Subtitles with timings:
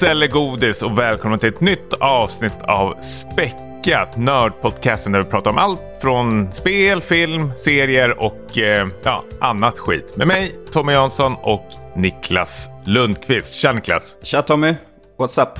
[0.00, 5.50] Bus eller godis och välkomna till ett nytt avsnitt av Späckat Nördpodcasten där vi pratar
[5.50, 10.16] om allt från spel, film, serier och eh, ja, annat skit.
[10.16, 13.54] Med mig Tommy Jansson och Niklas Lundqvist.
[13.54, 14.16] Tja Niklas!
[14.22, 14.74] Tja Tommy!
[15.18, 15.58] What's up?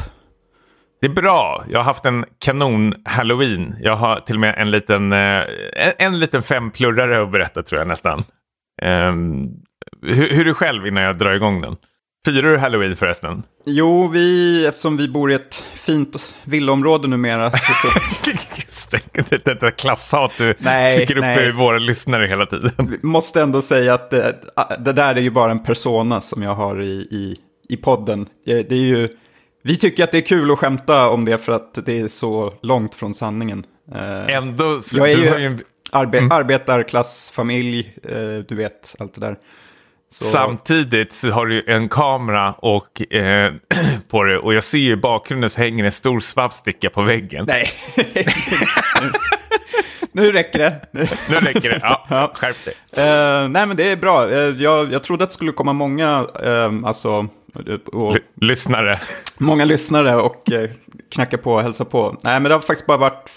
[1.01, 1.65] Det är bra.
[1.69, 3.77] Jag har haft en kanon halloween.
[3.81, 5.43] Jag har till och med en liten, eh,
[5.77, 8.25] en, en liten femplurrare att berätta tror jag nästan.
[8.83, 9.49] Um,
[10.03, 11.77] hur, hur är du själv innan jag drar igång den?
[12.25, 13.43] Firar du halloween förresten?
[13.65, 17.51] Jo, vi, eftersom vi bor i ett fint villaområde numera.
[19.29, 21.53] det Detta klasshat du nej, trycker upp nej.
[21.53, 22.71] våra lyssnare hela tiden.
[22.79, 24.37] Vi måste ändå säga att det,
[24.79, 27.37] det, där är ju bara en persona som jag har i, i,
[27.69, 28.27] i podden.
[28.45, 29.09] Det är ju,
[29.63, 32.55] vi tycker att det är kul att skämta om det för att det är så
[32.63, 33.65] långt från sanningen.
[33.95, 35.61] Eh, ändå, jag är ju en...
[35.93, 36.31] arbe mm.
[36.33, 39.37] arbetarklassfamilj, eh, du vet allt det där.
[40.13, 40.25] Så...
[40.25, 43.53] Samtidigt så har du en kamera och, eh,
[44.09, 47.45] på det och jag ser ju i bakgrunden så hänger en stor svavsticka på väggen.
[47.49, 47.69] Nej.
[50.13, 50.89] nu räcker det.
[51.29, 52.07] nu räcker det, ja.
[52.09, 52.33] ja.
[52.35, 52.75] Skärp dig.
[52.75, 54.27] Uh, nej men det är bra.
[54.27, 57.29] Uh, jag, jag trodde att det skulle komma många, uh, alltså...
[57.93, 59.01] Och, lyssnare.
[59.39, 60.51] Många lyssnare och
[61.11, 62.17] knacka på och hälsa på.
[62.25, 63.31] Nej men det har faktiskt bara varit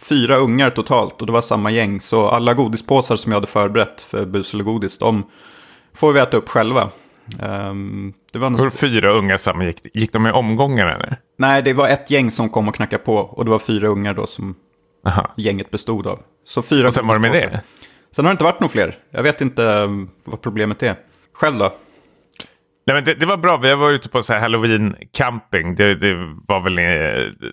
[0.00, 2.00] fyra ungar totalt och det var samma gäng.
[2.00, 5.24] Så alla godispåsar som jag hade förberett för bus eller godis, de
[5.94, 6.90] får vi äta upp själva.
[7.42, 11.16] Um, det var Hur fyra unga samma gick, gick de i omgångar eller?
[11.38, 14.14] Nej, det var ett gäng som kom och knackade på och det var fyra ungar
[14.14, 14.54] då som
[15.06, 15.34] Aha.
[15.36, 16.20] gänget bestod av.
[16.44, 17.60] Så fyra och sen var det med det?
[18.10, 18.94] Sen har det inte varit några fler.
[19.10, 20.96] Jag vet inte um, vad problemet är.
[21.32, 21.72] Själv då?
[22.86, 23.56] Nej, men det, det, var bra.
[23.56, 25.74] Vi varit ute på så här halloween camping.
[25.74, 26.14] Det, det
[26.46, 26.78] var väl...
[26.78, 27.48] Eh,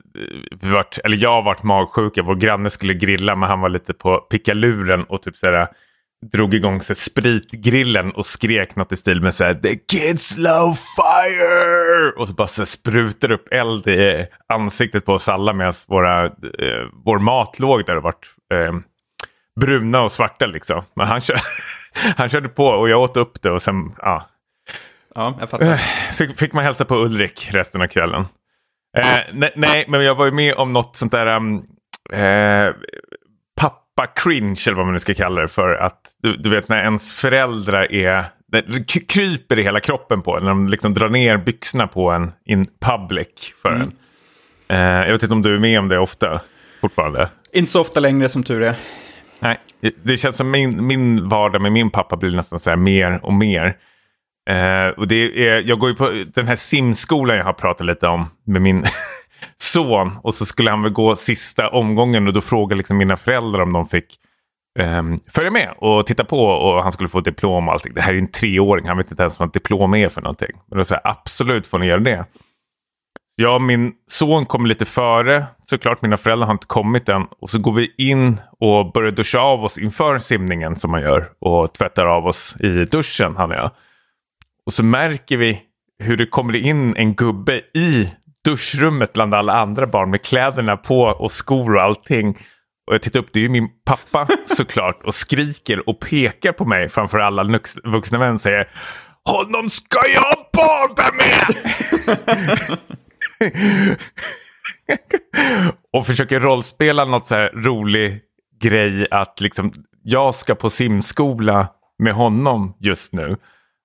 [0.62, 2.24] vi varit, eller jag har varit magsjuka.
[2.24, 5.68] Vår granne skulle grilla men han var lite på pickaluren och typ så här
[6.26, 12.12] drog igång sig spritgrillen och skrek något i stil med såhär “The kids love fire!”
[12.18, 16.88] och så bara så sprutar upp eld i ansiktet på oss alla medan våra, eh,
[17.06, 18.74] vår mat låg där och vart eh,
[19.60, 20.84] bruna och svarta liksom.
[20.94, 21.40] Men han, kör,
[22.18, 24.30] han körde på och jag åt upp det och sen, ja.
[25.16, 25.72] Ja, jag fattar.
[25.72, 25.78] Eh,
[26.14, 28.26] fick, fick man hälsa på Ulrik resten av kvällen.
[28.98, 31.56] Eh, nej, nej, men jag var ju med om något sånt där um,
[32.14, 32.74] eh,
[34.06, 35.76] cringe eller vad man nu ska kalla det för.
[35.76, 40.44] Att du, du vet när ens föräldrar är det kryper i hela kroppen på en.
[40.44, 43.82] När de liksom drar ner byxorna på en in public för mm.
[43.82, 44.78] en.
[44.78, 46.42] Uh, jag vet inte om du är med om det ofta
[46.82, 47.30] fortfarande?
[47.54, 48.76] Inte så ofta längre som tur är.
[49.40, 49.58] Nej,
[50.04, 53.34] det känns som min, min vardag med min pappa blir nästan så här mer och
[53.34, 53.66] mer.
[54.50, 58.08] Uh, och det är, jag går ju på den här simskolan jag har pratat lite
[58.08, 58.86] om med min
[59.72, 63.62] son och så skulle han väl gå sista omgången och då frågade liksom mina föräldrar
[63.62, 64.20] om de fick
[64.80, 67.94] um, följa med och titta på och han skulle få diplom och allting.
[67.94, 70.52] Det här är en treåring, han vet inte ens vad ett diplom är för någonting.
[70.68, 72.26] Men då sa jag absolut får ni göra det.
[73.42, 75.46] Ja, min son kom lite före.
[75.70, 77.28] Såklart, mina föräldrar har inte kommit än.
[77.42, 81.30] Och så går vi in och börjar duscha av oss inför simningen som man gör.
[81.40, 83.72] Och tvättar av oss i duschen, han och jag.
[84.66, 85.62] Och så märker vi
[86.00, 88.10] hur det kommer in en gubbe i
[88.46, 92.30] duschrummet bland alla andra barn med kläderna på och skor och allting.
[92.88, 96.66] Och jag tittar upp, det är ju min pappa såklart och skriker och pekar på
[96.66, 98.70] mig framför alla vuxna män och säger
[99.26, 101.56] Honom ska jag bada med!
[105.94, 108.22] och försöker rollspela något så här rolig
[108.62, 109.74] grej att liksom
[110.04, 111.68] jag ska på simskola
[112.00, 113.38] med honom just nu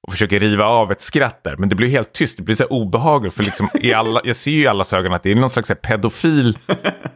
[0.07, 1.57] och försöker riva av ett skratt där.
[1.57, 3.35] Men det blir helt tyst, det blir så obehagligt.
[3.35, 5.73] För liksom i alla, jag ser ju i allas ögon att det är någon slags
[5.83, 6.59] pedofil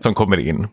[0.00, 0.68] som kommer in.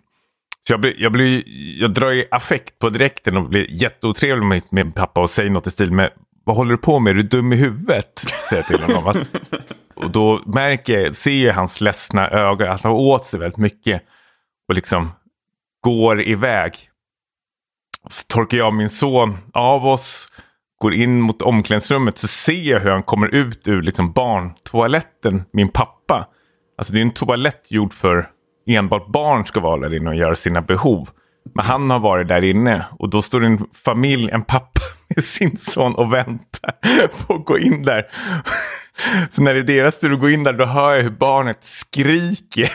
[0.68, 1.44] Så jag, blir, jag, blir,
[1.81, 5.68] jag drar i affekt på direkten och blir jätteotrevlig med min pappa och säger något
[5.68, 6.12] i stil med
[6.46, 7.12] vad håller du på med?
[7.12, 8.20] Är du dum i huvudet?
[8.50, 9.26] Säger jag till honom.
[9.96, 14.02] Och då märker jag, ser jag hans ledsna ögon att han åt sig väldigt mycket.
[14.67, 15.12] Och liksom
[15.82, 16.73] går iväg.
[18.08, 20.28] Så torkar jag min son av oss
[20.82, 25.70] går in mot omklädningsrummet så ser jag hur han kommer ut ur liksom barntoaletten, min
[25.70, 26.28] pappa.
[26.78, 28.28] Alltså det är en toalett gjord för
[28.68, 31.10] enbart barn ska vara där inne och göra sina behov.
[31.56, 34.82] Men han har varit där inne och då står en familj, en pappa
[35.16, 36.72] med sin son och väntar
[37.26, 38.06] på att gå in där.
[39.30, 41.58] Så när det är deras tur att gå in där då hör jag hur barnet
[41.62, 42.72] skriker.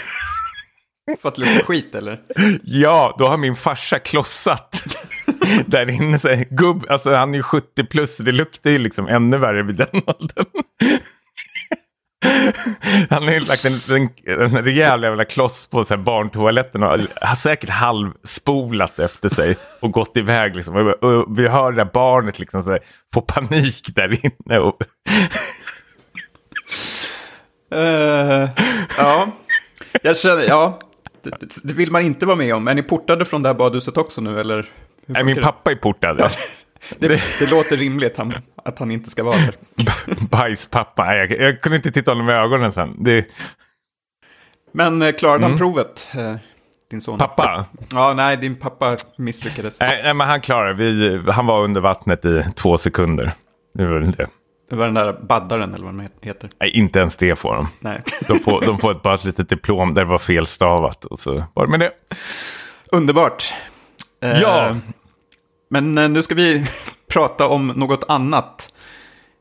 [1.22, 2.20] För att lukta skit eller?
[2.62, 4.82] Ja, då har min farsa klossat
[5.66, 6.18] där inne.
[6.18, 9.62] Så här, gubb, alltså han är ju 70 plus, det luktar ju liksom ännu värre
[9.62, 10.46] vid den åldern.
[13.10, 14.08] Han har ju lagt en, en,
[14.40, 19.90] en rejäl jävla kloss på så här barntoaletten och har säkert halvspolat efter sig och
[19.92, 20.56] gått iväg.
[20.56, 20.76] Liksom.
[20.76, 22.80] Och, och vi hör det där barnet liksom så här,
[23.14, 24.58] få panik där inne.
[24.58, 24.82] Och
[27.74, 28.48] Uh,
[30.02, 30.78] Jag känner, ja,
[31.22, 32.68] det, det vill man inte vara med om.
[32.68, 34.66] Är ni portade från det här badhuset också nu, eller?
[35.12, 36.16] Nej, min pappa är portad.
[36.98, 38.32] Det, det låter rimligt han,
[38.64, 39.54] att han inte ska vara där.
[40.30, 41.04] Bajspappa.
[41.04, 42.96] Nej, jag, jag kunde inte titta honom i ögonen sen.
[42.98, 43.26] Det,
[44.72, 46.34] Men eh, klarade han provet, eh,
[46.90, 47.18] din son?
[47.18, 47.64] pappa?
[47.92, 49.80] Ja, nej, din pappa misslyckades.
[49.80, 53.32] Nej, nej, men han klarade vi, Han var under vattnet i två sekunder.
[53.74, 54.28] Det var det.
[54.70, 56.50] Det var den där baddaren, eller vad den heter.
[56.60, 57.68] Nej, inte ens det får de.
[57.80, 58.02] Nej.
[58.28, 61.04] De får, de får ett, bara ett litet diplom där det var felstavat.
[61.04, 61.92] Och så var det med det.
[62.92, 63.54] Underbart.
[64.22, 64.76] Eh, Ja.
[65.70, 66.66] Men eh, nu ska vi
[67.08, 68.72] prata om något annat.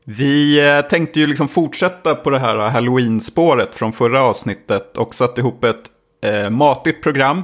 [0.04, 5.14] Vi eh, tänkte ju liksom fortsätta på det här eh, halloween-spåret från förra avsnittet och
[5.14, 5.82] satte ihop ett
[6.24, 7.42] eh, matigt program.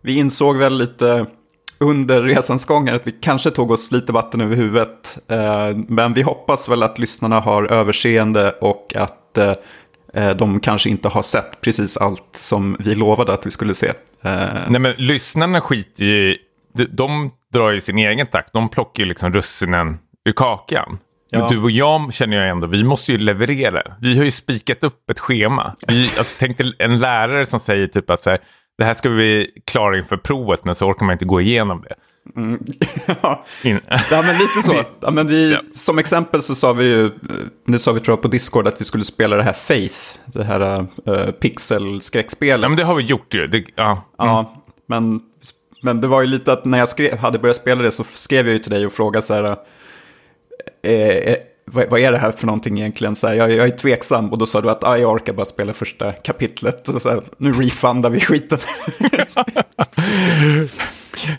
[0.00, 1.26] Vi insåg väl lite
[1.78, 5.18] under resans gång här att vi kanske tog oss lite vatten över huvudet.
[5.28, 11.08] Eh, men vi hoppas väl att lyssnarna har överseende och att eh, de kanske inte
[11.08, 13.88] har sett precis allt som vi lovade att vi skulle se.
[14.22, 16.38] Eh, Nej, men lyssnarna skiter ju i...
[16.72, 18.52] De, de drar ju sin egen takt.
[18.52, 20.98] De plockar ju liksom russinen ur kakan.
[21.30, 21.48] Ja.
[21.48, 23.82] Du och jag känner jag ändå, vi måste ju leverera.
[24.00, 25.74] Vi har ju spikat upp ett schema.
[25.88, 28.38] Vi, alltså, tänk dig en lärare som säger typ att så här,
[28.78, 31.94] det här ska vi klara inför provet men så orkar man inte gå igenom det.
[33.22, 33.44] ja.
[33.64, 34.82] In, Ja, men lite så.
[35.00, 35.60] Ja, men vi, Ja.
[35.70, 37.10] Som exempel så sa vi ju,
[37.66, 39.96] nu sa vi tror jag på Discord att vi skulle spela det här Faith,
[40.26, 42.62] det här uh, pixelskräckspelet.
[42.62, 43.46] ja, men det har vi gjort ju.
[43.46, 44.04] Det, ja.
[44.18, 44.54] Ja,
[44.86, 45.20] men,
[45.82, 48.46] men det var ju lite att när jag skrev, hade börjat spela det så skrev
[48.46, 49.56] jag ju till dig och frågade så här,
[50.82, 53.16] eh, eh, vad, vad är det här för någonting egentligen?
[53.16, 55.46] Så här, jag, jag är tveksam och då sa du att ah, jag orkar bara
[55.46, 56.88] spela första kapitlet.
[56.88, 58.58] Och så här, nu refundar vi skiten.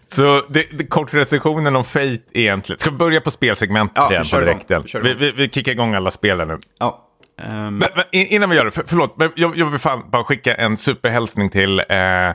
[0.08, 2.80] Så det, det, kortrecensionen om Fate egentligen.
[2.80, 4.84] Ska vi börja på spelsegmentet Ja, vi igen kör igång.
[4.88, 5.20] kör Vi, igång.
[5.22, 6.58] vi, vi kickar igång alla spelen nu.
[6.80, 7.08] ja.
[7.42, 10.04] ehm, Men, men in- innan vi gör det, för, förlåt, men jag, jag vill fan
[10.12, 12.34] bara skicka en superhälsning till eh, eh,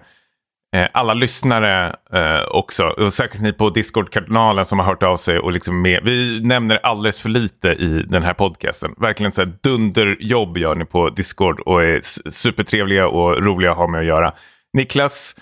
[0.77, 2.85] Eh, alla lyssnare eh, också.
[2.87, 5.39] Och särskilt ni på Discord-kanalen som har hört av sig.
[5.39, 8.95] Och liksom med, vi nämner alldeles för lite i den här podcasten.
[8.97, 12.01] Verkligen så här dunderjobb gör ni på Discord och är
[12.31, 14.33] supertrevliga och roliga att ha med att göra.
[14.73, 15.37] Niklas,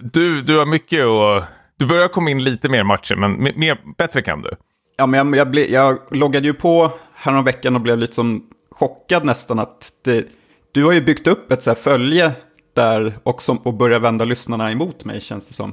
[0.00, 1.42] du, du har mycket och
[1.78, 4.50] du börjar komma in lite mer i matchen, men mer, mer, bättre kan du.
[4.96, 9.24] Ja, men jag, jag, ble, jag loggade ju på häromveckan och blev lite som chockad
[9.24, 10.24] nästan att det,
[10.72, 12.32] du har ju byggt upp ett så här följe
[12.82, 15.72] där och, som, och börjar vända lyssnarna emot mig känns det som.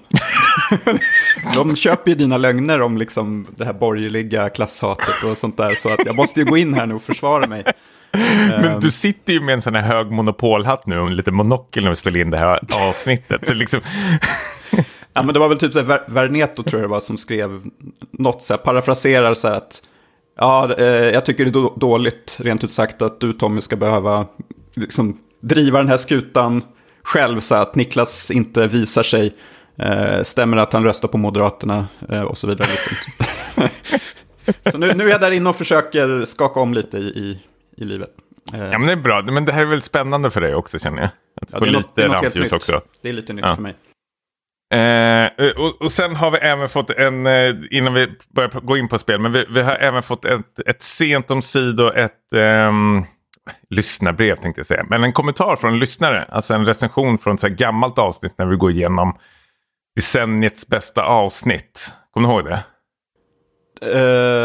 [1.56, 5.90] De köper ju dina lögner om liksom det här borgerliga klasshatet och sånt där så
[5.94, 7.64] att jag måste ju gå in här nu och försvara mig.
[8.50, 11.36] Men Ehm, du sitter ju med en sån här hög monopolhatt nu och en liten
[11.36, 12.60] monokel när vi spelar in det här
[12.90, 13.48] avsnittet.
[13.48, 13.80] Så liksom,
[15.14, 17.18] Ja, men det var väl typ så här, Ver- Verneto tror jag det var som
[17.18, 17.62] skrev
[18.12, 19.82] något så här, parafraserar så här att
[20.38, 23.76] ja, eh, jag tycker det är då- dåligt, rent ut sagt, att du Tommy ska
[23.76, 24.26] behöva
[24.76, 26.64] liksom, driva den här skutan
[27.08, 29.34] själv så att Niklas inte visar sig.
[29.80, 32.68] Eh, stämmer att han röstar på Moderaterna eh, och så vidare.
[32.68, 33.68] Liksom.
[34.72, 37.40] så nu, nu är jag där inne och försöker skaka om lite i, i,
[37.78, 38.10] i livet.
[38.54, 39.22] Eh, ja, men det är bra.
[39.22, 41.10] Men det här är väl spännande för dig också känner jag.
[41.42, 42.54] Att ja, få något, det lite är något helt nytt.
[42.54, 42.82] också.
[43.02, 43.56] Det är lite nytt Ja.
[43.56, 43.76] för mig.
[44.74, 48.88] Eh, och, och sen har vi även fått en, eh, innan vi börjar gå in
[48.88, 53.04] på spel, men vi, vi har även fått ett, ett sent om sidor, ett ehm,
[53.70, 57.42] lyssnarbrev tänkte jag säga, men en kommentar från en lyssnare, alltså en recension från ett
[57.44, 59.18] gammalt avsnitt när vi går igenom
[59.96, 61.94] decenniets bästa avsnitt.
[62.12, 62.64] Kommer du ihåg det?
[63.82, 64.00] Eh,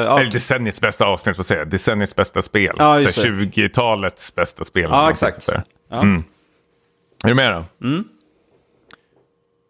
[0.06, 1.70] ja, Eller decenniets bästa avsnitt, vad säger jag?
[1.70, 2.76] Decenniets bästa spel.
[2.78, 3.44] Ja, just För det.
[3.44, 4.88] 20-talets bästa spel.
[4.90, 5.48] Ja, exakt.
[5.88, 6.00] Ja.
[6.00, 6.24] Mm.
[7.24, 7.86] Är du med då?
[7.86, 8.04] Mm.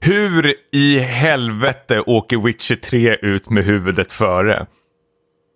[0.01, 4.67] Hur i helvete åker Witcher 3 ut med huvudet före?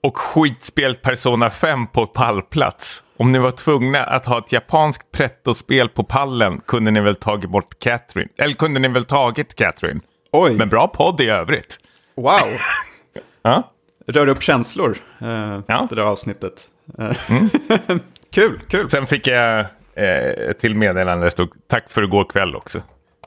[0.02, 3.02] Och skitspelet Persona 5 på pallplats?
[3.18, 7.50] Om ni var tvungna att ha ett japanskt pretto-spel på pallen kunde ni väl tagit
[7.50, 8.28] bort Catherine?
[8.38, 10.00] Eller kunde ni väl tagit Catherine?
[10.32, 11.78] Oj, Men bra podd i övrigt.
[12.16, 12.32] wow.
[13.42, 13.70] Ja?
[14.06, 15.86] Rör upp känslor, eh, Ja.
[15.90, 16.68] det där avsnittet.
[16.98, 17.12] Eh,
[18.34, 18.90] kul, kul.
[18.90, 19.60] Sen fick jag
[19.94, 22.82] eh, till meddelande där stod tack för igår kväll också.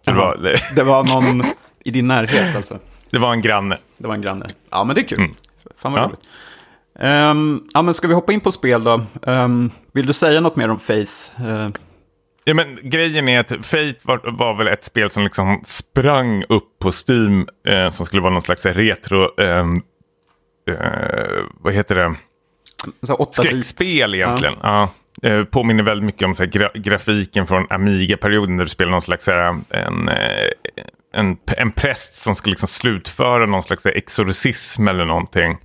[0.05, 0.37] Det var,
[0.75, 1.43] Det var någon
[1.85, 2.79] i din närhet alltså.
[3.09, 3.77] det var en granne.
[3.97, 4.45] Det var en granne.
[4.69, 5.19] Ja, men det är kul.
[5.19, 5.33] Mm.
[5.77, 6.05] Fan vad Ja.
[6.07, 6.19] roligt.
[7.01, 9.01] Ehm, ja, men ska vi hoppa in på spel då?
[9.27, 11.41] Ehm, vill du säga något mer om Faith?
[11.47, 11.69] Eh,
[12.43, 16.79] Ja, men grejen är att Fate var, var väl ett spel som liksom sprang upp
[16.79, 19.41] på Steam eh, som skulle vara någon slags retro...
[19.41, 19.81] ehm,
[20.69, 22.15] eh, vad heter det?
[23.31, 24.55] Skräckspel egentligen.
[24.63, 24.89] Ja.
[25.23, 29.01] Eh, påminner väldigt mycket om så här, gra grafiken från Amiga-perioden där du spelar någon
[29.01, 30.49] slags här, en, eh,
[31.13, 35.57] en, en präst som ska liksom slutföra någon slags här, exorcism eller någonting.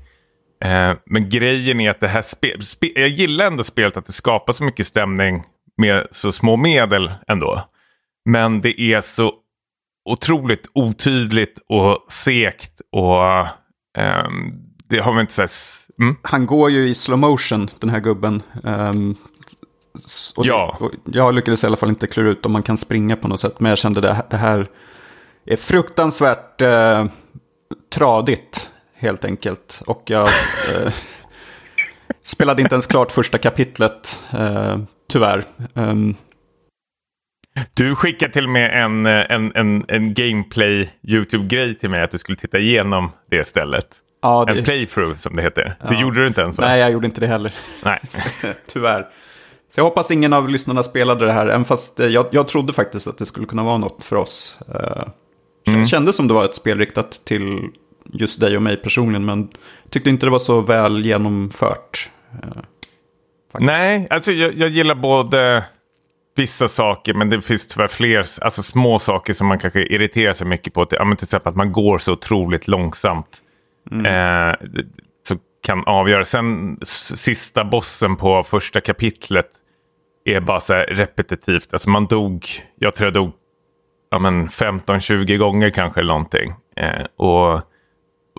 [0.65, 4.13] Eh, men grejen är att det här spelet, spe jag gillar ändå spelet att det
[4.13, 5.43] skapar så mycket stämning
[5.77, 7.65] med så små medel ändå.
[8.25, 9.33] Men det är så
[10.11, 13.41] otroligt otydligt och sekt och
[13.99, 15.51] um, det har vi inte sett.
[16.01, 16.17] Mm?
[16.23, 18.43] Han går ju i slow motion, den här gubben.
[18.63, 19.17] Um,
[20.37, 20.77] och ja.
[20.81, 23.41] och jag lyckades i alla fall inte klura ut om man kan springa på något
[23.41, 23.61] sätt.
[23.61, 24.69] Men jag kände det, det här
[25.47, 27.07] är fruktansvärt uh,
[27.95, 29.83] tradigt, helt enkelt.
[29.87, 30.93] Och jag uh,
[32.23, 35.45] spelade inte ens klart första kapitlet, uh, tyvärr.
[35.75, 36.15] Um,
[37.75, 42.19] du skickade till och med en, en, en, en gameplay YouTube-grej till mig att du
[42.19, 43.87] skulle titta igenom det stället.
[44.23, 44.53] Ja, det...
[44.53, 45.77] En playthrough som det heter.
[45.81, 45.91] Ja.
[45.91, 46.67] Det gjorde du inte ens va?
[46.67, 47.55] Nej, jag gjorde inte det heller.
[47.85, 48.01] Nej.
[48.67, 49.07] Tyvärr.
[49.69, 53.07] Så jag hoppas ingen av lyssnarna spelade det här, även fast jag, jag trodde faktiskt
[53.07, 54.59] att det skulle kunna vara något för oss.
[55.65, 55.85] Det mm.
[55.85, 57.71] kändes som det var ett spel riktat till
[58.13, 59.49] just dig och mig personligen, men
[59.91, 62.11] tyckte inte det var så väl genomfört.
[63.53, 63.67] Faktiskt.
[63.67, 65.65] Nej, alltså jag, jag gillar både
[66.37, 70.47] vissa saker, men det finns tyvärr fler alltså små saker som man kanske irriterar sig
[70.47, 70.87] mycket på.
[70.87, 73.43] Till, till exempel att man går så otroligt långsamt.
[73.91, 74.07] Mm.
[74.07, 74.57] Eh,
[75.29, 76.25] så kan avgöra.
[76.25, 76.79] Sen
[77.17, 79.51] sista bossen på första kapitlet
[80.25, 81.73] är bara så repetitivt.
[81.73, 82.47] Alltså man dog,
[82.79, 83.33] jag tror jag dog
[84.11, 86.55] ja, 15-20 gånger kanske eller någonting.
[86.77, 87.63] Eh, och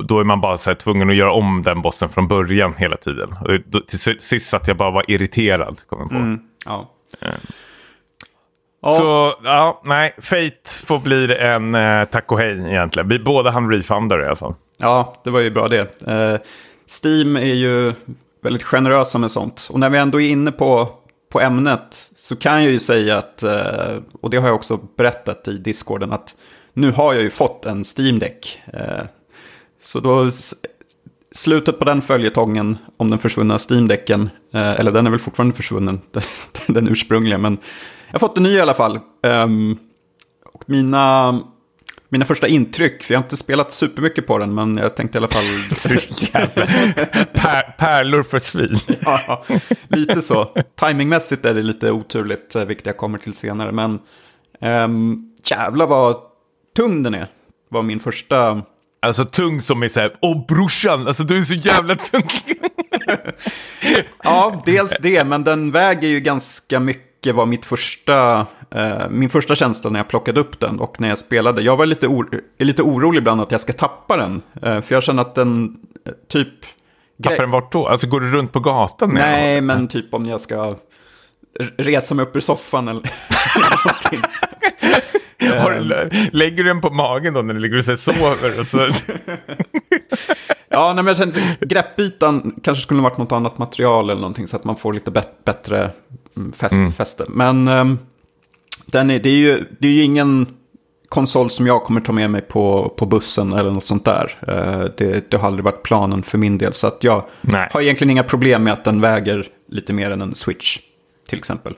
[0.03, 2.97] då är man bara så här, tvungen att göra om den bossen från början hela
[2.97, 3.35] tiden.
[3.41, 5.81] Och då, till sist att jag bara var irriterad.
[5.89, 6.15] Kom jag på.
[6.15, 6.89] Mm, ja.
[7.21, 7.29] Eh.
[8.81, 8.91] Ja.
[8.91, 13.09] Så ja, nej, Fate får bli en eh, tack och hej egentligen.
[13.09, 14.53] Vi båda han refundar i alla fall.
[14.79, 16.01] Ja, det var ju bra det.
[16.07, 16.39] Eh,
[17.03, 17.93] Steam är ju
[18.43, 19.69] väldigt generösa med sånt.
[19.71, 20.89] Och när vi ändå är inne på,
[21.31, 25.47] på ämnet så kan jag ju säga att, eh, och det har jag också berättat
[25.47, 26.35] i discorden, att
[26.73, 28.61] nu har jag ju fått en Steam Deck.
[28.73, 29.03] Eh,
[29.85, 30.31] så då,
[31.31, 36.01] slutet på den följetongen om den försvunna Steam-däcken, eh, eller den är väl fortfarande försvunnen,
[36.67, 37.57] den, ursprungliga, men
[38.07, 38.99] jag har fått en ny i alla fall.
[39.23, 39.79] Um,
[40.53, 41.39] och mina,
[42.09, 45.19] mina första intryck, för jag har inte spelat supermycket på den, men jag tänkte i
[45.19, 45.43] alla fall...
[47.77, 48.79] pärlor för svin.
[49.05, 49.45] ja,
[49.87, 50.51] lite så.
[50.75, 53.71] Timingmässigt är det lite oturligt, eh, vilket jag kommer till senare.
[53.71, 53.99] Men
[54.61, 56.17] um, jävlar vad
[56.75, 57.27] tung den är,
[57.69, 58.63] var min första...
[59.05, 62.29] Alltså tung som är så här, åh brorsan, alltså du är så jävla tung.
[64.23, 69.55] ja, dels det, men den väger ju ganska mycket var mitt första, eh, min första
[69.55, 71.61] känsla när jag plockade upp den och när jag spelade.
[71.61, 74.41] Jag var lite, or lite orolig ibland att jag ska tappa den.
[74.61, 76.49] Eh, för jag känner att den eh, typ...
[77.23, 77.87] Tappar den vart då?
[77.87, 79.09] Alltså går du runt på gatan?
[79.13, 80.75] Nej, men typ om jag ska
[81.77, 83.01] resa mig upp ur soffan eller
[83.85, 84.21] någonting.
[86.31, 88.59] lägger du den på magen då när du ligger och sover?
[88.59, 88.77] Och så...
[90.69, 94.55] ja, nej, men jag kände greppytan kanske skulle varit något annat material eller någonting så
[94.55, 95.11] att man får lite
[95.45, 95.91] bättre
[96.53, 96.93] fäst, mm.
[96.93, 97.25] fäste.
[97.27, 97.99] Men um,
[98.85, 100.47] den är, det, är ju, det är ju ingen
[101.09, 104.37] konsol som jag kommer ta med mig på, på bussen eller något sånt där.
[104.49, 106.73] Uh, det, det har aldrig varit planen för min del.
[106.73, 107.69] Så att jag Nej.
[107.71, 110.79] har egentligen inga problem med att den väger lite mer än en Switch
[111.29, 111.73] till exempel.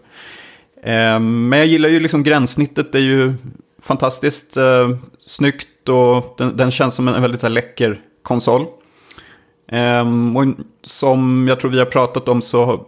[0.86, 3.34] Uh, men jag gillar ju liksom gränssnittet, det är ju
[3.82, 8.68] fantastiskt uh, snyggt och den, den känns som en, en väldigt här, läcker konsol.
[9.72, 10.46] Um, och
[10.84, 12.86] som jag tror vi har pratat om så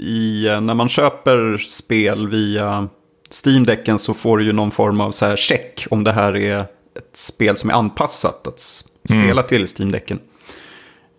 [0.00, 2.88] i, eh, när man köper spel via
[3.44, 6.60] Steam-däcken så får du ju någon form av så här check om det här är
[6.94, 9.46] ett spel som är anpassat att spela mm.
[9.48, 10.18] till Steam-däcken.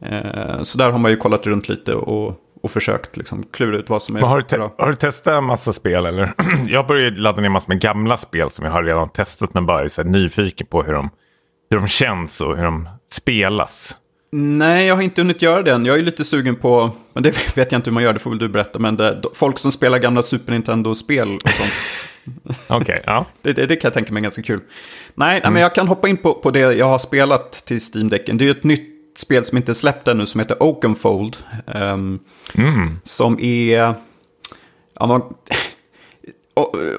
[0.05, 3.89] Eh, så där har man ju kollat runt lite och, och försökt liksom klura ut
[3.89, 4.75] vad som är har du bra.
[4.77, 6.33] Har du testat en massa spel eller?
[6.67, 9.83] jag började ladda ner massor med gamla spel som jag har redan testat men bara
[9.83, 11.09] är så nyfiken på hur de,
[11.69, 13.95] hur de känns och hur de spelas.
[14.33, 15.85] Nej, jag har inte hunnit göra det än.
[15.85, 18.29] Jag är lite sugen på, men det vet jag inte hur man gör, det får
[18.29, 21.71] väl du berätta, men det, folk som spelar gamla Super Nintendo-spel och sånt.
[22.67, 23.25] Okej, okay, ja.
[23.41, 24.59] Det, det, det, kan jag tänka mig ganska kul.
[25.15, 25.53] Nej, mm.
[25.53, 28.37] men jag kan hoppa in på, på det jag har spelat till Steam-däcken.
[28.37, 31.37] Det är ju ett nytt spel som inte är släppt ännu som heter Oakenfold.
[31.65, 32.19] Um,
[32.55, 32.99] mm.
[33.03, 33.93] Som är...
[34.99, 35.21] Ja, man,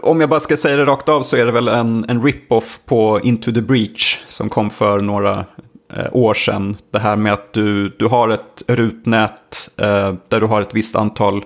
[0.02, 2.80] om jag bara ska säga det rakt av så är det väl en, en rip-off
[2.84, 5.44] på Into the Breach som kom för några
[5.96, 6.76] Eh, år sedan.
[6.90, 10.96] Det här med att du, du har ett rutnät eh, där du har ett visst
[10.96, 11.44] antal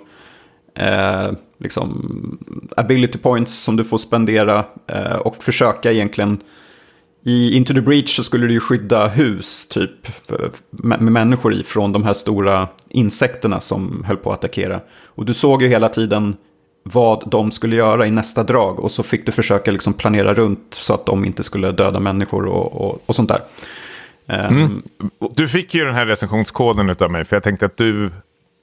[0.74, 2.38] eh, liksom,
[2.76, 6.40] ability points som du får spendera eh, och försöka egentligen
[7.26, 10.08] i Into the Breach så skulle du ju skydda hus typ
[10.70, 14.80] med, människor i från de här stora insekterna som höll på att attackera.
[15.04, 16.36] Och du såg ju hela tiden
[16.82, 20.66] vad de skulle göra i nästa drag och så fick du försöka liksom planera runt
[20.70, 23.40] så att de inte skulle döda människor och, och, och sånt där.
[24.26, 24.62] Mm.
[24.62, 24.82] Ehm,
[25.34, 28.10] du fick ju den här recensionskoden av mig för jag tänkte att du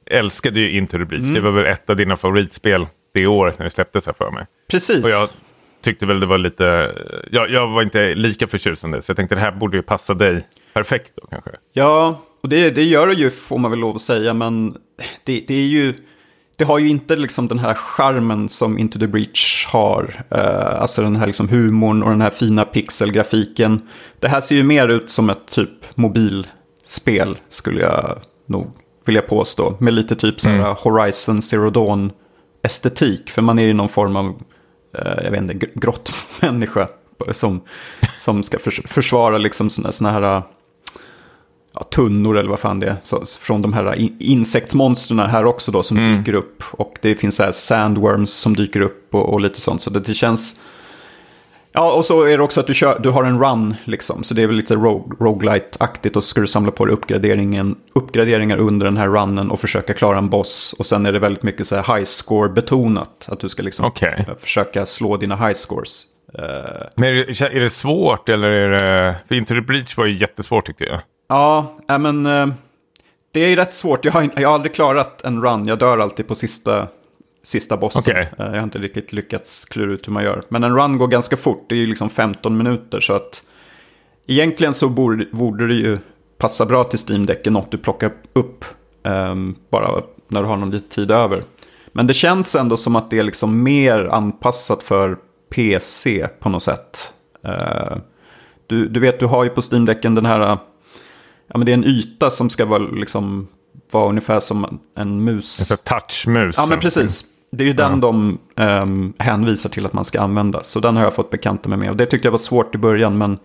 [0.06, 1.24] älskade ju Into the Breach.
[1.24, 1.34] Mm.
[1.34, 4.46] Det var väl ett av dina favoritspel det året när det släpptes här för mig.
[4.72, 5.06] Precis.
[5.06, 5.30] Och jag
[5.84, 6.96] tyckte väl det var lite,
[7.32, 8.48] jag, jag var inte lika
[8.92, 9.02] det.
[9.02, 11.52] Så jag tänkte det här borde ju passa dig perfekt då kanske.
[11.74, 14.78] Ja, och det, det gör det ju får man väl lov att säga, men
[15.24, 15.94] det, det är ju...
[16.56, 20.04] Det har ju inte liksom den här charmen som Into the Breach har.
[20.36, 23.82] Uh, alltså den här liksom humorn och den här fina pixelgrafiken.
[24.20, 28.68] Det här ser ju mer ut som ett typ mobilspel skulle jag nog
[29.06, 29.78] vilja påstå.
[29.80, 30.76] Med lite typ så här Mm.
[30.80, 32.12] Horizon Zero Dawn
[32.64, 33.30] estetik.
[33.30, 34.42] För man är ju någon form av,
[35.24, 36.88] jag vet inte, gr- grottmänniska.
[37.32, 37.62] Som,
[38.18, 40.42] som ska förs försvara liksom såna, såna här
[41.74, 42.96] ja, tunnor eller vad fan det är.
[43.04, 46.18] Så, från de här in insektsmonstren här också då som Mm.
[46.18, 46.64] dyker upp.
[46.72, 49.82] Och det finns så här sandworms som dyker upp och, och lite sånt.
[49.82, 50.60] Så det, det känns...
[51.74, 54.24] Ja, och så är det också att du, kör, du har en run liksom.
[54.24, 56.16] Så det är väl lite rogue, roguelite-aktigt.
[56.18, 59.94] Och så ska du samla på dig uppgraderingen, uppgraderingar under den här runnen och försöka
[59.94, 60.76] klara en boss.
[60.80, 63.30] Och sen är det väldigt mycket så här high score-betonat.
[63.32, 64.26] Att du ska liksom Okej.
[64.40, 66.04] försöka slå dina high scores.
[66.38, 66.44] Eh,
[66.96, 69.16] Men är det, är det svårt eller är det...
[69.28, 71.02] För Into the Breach var ju jättesvårt tyckte jag.
[71.30, 72.48] Ja, men eh,
[73.34, 74.06] det är ju rätt svårt.
[74.06, 75.68] Jag har, jag har aldrig klarat en run.
[75.68, 76.88] Jag dör alltid på sista,
[77.44, 78.02] sista bossen.
[78.06, 78.30] Okej.
[78.40, 80.44] Eh, jag har inte riktigt lyckats klura ut hur man gör.
[80.50, 81.66] Men en run går ganska fort.
[81.70, 83.00] Det är ju liksom 15 minuter.
[83.00, 83.44] Så att
[84.28, 85.98] egentligen så borde, borde det ju
[86.38, 87.54] passa bra till Steam-däcken.
[87.54, 88.66] Något du plockar upp
[89.04, 91.42] ehm, bara när du har någon lite tid över.
[91.92, 95.18] Men det känns ändå som att det är liksom mer anpassat för
[95.50, 97.14] PC på något sätt.
[97.44, 97.98] Eh,
[98.68, 100.40] du, du vet, du har ju på Steam-däcken den här...
[101.48, 103.48] Ja, men det är en yta som ska vara, liksom,
[103.92, 105.72] vara ungefär som en mus.
[105.72, 106.56] En touchmus.
[106.58, 107.26] Ja, men precis.
[107.58, 110.64] Det är ju den de ehm, hänvisar till att man ska använda.
[110.64, 111.90] Så den har jag fått bekanta mig med.
[111.90, 113.38] Och det tyckte jag var svårt i början, men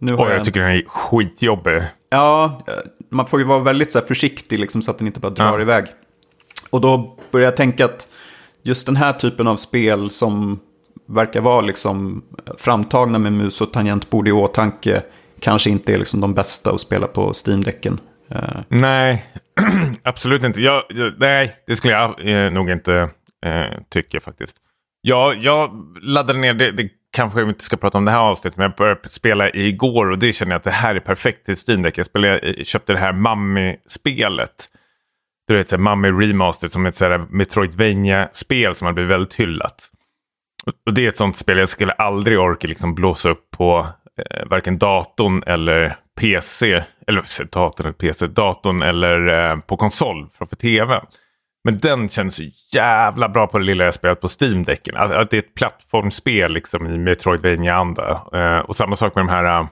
[0.00, 0.38] nu har Och jag...
[0.38, 1.82] jag tycker den är skitjobbig.
[2.10, 2.74] Ja, eh,
[3.10, 5.60] man får ju vara väldigt så försiktig liksom, så att den inte bara drar Ja.
[5.60, 5.84] iväg.
[6.70, 8.08] Och då börjar jag tänka att
[8.62, 10.60] just den här typen av spel som
[11.08, 12.22] verkar vara liksom
[12.58, 15.02] framtagna med mus och tangentbord i åtanke
[15.40, 17.98] kanske inte är liksom de bästa att spela på Steam-däcken.
[18.28, 19.24] Eh, Nej,
[20.02, 20.60] absolut inte.
[20.60, 23.08] Jag, jag, nej, det skulle jag eh, nog inte
[23.46, 23.78] eh,
[24.16, 24.56] jag faktiskt.
[25.00, 25.70] Ja, jag
[26.02, 28.76] laddade ner, det, det kanske vi inte ska prata om det här avsnittet, men jag
[28.76, 31.98] började spela igår och det känner jag att det här är perfekt till Steam Deck.
[31.98, 34.68] Jag spelade, eh, köpte det här Mammi-spelet.
[35.48, 39.90] Du vet, Mammi Remastered som är ett så här Metroidvania-spel som har blivit väldigt hyllat.
[40.86, 43.86] Och- det är ett sånt spel jag skulle aldrig orka liksom blåsa upp på
[44.30, 46.82] eh, varken datorn eller PC.
[47.06, 48.26] Eller datorn eller PC.
[48.26, 51.00] Datorn eller eh, på konsol framför tv.
[51.66, 54.96] Men den känns så jävla bra på det lilla jag spelat på Steam-däcken.
[54.96, 58.22] Att, att det är ett plattformsspel liksom i Metroidvania-anda.
[58.32, 59.66] Eh, och samma sak med de här uh,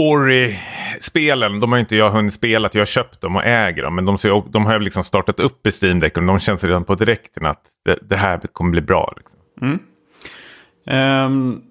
[0.00, 1.60] Ori-spelen.
[1.60, 2.70] De har inte jag hunnit spela.
[2.72, 3.94] Jag har köpt dem och äger dem.
[3.94, 6.22] Men de, ser, de har jag liksom startat upp i Steam-däcken.
[6.22, 9.12] Och de känns redan på direkten att det, det här kommer bli bra.
[9.16, 9.38] Liksom.
[9.62, 9.78] Mm.
[10.86, 11.62] ehm,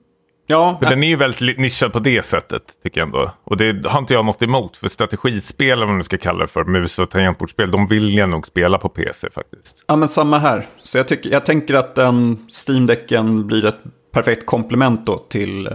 [0.48, 3.32] ja, För den är ju väldigt nischad på det sättet tycker jag ändå.
[3.44, 4.78] Och det har inte jag något emot.
[4.78, 8.30] För strategispel, vad man nu ska kalla det för, mus och tangentbordsspel, de vill jag
[8.30, 9.84] nog spela på PC faktiskt.
[9.88, 10.66] Ja, men samma här.
[10.80, 13.80] Så jag, tycker, jag tänker att den Steam-däcken blir ett
[14.12, 15.74] perfekt komplement då till eh,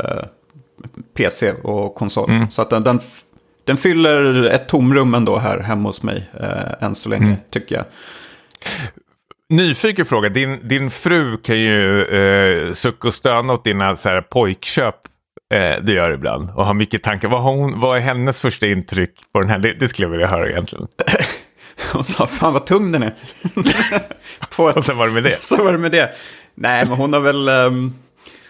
[1.16, 2.46] PC och konsol.
[2.50, 3.00] Så att den, den,
[3.64, 7.84] den fyller ett tomrum ändå här hemma hos mig eh, än så länge, tycker jag.
[9.52, 14.20] Nyfiken fråga, din, din fru kan ju eh, sucka och stöna åt dina så här,
[14.20, 14.94] pojkköp.
[15.54, 16.50] Eh, det gör ibland.
[16.50, 17.28] Och har mycket tankar.
[17.28, 19.58] Vad, har hon, vad är hennes första intryck på den här?
[19.58, 20.86] Det, det skulle jag vilja höra egentligen.
[21.94, 23.14] Och sa, fan vad tung den är.
[24.56, 25.36] På ett, Och sen var det med det.
[25.42, 26.10] så var det med det.
[26.54, 27.48] Nej, men hon har väl...
[27.48, 27.94] ehm,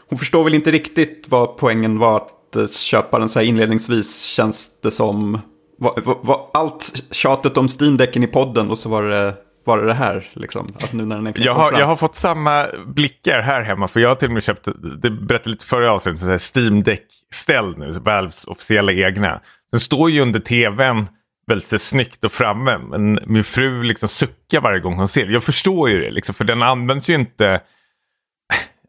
[0.08, 4.24] hon förstår väl inte riktigt vad poängen var att eh, köpa den så här inledningsvis,
[4.24, 5.40] känns det som.
[5.78, 9.34] Var, var, var allt tjatet om Steam-däcken i podden och så var det
[9.66, 10.68] var det, det här, liksom.
[10.80, 11.80] Alltså nu när den Jag har, fram.
[11.80, 13.88] jag har fått samma blickar här hemma.
[13.88, 14.68] För jag har till och med köpt,
[15.02, 17.90] det berättade lite förra avsnittet, Steam Deck-ställ nu.
[17.90, 19.40] Valves officiella egna.
[19.72, 21.06] Den står ju under tvn
[21.46, 22.78] väldigt så snyggt och framme.
[22.78, 25.32] Men min fru liksom suckar varje gång hon ser det.
[25.32, 27.60] Jag förstår ju det, liksom, för den används ju inte...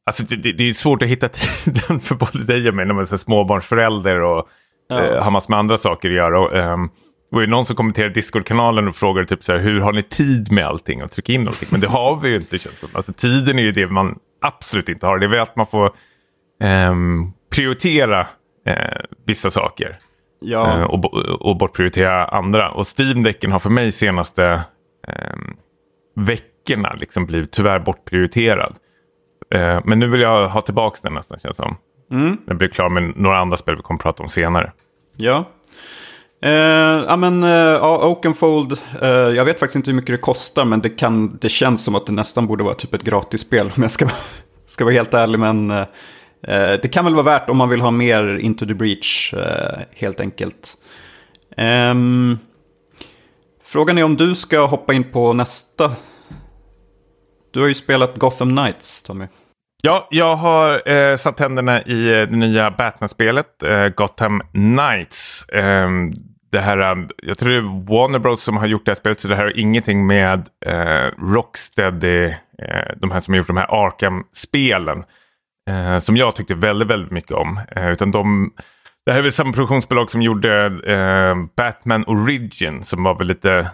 [0.06, 2.94] Alltså det, det, det är svårt att hitta tiden för både dig och mig när
[2.94, 4.48] man är småbarnsförälder och
[4.88, 5.04] Ja.
[5.04, 6.40] eh, har massor med andra saker att göra.
[6.40, 6.90] Och, ehm,
[7.34, 10.04] det var ju någon som kommenterade Discord-kanalen och frågade typ så här, hur har ni
[10.04, 11.68] tid med allting och trycka in allting?
[11.72, 12.90] Men det har vi ju inte känns som.
[12.94, 15.20] Alltså tiden är ju det man absolut inte har.
[15.20, 15.92] Det är väl att man får
[16.62, 18.28] ehm, prioritera
[18.68, 19.98] eh, vissa saker
[20.42, 22.72] Ja, eh, och, och bortprioritera andra.
[22.72, 24.62] Och Steam-däcken har för mig senaste
[25.08, 25.56] ehm,
[26.16, 28.76] veckorna liksom blivit tyvärr bortprioriterad.
[29.54, 31.76] Eh, men nu vill jag ha tillbaka den nästan känns det som.
[32.12, 34.72] mm, Jag blir klar med några andra spel vi kommer att prata om senare.
[35.18, 35.46] ja.
[36.44, 40.82] Uh, ja, men uh, Oakenfold, uh, jag vet faktiskt inte hur mycket det kostar, men
[40.82, 43.92] det, kan, det känns som att det nästan borde vara typ ett gratisspel om jag
[43.92, 44.08] ska,
[44.66, 45.40] ska vara helt ärlig.
[45.40, 45.86] Men uh,
[46.82, 49.34] det kan väl vara värt om man vill ha mer Into the Breach,
[49.96, 50.78] helt enkelt.
[51.58, 52.40] Um,
[53.64, 55.92] frågan är om du ska hoppa in på nästa.
[57.52, 59.28] Du har ju spelat Gotham Knights, Tommy.
[59.84, 65.50] Ja, jag har eh, satt händerna i det nya Batman-spelet, eh, Gotham Knights.
[65.50, 65.90] Eh,
[66.54, 69.20] det här, um, jag tror det är Warner Bros som har gjort det här spelet
[69.20, 72.26] så det här har ingenting med eh, Rocksteady,
[72.60, 75.04] eh, de här som har gjort de här Arkham-spelen.
[75.70, 77.60] Eh, som jag tyckte väldigt, väldigt mycket om.
[77.76, 78.52] Eh, utan de,
[79.06, 83.70] det här är väl samma produktionsbolag som gjorde eh, Batman Origin som var väl lite,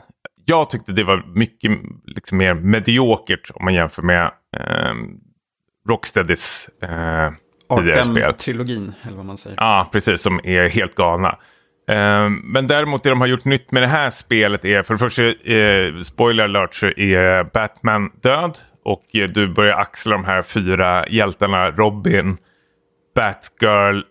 [0.45, 1.71] jag tyckte det var mycket
[2.05, 4.93] liksom, mer mediokert om man jämför med eh,
[5.89, 7.31] Rocksteadys eh,
[7.77, 8.23] tidigare spel.
[8.23, 9.57] Arkham-trilogin, eller vad man säger.
[9.57, 11.37] Ja, precis, som är helt galna.
[11.89, 14.97] Ehm, men däremot det de har gjort nytt med det här spelet är för det
[14.97, 18.57] första, eh, spoiler alert, så är Batman död.
[18.85, 22.37] Och eh, du börjar axla de här fyra hjältarna Robin,
[23.15, 24.01] Batgirl,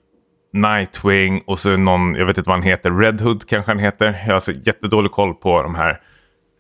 [0.53, 4.07] Nightwing och så någon, jag vet inte vad han heter, Red Hood kanske han heter.
[4.07, 6.01] Jag har alltså jättedålig koll på de här.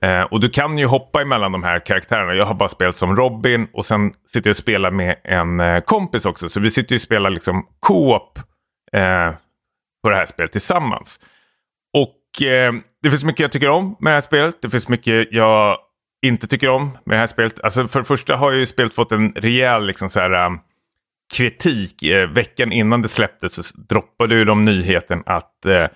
[0.02, 2.34] Eh, och du kan ju hoppa emellan de här karaktärerna.
[2.34, 5.80] Jag har bara spelat som Robin och sen sitter jag och spelar med en eh,
[5.80, 6.48] kompis också.
[6.48, 8.38] Så vi sitter och spelar liksom co-op
[8.92, 9.32] eh,
[10.08, 11.20] på det här spelet tillsammans.
[11.92, 14.62] Och eh, det finns mycket jag tycker om med det här spelet.
[14.62, 15.78] Det finns mycket jag
[16.26, 17.60] inte tycker om med det här spelet.
[17.60, 20.60] Alltså för det första har ju spelet fått en rejäl liksom så här, um,
[21.34, 22.02] kritik.
[22.02, 25.86] Eh, veckan innan det släpptes så droppade ju de nyheten att eh,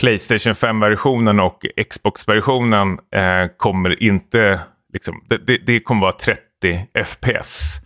[0.00, 4.60] Playstation 5-versionen och Xbox-versionen eh, kommer inte,
[4.92, 6.42] liksom, det, det, det, kommer vara 30
[7.04, 7.76] FPS.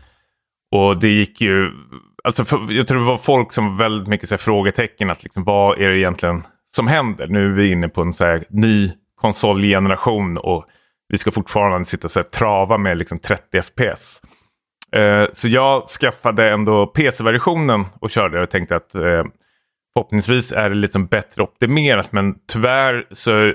[0.72, 1.72] Och det gick ju,
[2.24, 5.22] alltså för, jag tror det var folk som var väldigt mycket så här, frågetecken att
[5.22, 6.42] liksom, vad är det egentligen
[6.76, 7.26] som händer?
[7.26, 10.64] Nu är vi inne på en så här, ny konsolgeneration och
[11.08, 14.22] vi ska fortfarande sitta och så här, trava med liksom, 30 FPS.
[14.92, 19.24] Eh, så jag skaffade ändå PC-versionen och körde och tänkte att eh,
[19.94, 23.52] förhoppningsvis är det lite bättre optimerat men tyvärr så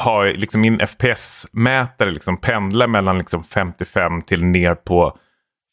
[0.00, 5.18] har liksom min FPS-mätare liksom pendlar mellan liksom 55 till ner på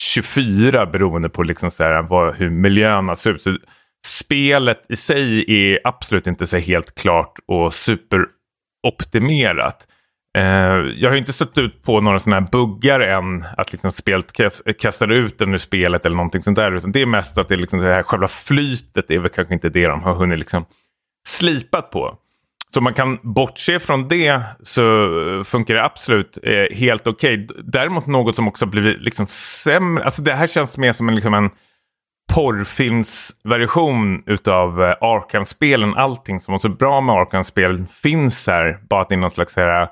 [0.02, 3.42] 24 beroende på liksom så här vad, hur miljön ser ut.
[3.42, 3.58] Så
[4.08, 9.88] spelet i sig är absolut inte så helt klart och superoptimerat.
[10.38, 10.44] Eh,
[10.96, 14.34] jag har inte stött ut på några sådana här buggar än att liksom spelet
[14.80, 16.72] kastar ut den ur spelet eller någonting sånt där.
[16.72, 19.70] Utan det är mest att det, liksom det här själva flytet är väl kanske inte
[19.70, 20.66] det de har hunnit liksom
[21.28, 22.18] slipat på.
[22.74, 24.84] Så man kan bortse från det så
[25.46, 27.46] funkar det absolut eh, helt okej.
[27.46, 27.62] Okay.
[27.64, 30.04] Däremot något som också blivit liksom sämre.
[30.04, 31.50] Alltså det här känns mer som en, liksom en
[32.34, 35.94] porrfilmsversion utav eh, Arkham-spelen.
[35.94, 38.80] Allting som var så bra med Arkham-spelen finns här.
[38.90, 39.90] Bara att det är någon slags här, eh,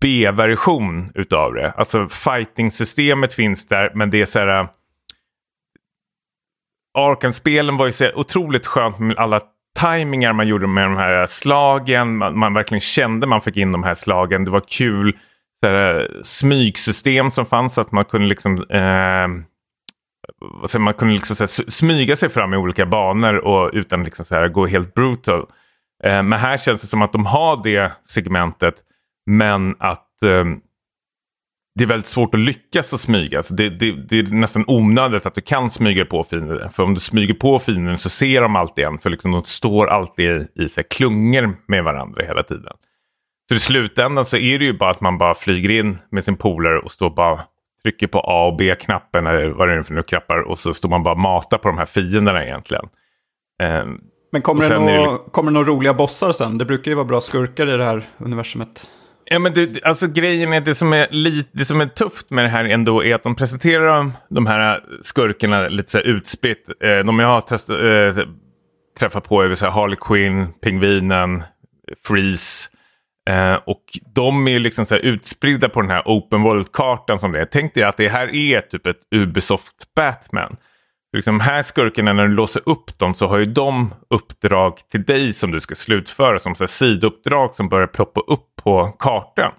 [0.00, 1.70] B-version utav det.
[1.70, 4.60] Alltså fighting-systemet finns där men det är så här...
[4.60, 4.68] Eh,
[6.98, 9.40] Arkham-spelen var ju så otroligt skönt med alla
[9.80, 12.16] timingar man gjorde med de här slagen.
[12.16, 14.44] Man, man verkligen kände man fick in de här slagen.
[14.44, 15.18] Det var kul
[15.64, 17.78] så här, eh, smygsystem som fanns.
[17.78, 18.64] Att man kunde liksom...
[18.70, 19.28] Eh,
[20.78, 24.34] man kunde liksom så här, smyga sig fram i olika banor och utan liksom så
[24.34, 25.46] här, gå helt brutal.
[26.04, 28.74] Eh, men här känns det som att de har det segmentet
[29.26, 30.44] men att eh,
[31.78, 33.38] det är väldigt svårt att lyckas att smyga.
[33.38, 36.70] Alltså det, det, det, är nästan onödigt att du kan smyga på fienden.
[36.70, 38.98] För om du smyger på fienden så ser de alltid en.
[38.98, 42.72] För liksom de står alltid i, i så klungor med varandra hela tiden.
[43.48, 46.36] Så i slutändan så är det ju bara att man bara flyger in med sin
[46.36, 47.40] polare och står bara
[47.82, 50.88] trycker på A och B-knappen eller vad det är för nu knappar och så står
[50.88, 52.88] man bara och matar på de här fienderna egentligen.
[53.62, 54.00] Um,
[54.32, 55.18] Men kommer det, några, det...
[55.30, 56.58] kommer det några roliga bossar sen?
[56.58, 58.90] Det brukar ju vara bra skurkar i det här universumet.
[59.30, 62.44] Ja, men det, alltså grejen är det som är, lite, det som är tufft med
[62.44, 66.68] det här ändå är att de presenterar de här äh, skurkarna lite så här utspritt.
[66.80, 68.28] Eh, de jag har testat, eh, äh,
[68.98, 71.42] träffat på är så här Harley Quinn, Pingvinen,
[72.06, 72.68] Freeze.
[73.30, 73.82] Eh, och
[74.14, 77.44] de är ju liksom så här utspridda på den här open world-kartan som det är.
[77.44, 80.56] Tänk dig att det här är typ ett Ubisoft Batman
[81.18, 85.34] liksom här skurkarna, när du låser upp dem så har ju de uppdrag till dig
[85.34, 89.52] som du ska slutföra som så här, sidouppdrag som börjar ploppa upp på kartan.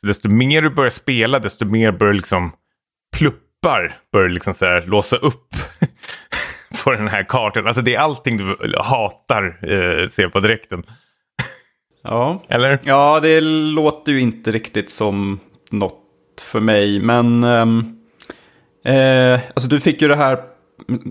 [0.00, 2.52] Så desto mer du börjar spela, desto mer börjar liksom
[3.16, 5.48] pluppar börjar liksom så här, låsa upp
[6.84, 7.66] på den här kartan.
[7.66, 10.82] Alltså det är allting du hatar, eh, ser på direkten.
[12.02, 12.42] Ja.
[12.48, 12.78] Eller?
[12.84, 17.00] Ja, det låter ju inte riktigt som något för mig.
[17.00, 17.98] Men um,
[18.84, 20.49] eh, alltså du fick ju det här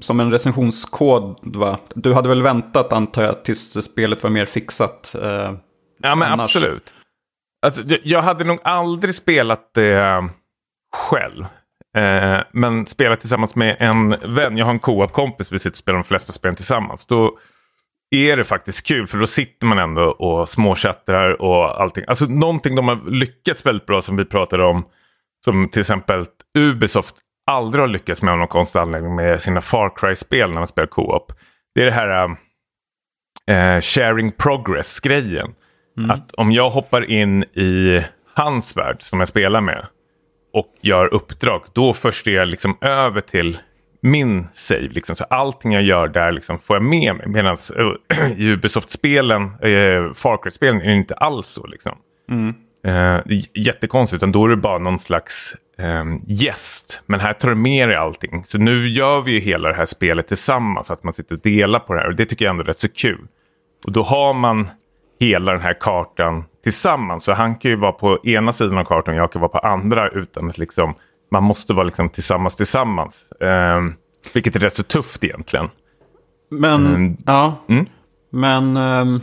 [0.02, 1.78] som en recensionskod va?
[1.94, 5.16] Du hade väl väntat antar jag tills spelet var mer fixat?
[5.22, 5.54] Eh,
[6.02, 6.56] ja men annars.
[6.56, 6.94] absolut.
[7.62, 10.30] Alltså, jag, hade nog aldrig spelat det
[10.96, 11.46] själv.
[11.98, 14.58] Eh, men spelat tillsammans med en vän.
[14.58, 15.52] Jag har en co-op-kompis.
[15.52, 17.06] Vi sitter och spelar de flesta spelen tillsammans.
[17.06, 17.38] Då
[18.16, 19.08] är det faktiskt kul.
[19.08, 22.04] För då sitter man ändå och småchattrar och allting.
[22.08, 24.86] Alltså någonting de har lyckats väldigt bra som vi pratade om.
[25.46, 26.26] Som till exempel
[26.58, 27.16] Ubisoft
[27.50, 30.88] aldrig har lyckats med av någon konstig anledning med sina Far Cry-spel när man spelar
[30.88, 31.34] co-op.
[31.76, 32.38] Det är det här
[33.50, 35.54] äh, sharing progress-grejen.
[35.98, 36.12] Mm.
[36.12, 39.88] Att om jag hoppar in i hans värld som jag spelar med
[40.54, 43.58] och gör uppdrag, då förs det liksom över till
[44.02, 44.88] min save.
[44.88, 45.16] Liksom.
[45.16, 47.28] Så allting jag gör där liksom får jag med mig.
[47.28, 51.68] Medan äh, i Ubisoft-spelen, äh, Far Cry-spelen är det inte alls så.
[51.68, 51.98] Liksom.
[52.32, 52.54] Mm.
[52.86, 53.22] Äh,
[53.54, 57.02] jättekonstigt, utan då är det bara någon slags um, gäst.
[57.06, 58.44] Men här tar du med dig allting.
[58.48, 60.92] Så nu gör vi ju hela det här spelet tillsammans.
[60.92, 62.08] Att man sitter och delar på det här.
[62.08, 63.28] Och det tycker jag ändå är rätt så kul.
[63.86, 64.70] Och då har man
[65.20, 67.24] hela den här kartan tillsammans.
[67.24, 69.60] Så han kan ju vara på ena sidan av kartan och jag kan vara på
[69.60, 70.10] andra.
[70.10, 70.94] Utan att liksom,
[71.32, 73.22] man måste vara liksom tillsammans tillsammans.
[73.40, 73.96] Um,
[74.34, 75.70] vilket är rätt så tufft egentligen.
[76.52, 77.56] Men, um, ja.
[77.68, 77.86] Mm?
[78.30, 79.22] Men um,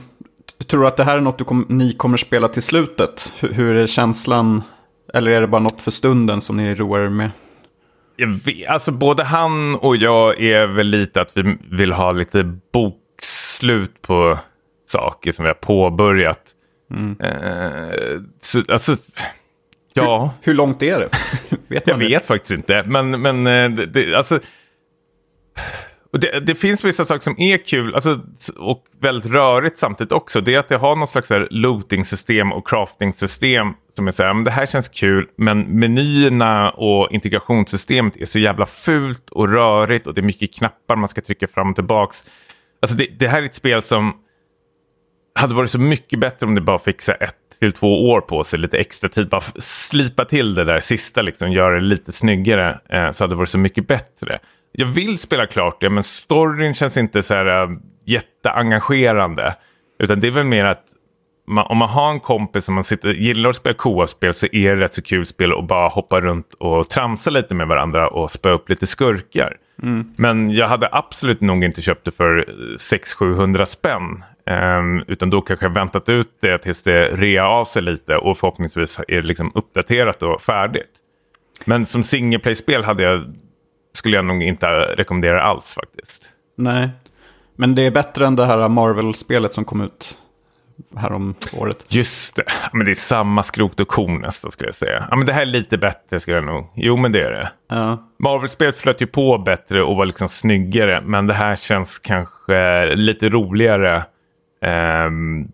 [0.67, 3.33] tror du att det här är något du kom, ni kommer spela till slutet?
[3.41, 4.63] Hur, hur är känslan?
[5.15, 7.31] Eller är det bara något för stunden som ni roar er med?
[8.17, 12.59] Jag vet, alltså både han och jag är väl lite att vi vill ha lite
[12.73, 14.39] bokslut på
[14.89, 16.41] saker som vi har påbörjat.
[16.91, 17.21] Mm.
[17.21, 18.97] Eh, så, alltså,
[19.93, 20.35] ja.
[20.41, 21.09] Hur, hur långt är det?
[21.69, 22.07] vet jag det?
[22.07, 22.83] vet faktiskt inte.
[22.87, 24.41] Men, men eh, det, det, alltså,
[26.17, 28.21] och det, det, finns vissa saker som är kul alltså,
[28.57, 30.41] och väldigt rörigt samtidigt också.
[30.41, 34.45] Det är att det har någon slags looting-system och crafting-system som är så här, men
[34.45, 40.15] det här känns kul, men menyerna och integrationssystemet är så jävla fult och rörigt och
[40.15, 42.25] det är mycket knappar man ska trycka fram och tillbaks.
[42.83, 44.17] Alltså det, det här är ett spel som
[45.35, 48.59] hade varit så mycket bättre om det bara fick ett till två år på sig,
[48.59, 53.11] lite extra tid, bara slipa till det där sista, liksom, göra det lite snyggare, eh,
[53.11, 54.39] så hade det varit så mycket bättre
[54.79, 59.55] jag vill spela klart det, men storyn känns inte så här uh, jätteengagerande.
[59.99, 60.85] Utan det är väl mer att
[61.47, 64.77] man, om man har en kompis som man sitter, gillar att spela co-op-spel så är
[64.77, 68.31] det rätt så kul spel att bara hoppa runt och tramsa lite med varandra och
[68.31, 69.57] spöa upp lite skurkar.
[69.83, 70.15] Mm.
[70.17, 72.45] Men jag hade absolut nog inte köpt det för
[72.79, 74.25] 600-700 spänn.
[74.79, 78.39] Um, utan då kanske jag väntat ut det tills det rea av sig lite och
[78.39, 80.91] förhoppningsvis är det liksom uppdaterat och färdigt.
[81.65, 83.35] Men som single play-spel hade jag
[83.97, 86.29] skulle jag nog inte rekommendera alls faktiskt.
[86.57, 86.91] Nej,
[87.57, 90.19] men det är bättre än det här Marvel-spelet som kom ut
[90.97, 91.85] härom året.
[91.89, 95.07] Just det, men det är samma skrot och korn nästan skulle jag säga.
[95.11, 96.73] Ja, men det här är lite bättre skulle jag nog.
[96.75, 97.51] Jo, men det är det.
[97.69, 98.11] Ja.
[98.19, 103.29] Marvel-spelet flöt ju på bättre och var liksom snyggare, men det här känns kanske lite
[103.29, 104.05] roligare.
[105.07, 105.53] Um,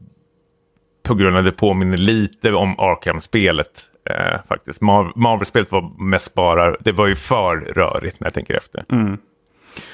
[1.02, 4.80] på grund av att det påminner lite om Arkham-spelet eh, faktiskt.
[4.80, 8.84] Mar Marvel-spelet var mest bara, det var ju för rörigt när jag tänker efter.
[8.92, 9.18] Mm.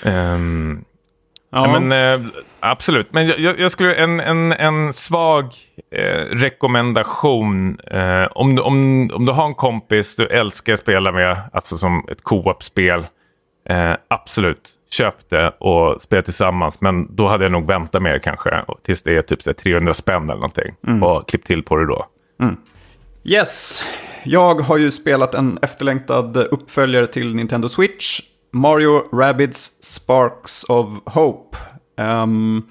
[0.04, 0.84] Um,
[1.50, 1.80] ja.
[1.80, 2.28] men, eh,
[2.60, 5.54] absolut, men jag, jag, skulle en, en, en svag
[5.90, 7.80] eh, rekommendation.
[7.80, 12.08] Eh, om, om, om du har en kompis du älskar att spela med, alltså som
[12.10, 13.06] ett co-op-spel.
[13.68, 16.80] Eh, absolut, köp det och spela tillsammans.
[16.80, 20.22] Men då hade jag nog väntat det kanske tills det är typ så 300 spänn
[20.22, 20.74] eller någonting.
[20.86, 21.02] Mm.
[21.02, 22.06] Och klipp till på det då.
[22.42, 22.56] Mm.
[23.24, 23.82] Yes,
[24.24, 28.20] jag har ju spelat en efterlängtad uppföljare till Nintendo Switch.
[28.52, 31.58] Mario Rabbids Sparks of Hope.
[31.96, 32.68] Um,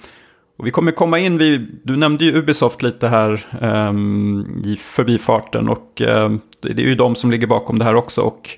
[0.58, 5.70] och vi kommer komma in, vid, du nämnde ju Ubisoft lite här um, i förbifarten
[5.70, 8.22] och um, det är ju de som ligger bakom det här också.
[8.22, 8.50] Och,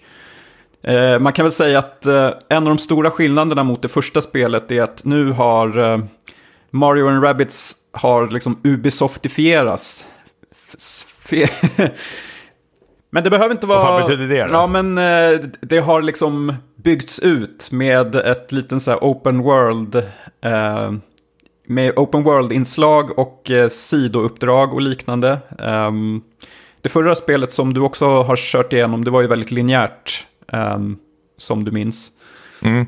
[0.89, 4.21] uh, man kan väl säga att uh, en av de stora skillnaderna mot det första
[4.21, 6.03] spelet är att nu har uh,
[6.71, 10.05] Mario and Rabbids har liksom Ubisoftifierats.
[13.09, 13.79] men det behöver inte vara...
[13.79, 14.53] Vad fan betyder det då?
[14.53, 19.95] Ja, men eh, det har liksom byggts ut med ett liten så här open world.
[20.41, 20.91] Eh,
[21.67, 25.37] med open world-inslag och eh, sidouppdrag och liknande.
[25.59, 26.21] Um,
[26.81, 30.25] det förra spelet som du också har kört igenom, det var ju väldigt linjärt.
[30.53, 30.97] Um,
[31.37, 32.11] som du minns.
[32.61, 32.87] Mm.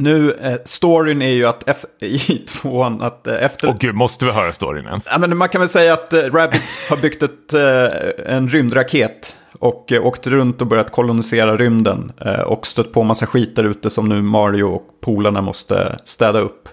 [0.00, 3.68] Nu, eh, storyn är ju att i tvåan att eh, efter...
[3.68, 5.06] Åh gud, måste vi höra storyn ens?
[5.10, 9.36] Ja, men man kan väl säga att eh, Rabbids har byggt ett, eh, en rymdraket
[9.58, 13.64] och eh, åkt runt och börjat kolonisera rymden eh, och stött på massa skit där
[13.64, 16.68] ute som nu Mario och polarna måste städa upp.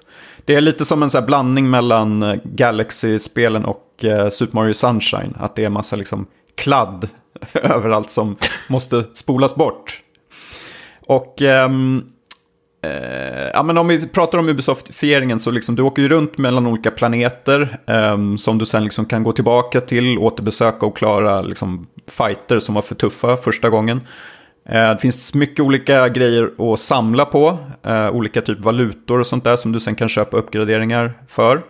[0.46, 5.34] Det är lite som en så blandning mellan eh, Galaxy-spelen och eh, Super Mario Sunshine.
[5.40, 7.10] Att det är massa liksom kladd
[7.54, 8.36] överallt som
[8.70, 10.02] måste spolas bort.
[11.08, 12.04] Och ehm,
[12.88, 16.68] Eh, ja, men om vi pratar om Ubisoftifieringen så liksom, du åker ju runt mellan
[16.68, 21.88] olika planeter eh, som du sen liksom kan gå tillbaka till, återbesöka och klara liksom,
[22.08, 24.02] fighter som var för tuffa första gången.
[24.70, 29.44] Eh, det finns mycket olika grejer att samla på, eh, olika typ valutor och sånt
[29.44, 31.62] där som du sen kan köpa uppgraderingar för.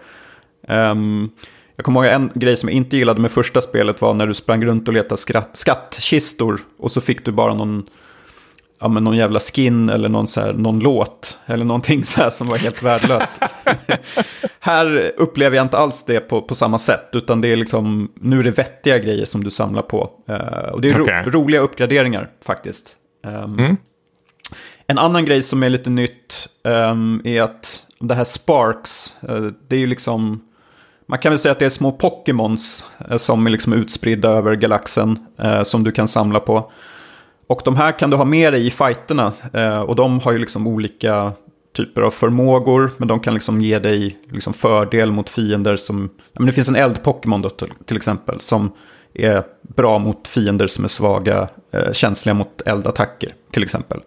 [0.67, 1.29] Ehm,
[1.75, 4.33] jag kommer ihåg en grej som jag inte gillade med första spelet var när du
[4.33, 7.89] sprang runt och letade skatt, skattkistor och så fick du bara någon,
[8.79, 12.29] ja, men någon jävla skin eller någon, så här, någon låt eller någonting så här
[12.29, 13.33] som var helt värdelöst.
[14.59, 18.39] här upplever jag inte alls det på, på samma sätt utan det är liksom, nu
[18.39, 20.09] är det vettiga grejer som du samlar på.
[20.29, 21.23] Uh, och det är okay.
[21.23, 22.95] ro, roliga uppgraderingar faktiskt.
[23.27, 23.77] Um, mm.
[24.87, 29.75] En annan grej som är lite nytt um, är att det här Sparks, uh, det
[29.75, 30.43] är ju liksom
[31.09, 34.55] man kan väl säga att det är små Pokémons eh, som är liksom utspridda över
[34.55, 35.19] galaxen
[35.63, 36.71] som du kan samla på.
[37.47, 40.37] Och de här kan du ha med dig i fighterna eh, och de har ju
[40.37, 41.31] liksom olika
[41.77, 42.91] typer av förmågor.
[42.97, 46.09] Men de kan liksom ge dig liksom fördel mot fiender som...
[46.33, 48.71] Ja, men det finns en eld-Pokémon till, till exempel som
[49.13, 53.99] är bra mot fiender som är svaga, eh, känsliga mot eldattacker till exempel.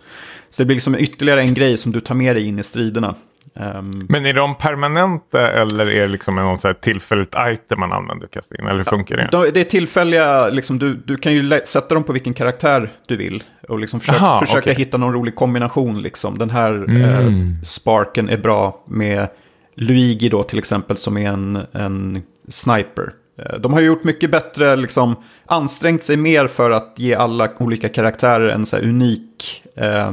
[0.51, 3.15] Så det blir liksom ytterligare en grej som du tar med dig in i striderna.
[3.55, 7.93] Um, men är de permanenta eller är det liksom en så här tillfälligt item man
[7.93, 8.67] använder in?
[8.67, 9.51] Eller hur funkar det?
[9.51, 13.45] det är tillfälliga, liksom, du, du kan ju sätta dem på vilken karaktär du vill.
[13.69, 14.75] Och liksom försöka, Aha, försöka okay.
[14.75, 16.03] hitta någon rolig kombination.
[16.03, 16.39] Liksom.
[16.39, 17.03] Den här mm.
[17.03, 19.29] eh, sparken är bra med
[19.75, 23.13] Luigi då till exempel som är en, en sniper.
[23.39, 27.89] Eh, de har gjort mycket bättre, liksom, ansträngt sig mer för att ge alla olika
[27.89, 30.13] karaktärer en så unik eh,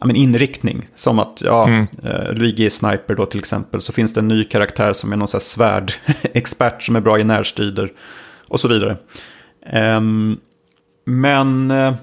[0.00, 0.88] ja, men inriktning.
[0.94, 1.86] Som att, ja, mm.
[2.04, 3.80] uh, Luigi är sniper då till exempel.
[3.80, 7.18] Så finns det en ny karaktär som är någon sån här svärdexpert som är bra
[7.18, 7.92] i närstrider.
[8.48, 8.96] Och så vidare.
[9.72, 10.40] Um,
[11.04, 11.94] men, uh,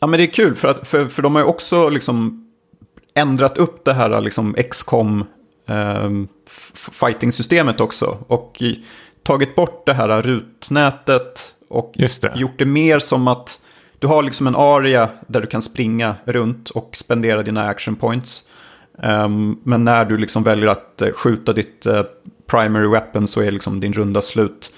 [0.00, 2.44] ja men det är kul för, att, för, för de har ju också liksom
[3.14, 5.24] ändrat upp det här liksom XCOM
[5.66, 6.28] um,
[6.92, 8.18] fighting-systemet också.
[8.26, 8.62] Och
[9.22, 12.32] tagit bort det här rutnätet och det.
[12.36, 13.60] gjort det mer som att
[13.98, 18.48] du har liksom en area där du kan springa runt och spendera dina action points.
[19.02, 22.02] Um, men när du liksom väljer att eh, skjuta ditt uh,
[22.46, 24.72] primary weapon så är liksom din runda slut.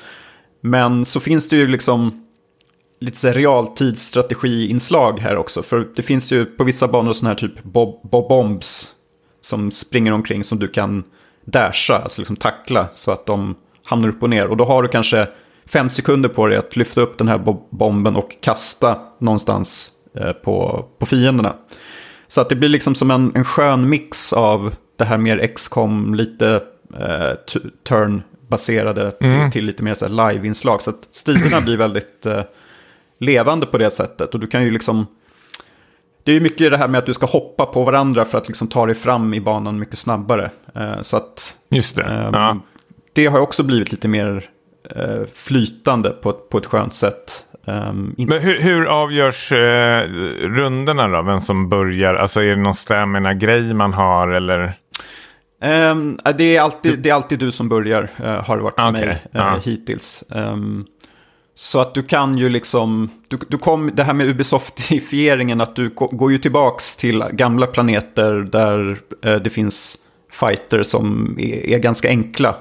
[0.61, 2.27] Men så finns det ju liksom
[3.01, 5.63] lite så realtidsstrategiinslag här också.
[5.63, 8.89] För det finns ju på vissa banor sådana här typ bob, bob bombs
[9.41, 11.05] som springer omkring som du kan
[11.45, 13.55] dasha, alltså liksom tackla så att de
[13.85, 14.47] hamnar upp och ner.
[14.47, 15.29] Och då har du kanske
[15.73, 20.87] fem sekunder på dig att lyfta upp den här bomben och kasta någonstans eh, på,
[20.99, 21.55] på fienderna.
[22.29, 26.15] Så att det blir liksom som en, en skön mix av det här mer XCOM,
[26.15, 26.63] lite
[26.99, 27.55] eh,
[27.89, 29.51] turn-baserade mm.
[29.51, 30.83] till, till, lite mer live-inslag.
[30.83, 32.43] Så att striderna blir väldigt eh,
[33.19, 34.35] levande på det sättet.
[34.35, 35.07] Och du kan ju liksom...
[36.25, 38.49] Det är ju mycket det här med att du ska hoppa på varandra för att
[38.49, 40.51] liksom ta dig fram i banan mycket snabbare.
[40.75, 41.57] Eh, så att...
[41.69, 42.03] Just det.
[42.03, 42.61] Eh, ja.
[43.13, 44.51] Det har också blivit lite mer
[44.97, 47.45] eh, flytande på ett, på ett skönt sätt.
[47.65, 50.09] Um, Men hur, hur avgörs eh,
[50.43, 51.23] rundorna då?
[51.23, 52.15] Vem som börjar?
[52.15, 54.75] Alltså är det någon stamina-grej man har eller?
[55.63, 58.91] Um, det, är alltid, det är alltid du som börjar, uh, har det varit för
[58.91, 59.07] okay.
[59.07, 59.59] mig uh, ja.
[59.65, 60.25] hittills.
[60.29, 60.87] Um,
[61.55, 65.89] så att du kan ju liksom, du, du kom, det här med Ubisoftifieringen, att du
[65.95, 69.97] går ju tillbaks till gamla planeter där uh, det finns
[70.33, 72.57] fighter som är, är ganska enkla.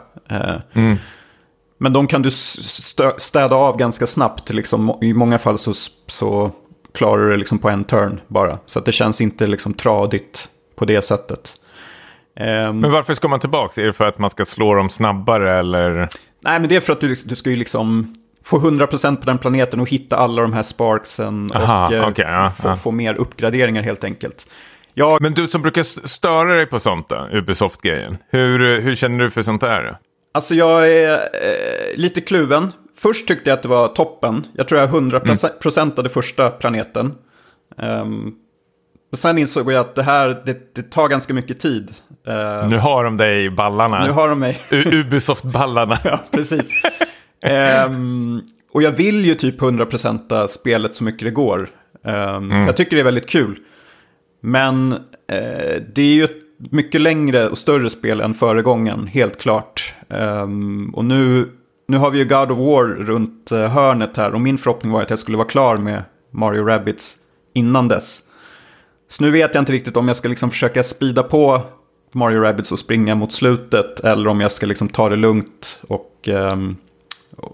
[0.73, 0.97] Mm.
[1.81, 2.31] Men de kan du
[3.17, 4.49] städa av ganska snabbt.
[4.49, 5.73] Liksom, I många fall så,
[6.07, 6.51] så
[6.93, 8.57] klarar du det liksom på en turn bara.
[8.65, 11.55] Så att det känns inte liksom tradigt på det sättet.
[12.39, 13.81] Um, men varför ska man tillbaka?
[13.81, 16.09] Är det för att man ska slå dem snabbare eller?
[16.41, 19.37] Nej, men det är för att du, du ska ju liksom få 100% på den
[19.37, 21.51] planeten och hitta alla de här sparksen.
[21.55, 22.75] Aha, och eh, okay, ja, få, ja.
[22.75, 24.47] få, mer uppgraderingar helt enkelt.
[24.93, 25.21] Jag...
[25.21, 28.17] Men du som brukar störa dig på sånt då, Ubisoft-grejen.
[28.29, 29.97] Hur, hur känner du för sånt där?
[30.32, 32.71] Alltså jag är eh, lite kluven.
[32.98, 34.46] Först tyckte jag att det var toppen.
[34.54, 35.94] Jag tror jag 100% mm.
[35.96, 37.13] det första planeten.
[37.77, 38.36] Um,
[39.12, 41.92] och sen insåg jag att det här det, det tar ganska mycket tid.
[42.27, 44.06] Uh, nu har de dig i ballarna.
[44.06, 44.62] Nu har de mig.
[44.71, 45.98] Ubisoft-ballarna.
[46.04, 46.71] ja, precis.
[47.88, 48.42] um,
[48.73, 51.69] och jag vill ju typ 100% spelet så mycket det går.
[52.06, 52.65] Um, mm.
[52.65, 53.60] Jag tycker det är väldigt kul.
[54.42, 55.00] Men uh,
[55.94, 59.94] det är ju ett mycket längre och större spel än föregången, helt klart.
[60.10, 61.51] Um, och nu,
[61.87, 65.01] nu har vi ju God of War runt uh, hörnet här och min förhoppning var
[65.01, 67.17] att jag skulle vara klar med Mario Rabbids
[67.53, 68.21] innan dess.
[69.10, 71.62] Så nu vet jag inte riktigt om jag ska liksom försöka spida på
[72.12, 76.27] Mario Rabbids och springa mot slutet eller om jag ska liksom ta det lugnt och,
[76.27, 76.75] um,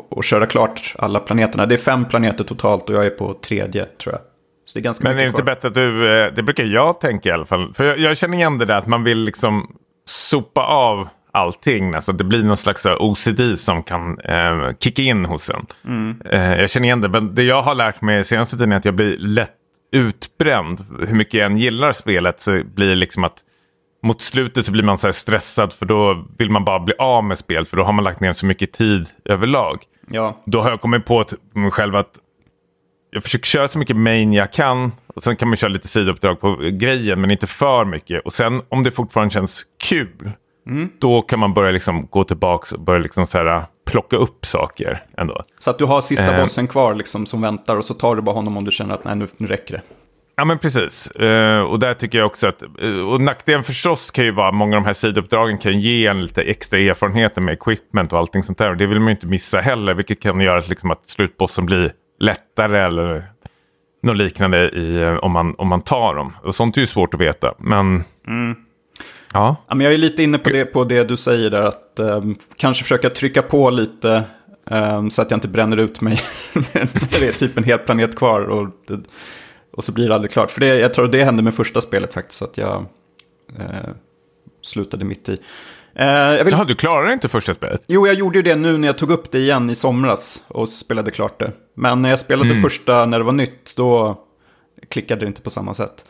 [0.10, 1.66] och, köra klart alla planeterna.
[1.66, 4.22] Det är fem planeter totalt och jag är på tredje tror jag.
[4.66, 5.46] Så det är ganska Men är det inte kvar.
[5.46, 7.74] bättre att du, eh, det brukar jag tänka i alla fall.
[7.74, 9.76] För jag, jag känner igen det där att man vill liksom
[10.06, 11.92] sopa av allting.
[11.92, 12.18] Nästan.
[12.18, 15.66] Det blir någon slags OCD som kan eh, kicka in hos en.
[15.86, 16.22] Mm.
[16.26, 17.10] Eh, jag känner igen det.
[17.10, 19.52] Men det jag har lärt mig senaste tiden är att jag blir lätt
[19.92, 20.86] utbränd.
[21.08, 23.38] Hur mycket jag än gillar spelet så blir det liksom att
[24.04, 27.38] mot slutet så blir man så stressad för då vill man bara bli av med
[27.38, 27.66] spel.
[27.66, 29.78] För då har man lagt ner så mycket tid överlag
[30.08, 32.20] Ja, då har jag kommit på mig själv att
[33.12, 34.92] jag försöker köra så mycket main jag kan.
[35.08, 38.26] Och sen kan man köra lite sidouppdrag på grejen, men inte för mycket.
[38.26, 40.32] Och sen om det fortfarande känns kul,
[41.00, 45.04] då kan man börja liksom gå tillbaka och börja liksom så här, plocka upp saker
[45.18, 45.44] ändå.
[45.60, 46.42] så att du har sista Eh.
[46.42, 49.06] bossen kvar liksom som väntar och så tar du bara honom om du känner att
[49.06, 49.82] nej, nu, nu räcker det.
[50.38, 51.08] Ja men precis.
[51.08, 54.54] Eh, och där tycker jag också att, eh, och nackdelen förstås kan ju vara att
[54.56, 58.44] många av de här sidouppdragen kan ge en lite extra erfarenheter med equipment och allting
[58.44, 58.70] sånt där.
[58.70, 61.66] Och det vill man ju inte missa heller, vilket kan göra att, liksom, att slutbossen
[61.66, 63.26] blir lättare eller
[64.04, 66.34] något liknande i, eh, om, man, om man tar dem.
[66.44, 67.54] Och sånt är ju svårt att veta.
[67.58, 68.04] Men
[69.36, 72.00] ja, Ja, men jag är lite inne på det, på det du säger där, att
[72.00, 74.24] ehm, kanske försöka trycka på lite
[74.72, 76.20] ehm, så att jag inte bränner ut mig
[77.20, 78.70] det är typ en hel planet kvar och,
[79.74, 80.52] och så blir det aldrig klart.
[80.52, 82.86] För det, jag tror det hände med första spelet faktiskt, att jag
[83.60, 83.90] eh,
[84.62, 85.38] slutade mitt i.
[85.96, 87.82] Eh, jag vill, Jaha, du klarar inte första spelet?
[87.88, 90.70] jo, jag gjorde ju det nu när jag tog upp det igen i somras och
[90.70, 91.52] spelade klart det.
[91.76, 92.62] Men när jag spelade Mm.
[92.62, 94.18] första när det var nytt, då
[94.90, 96.06] klickade det inte på samma sätt.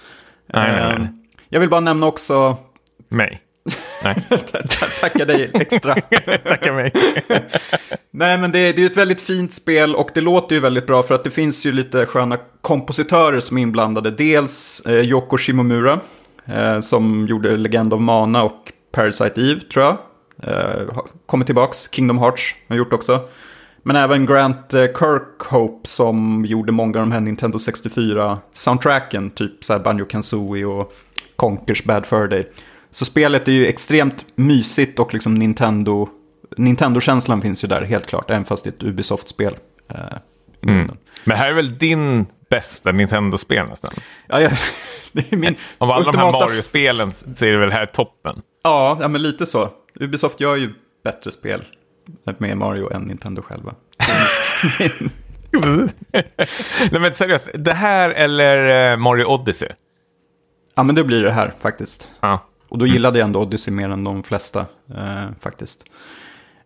[0.54, 0.96] Nej, nej, nej.
[1.08, 1.08] Ehm,
[1.50, 2.58] Jag vill bara nämna också
[3.10, 3.42] Mig?
[4.04, 4.16] Nej,
[5.02, 5.96] Tacka dig extra.
[6.46, 6.92] tacka mig.
[8.12, 11.04] Nej, men det, det är ett väldigt fint spel och det låter ju väldigt bra
[11.04, 14.12] för att det finns ju lite sköna kompositörer som är inblandade.
[14.12, 16.00] Dels eh, Yoko Shimomura
[16.46, 19.98] eh, som gjorde Legend of Mana och Parasite Eve tror jag.
[20.44, 23.26] Eh, kommer tillbaks, Kingdom Hearts har gjort också.
[23.84, 29.74] Men även Grant eh, Kirkhope som gjorde många av de här Nintendo 64-soundtracken, typ så
[29.74, 30.94] här Banjo Kazooie och
[31.36, 32.48] Conkers Bad Fur Day.
[32.96, 36.10] Så spelet är ju extremt mysigt och liksom Nintendo...
[36.58, 39.58] Nintendo-känslan finns ju där helt klart, även fast det är ett Ubisoft-spel.
[39.90, 40.00] Eh,
[40.62, 40.98] grunden.
[41.24, 43.92] Men här är väl din bästa Nintendo-spel nästan?
[44.28, 44.52] Ja, jag,
[45.12, 48.42] det är min Av alla de här ultimata- Mario-spelen så är det väl här toppen.
[48.64, 49.70] Ja, ja, men lite så.
[50.00, 50.74] Ubisoft gör ju
[51.04, 51.64] bättre spel
[52.38, 53.76] med Mario än Nintendo själva.
[56.92, 59.70] Nej men seriöst, det här eller eh, Mario Odyssey?
[60.76, 62.12] Ja, men det blir det här faktiskt.
[62.20, 62.46] Ja.
[62.76, 64.60] Och då gillade jag ändå Odyssey mer än de flesta
[64.96, 65.84] eh, faktiskt.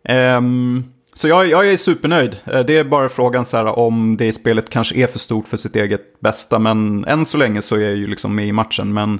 [0.03, 0.84] Ehm,
[1.14, 2.36] så jag, jag är supernöjd.
[2.45, 5.57] Eh, Det är bara frågan så här, om det spelet kanske är för stort för
[5.57, 6.60] sitt eget bästa.
[6.60, 8.93] Men än så länge så är jag ju liksom med i matchen.
[8.93, 9.20] Men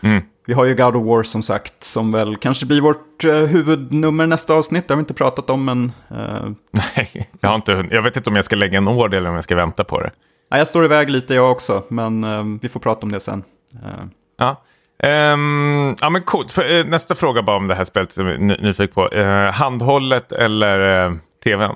[0.00, 0.22] Mm.
[0.46, 1.84] vi har ju God of War som sagt.
[1.84, 4.88] Som väl kanske blir vårt eh, huvudnummer nästa avsnitt.
[4.88, 5.92] Det har vi inte pratat om men...
[6.10, 9.28] Eh, Nej, jag, har inte, jag vet inte om jag ska lägga en order eller
[9.28, 10.10] om jag ska vänta på det.
[10.50, 11.82] nej, jag står iväg lite jag också.
[11.88, 13.44] Men eh, vi får prata om det sen.
[13.84, 14.04] Eh,
[14.38, 14.62] Ja.
[15.02, 16.52] Ehm, ja men coolt.
[16.52, 19.08] För, eh, nästa fråga bara om det här spelet som jag är ny- nyfiken på.
[19.08, 21.12] Eh, handhållet eller eh,
[21.44, 21.70] tvn?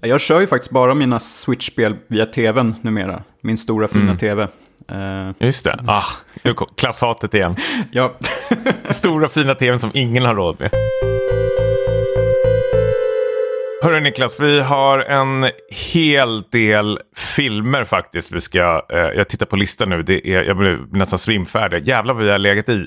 [0.00, 3.22] jag kör ju faktiskt bara mina Switch-spel via tvn numera.
[3.40, 4.42] Min stora fina tv.
[4.88, 5.84] Eh, Just det.
[5.86, 6.04] Ah,
[6.76, 7.56] klasshatet igen.
[7.92, 8.12] ja.
[8.90, 10.70] Stora fina tvn som ingen har råd med.
[13.86, 15.50] Hörru Niklas, vi har en
[15.92, 18.32] hel del filmer faktiskt.
[18.32, 21.88] Vi ska, eh, jag tittar på listan nu, det är, jag blir nästan svimfärdig.
[21.88, 22.86] Jävlar vad vi har legat i.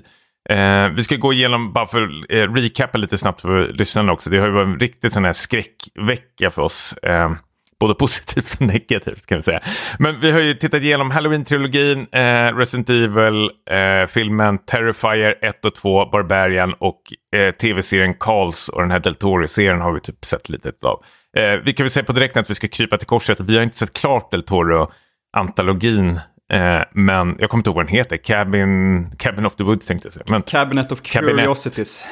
[0.50, 4.30] Eh, vi ska gå igenom, bara för att eh, recapa lite snabbt för lyssnarna också.
[4.30, 6.94] Det har ju varit en riktigt sån här skräckvecka för oss.
[6.94, 7.32] Eh,
[7.80, 9.62] både positivt och negativt kan vi säga.
[10.00, 16.74] Men vi har ju tittat igenom Halloween-trilogin, eh, Resident Evil-filmen, Terrifier 1 och 2, Barbarian
[16.74, 17.02] och
[17.36, 21.04] eh, tv-serien Karls och den här Del Toro-serien har vi typ sett lite av.
[21.38, 23.40] Eh, vi kan väl säga på direkten att vi ska krypa till korset.
[23.40, 26.20] Vi har inte sett klart Del Toro-antologin.
[26.54, 28.18] Eh, men jag kommer inte ihåg vad den heter.
[28.18, 30.26] Cabin, Cabin of the Woods tänkte jag säga.
[30.28, 31.36] Men Cabinet of Cabinet.
[31.36, 32.06] Curiosities.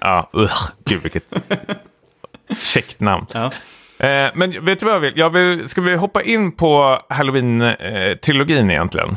[0.00, 0.50] ja, uh,
[0.84, 1.34] gud vilket
[2.62, 3.26] käckt namn.
[3.34, 3.52] Ja.
[4.00, 5.12] Eh, men vet du vad jag vill?
[5.16, 5.68] Jag vill?
[5.68, 9.16] Ska vi hoppa in på Halloween-trilogin egentligen?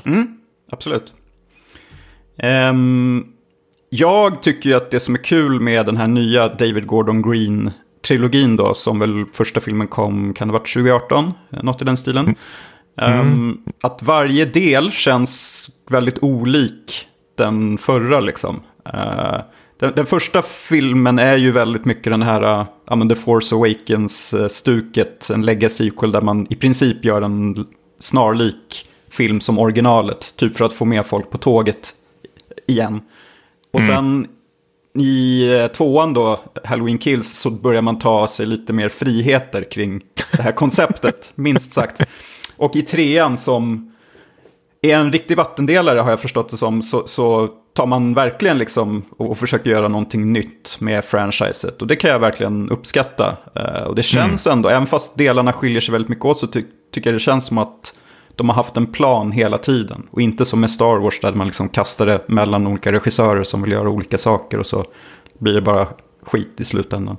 [0.71, 1.13] Absolut.
[2.37, 3.25] Ehm,
[3.89, 8.57] jag tycker ju att det som är kul med den här nya David Gordon Green-trilogin
[8.57, 11.33] då, som väl första filmen kom, kan det ha varit 2018?
[11.51, 12.35] Eh, Något i den stilen.
[13.01, 17.07] Ehm, att varje del känns väldigt olik
[17.37, 18.63] den förra liksom.
[18.93, 19.35] Eh,
[19.83, 23.55] den, den första filmen är ju väldigt mycket den här, uh, ja men The Force
[23.55, 27.67] Awakens-stuket, en legacy-sequel där man i princip gör en
[27.99, 31.93] snarlik film som originalet, typ för att få med folk på tåget
[32.67, 33.01] igen.
[33.71, 34.27] Och sen
[34.97, 40.01] i eh, tvåan då, Halloween Kills, så börjar man ta sig lite mer friheter kring
[40.31, 42.01] det här konceptet, minst sagt.
[42.57, 43.92] Och i trean som
[44.91, 49.05] är en riktig vattendelare har jag förstått det som så, så tar man verkligen liksom
[49.17, 51.81] och, och, försöker göra någonting nytt med franchiset.
[51.81, 53.37] Och det kan jag verkligen uppskatta.
[53.59, 54.57] Uh, och det känns mm.
[54.57, 56.63] ändå, även fast delarna skiljer sig väldigt mycket åt så ty
[56.93, 57.99] tycker jag det känns som att
[58.35, 60.07] de har haft en plan hela tiden.
[60.11, 63.61] Och inte som med Star Wars där man liksom kastar det mellan olika regissörer som
[63.61, 64.85] vill göra olika saker och så
[65.39, 65.87] blir det bara
[66.23, 67.17] skit i slutändan.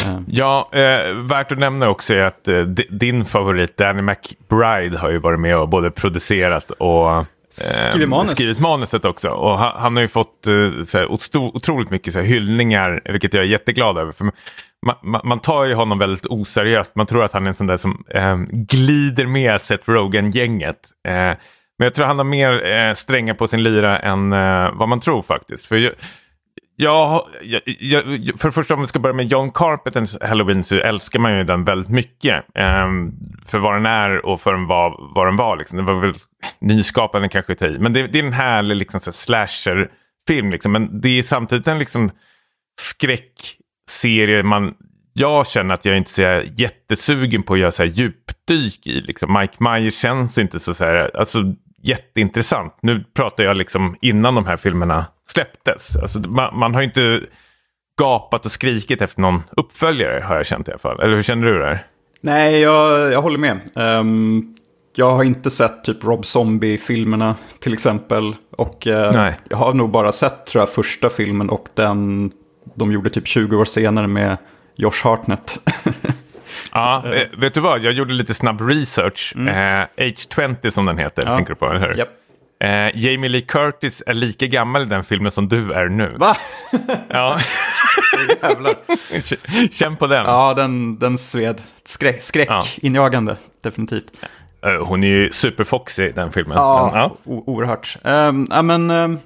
[0.00, 0.20] Uh.
[0.26, 5.18] Ja, eh, värt att nämna också är att eh, din favorit Danny McBride har ju
[5.18, 8.30] varit med och både producerat och Skrivit, manus.
[8.30, 9.28] skrivit manuset också.
[9.30, 13.46] Och han, han har ju fått uh, såhär, otroligt mycket såhär, hyllningar, vilket jag är
[13.46, 14.12] jätteglad över.
[14.12, 14.32] För man,
[15.02, 16.96] man, man, tar ju honom väldigt oseriöst.
[16.96, 20.78] Man tror att han är en sån där som eh, glider med Seth Rogen-gänget.
[21.08, 21.12] Eh,
[21.78, 25.00] men jag tror han har mer eh, strängar på sin lyra än eh, vad man
[25.00, 25.66] tror faktiskt.
[25.66, 25.94] För
[26.82, 30.76] jag, jag, jag, för det första om vi ska börja med John Carpenters Halloween så
[30.76, 32.44] älskar man ju den väldigt mycket.
[32.54, 33.14] Um,
[33.46, 35.56] för vad den är och för vad, vad den var.
[35.56, 35.76] Liksom.
[35.78, 36.14] Det var väl
[36.60, 37.78] nyskapande kanske ta i.
[37.78, 40.50] Men det, det, är en härlig liksom, slasher-film.
[40.50, 40.72] Liksom.
[40.72, 42.10] Men det är samtidigt en liksom,
[42.80, 44.74] skräckserie man
[45.14, 49.00] jag känner att jag inte är så jättesugen på att göra så här djupdyk i.
[49.00, 49.32] Liksom.
[49.40, 52.76] Mike Myers känns inte så, så här, alltså, jätteintressant.
[52.80, 55.96] Nu pratar jag liksom innan de här filmerna släpptes.
[55.96, 57.20] Alltså, man, man har inte
[57.98, 61.00] gapat och skrikit efter någon uppföljare har jag känt i alla fall.
[61.00, 61.80] Eller hur känner du det?
[62.20, 63.60] Nej, jag, jag håller med.
[63.74, 64.56] Um,
[64.94, 68.34] jag har inte sett typ Rob Zombie-filmerna till exempel.
[68.50, 72.30] Och uh, jag har nog bara sett tror jag första filmen och den
[72.74, 74.36] de gjorde typ 20 år senare med
[74.76, 75.58] Josh Hartnett.
[76.72, 77.80] ja, eh, vet du vad?
[77.80, 79.32] Jag gjorde lite snabb research.
[79.36, 79.48] Mm.
[79.48, 81.36] Eh, H20 som den heter, ja.
[81.36, 81.66] tänker du på?
[81.66, 81.98] Eller hur?
[81.98, 82.08] Yep.
[82.62, 86.16] Eh, Jamie Lee Curtis är lika gammal i den filmen som du är nu.
[86.18, 86.36] Va?
[87.08, 87.40] Ja.
[88.42, 88.74] Jävlar.
[89.70, 90.26] Känn på den.
[90.26, 91.60] Ja, den, den sved.
[91.84, 93.48] Skräck, skräckinjagande, ja.
[93.60, 94.26] definitivt.
[94.66, 96.56] Uh, hon är ju superfoxy i den filmen.
[96.56, 97.16] Ja, men, ja.
[97.24, 97.96] oerhört.
[98.02, 99.18] Um, ja, men, um,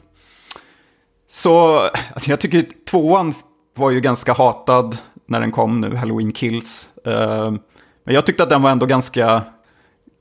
[1.31, 3.35] så alltså, jag tycker tvåan
[3.75, 6.89] var ju ganska hatad när den kom nu, Halloween Kills.
[7.07, 7.57] Uh,
[8.05, 9.43] men jag tyckte att den var ändå ganska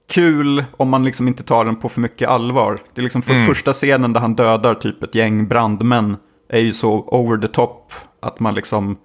[0.10, 2.80] kul om man liksom inte tar den på för mycket allvar.
[2.94, 3.46] Det är liksom för mm.
[3.46, 6.18] första scenen där han dödar typ ett gäng brandmän
[6.50, 8.98] är ju så over the top att man liksom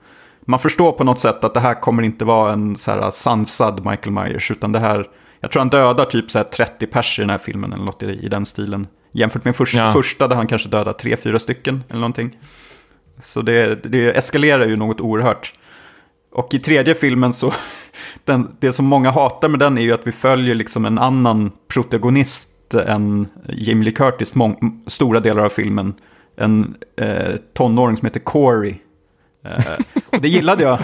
[0.47, 3.87] man förstår på något sätt att det här kommer inte vara en så här sansad
[3.87, 5.07] Michael Myers utan det här
[5.41, 8.03] jag tror han dödar typ så här 30 pers i den här filmen eller något
[8.03, 8.87] i, i den stilen.
[9.13, 9.93] Jämfört med första, ja.
[9.93, 12.39] första där han kanske dödar 3-4 stycken eller någonting.
[13.19, 15.53] Så det, det eskalerar ju något oerhört.
[16.33, 17.53] Och i tredje filmen så,
[18.25, 21.53] den, det som många hatar med den är ju att vi följer liksom en annan
[21.69, 25.95] protagonist än Jamie Lee Curtis, mång, stora delar av filmen.
[26.37, 28.75] En eh, tonåring som heter Corey.
[29.45, 29.75] Eh,
[30.11, 30.79] och det gillade jag.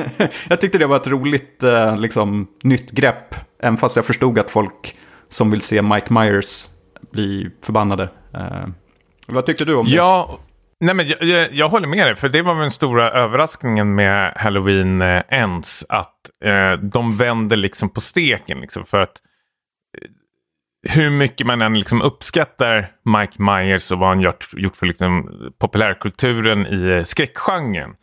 [0.48, 3.34] jag tyckte det var ett roligt eh, liksom, nytt grepp.
[3.58, 4.98] Även fast jag förstod att folk
[5.28, 6.68] som vill se Mike Myers
[7.10, 8.08] bli förbannade.
[8.34, 8.66] Eh,
[9.26, 9.92] vad tyckte du om det?
[9.92, 10.38] Ja,
[10.82, 14.32] Nej, men jag, jag, jag, håller med dig, för det var den stora överraskningen med
[14.36, 15.84] Halloween eh, Ends.
[15.88, 18.60] Att eh, de vänder liksom på steken.
[18.60, 19.22] Liksom, för att
[19.98, 20.08] eh,
[20.92, 25.30] hur mycket man än liksom uppskattar Mike Myers och vad han gjort, gjort för liksom
[25.58, 27.94] populärkulturen i eh, skräckgenren.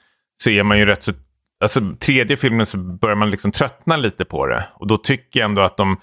[0.43, 1.11] Så är man ju rätt så...
[1.59, 4.67] Alltså tredje filmen så börjar man liksom tröttna lite på det.
[4.73, 5.97] Och då tycker jag ändå att de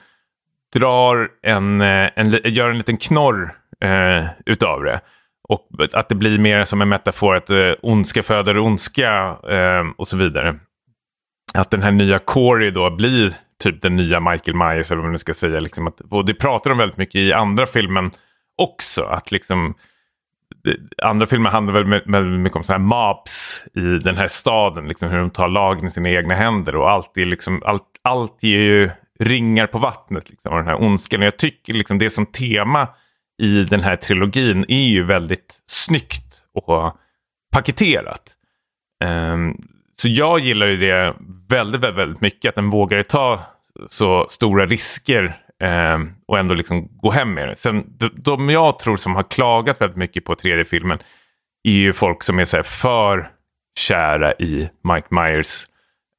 [0.75, 5.01] drar en, eh, en, gör en liten knorr eh, utav det.
[5.49, 10.09] Och att det blir mer som en metafor att eh, ondska föder ondska eh, och
[10.09, 10.59] så vidare.
[11.55, 15.19] Att den här nya Corey då blir typ den nya Michael Myers eller vad man
[15.19, 15.61] ska säga.
[15.61, 18.11] Liksom att, och det pratar de väldigt mycket i andra filmen
[18.57, 19.03] också.
[19.03, 19.75] Att liksom
[21.03, 24.89] andra filmer handlar väl väldigt mycket om så här mobs i den här staden.
[24.89, 28.43] Liksom hur de tar lagen i sina egna händer och allt, är liksom, allt, allt
[28.43, 30.31] ger ju ringar på vattnet.
[30.31, 31.21] Liksom, och den här ondskan.
[31.21, 32.89] Och jag tycker liksom det som tema
[33.39, 36.97] i den här trilogin är ju väldigt snyggt och
[37.53, 38.35] paketerat.
[39.05, 39.69] Um,
[40.03, 41.15] så jag gillar ju det
[41.49, 42.49] väldigt, väldigt, väldigt mycket.
[42.49, 43.41] Att den vågar ta
[43.89, 45.35] så stora risker
[45.95, 47.57] um, och ändå liksom gå hem med det.
[47.57, 50.99] Sen de, de jag tror som har klagat väldigt mycket på tredje filmen
[51.63, 53.31] är ju folk som är så för
[53.79, 55.67] kära i Mike Myers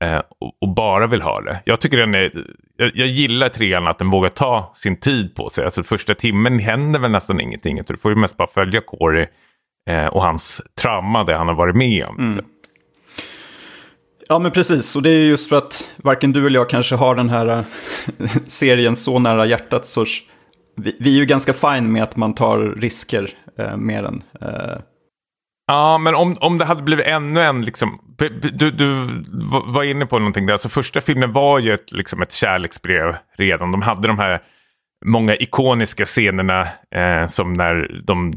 [0.04, 1.62] eh, och, och, bara vill ha det.
[1.66, 2.45] Jag tycker den är,
[2.78, 5.66] jag, jag gillar trean att den vågar ta sin tid på sig.
[5.66, 7.82] Alltså första timmen händer väl nästan ingenting.
[7.88, 9.26] Du får ju mest bara följa Corey
[9.89, 12.18] eh, och hans trauma, det han har varit med om.
[12.18, 12.45] Mm.
[14.30, 17.16] Ja men precis, och det är just för att varken du eller jag kanske har
[17.16, 17.66] den här eh,
[18.45, 19.86] serien så nära hjärtat.
[19.86, 20.06] Så
[20.76, 24.24] vi, vi är ju ganska fine med att man tar risker eh, med den.
[24.41, 24.78] Eh,
[25.68, 27.99] Ja, men om, om det hade blivit ännu en, liksom,
[28.53, 29.07] du, du
[29.65, 33.72] var inne på någonting där, alltså första filmen var ju ett, liksom ett kärleksbrev redan.
[33.72, 34.41] De hade de här
[35.05, 36.61] många ikoniska scenerna
[36.95, 38.34] eh, som när de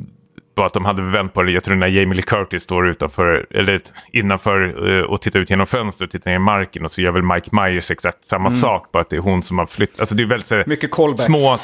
[0.54, 1.52] var att de hade vänt på det.
[1.52, 3.80] Jag tror när Jamie Lee Curtis står utanför, eller
[4.12, 7.12] innanför eh, och tittar ut genom fönstret och tittar ner i marken och så gör
[7.12, 8.58] väl Mike Myers exakt samma Mm.
[8.58, 10.00] sak, bara att det är hon som har flyttat.
[10.00, 11.24] Alltså det är väldigt så, Mycket callbacks.
[11.24, 11.58] små,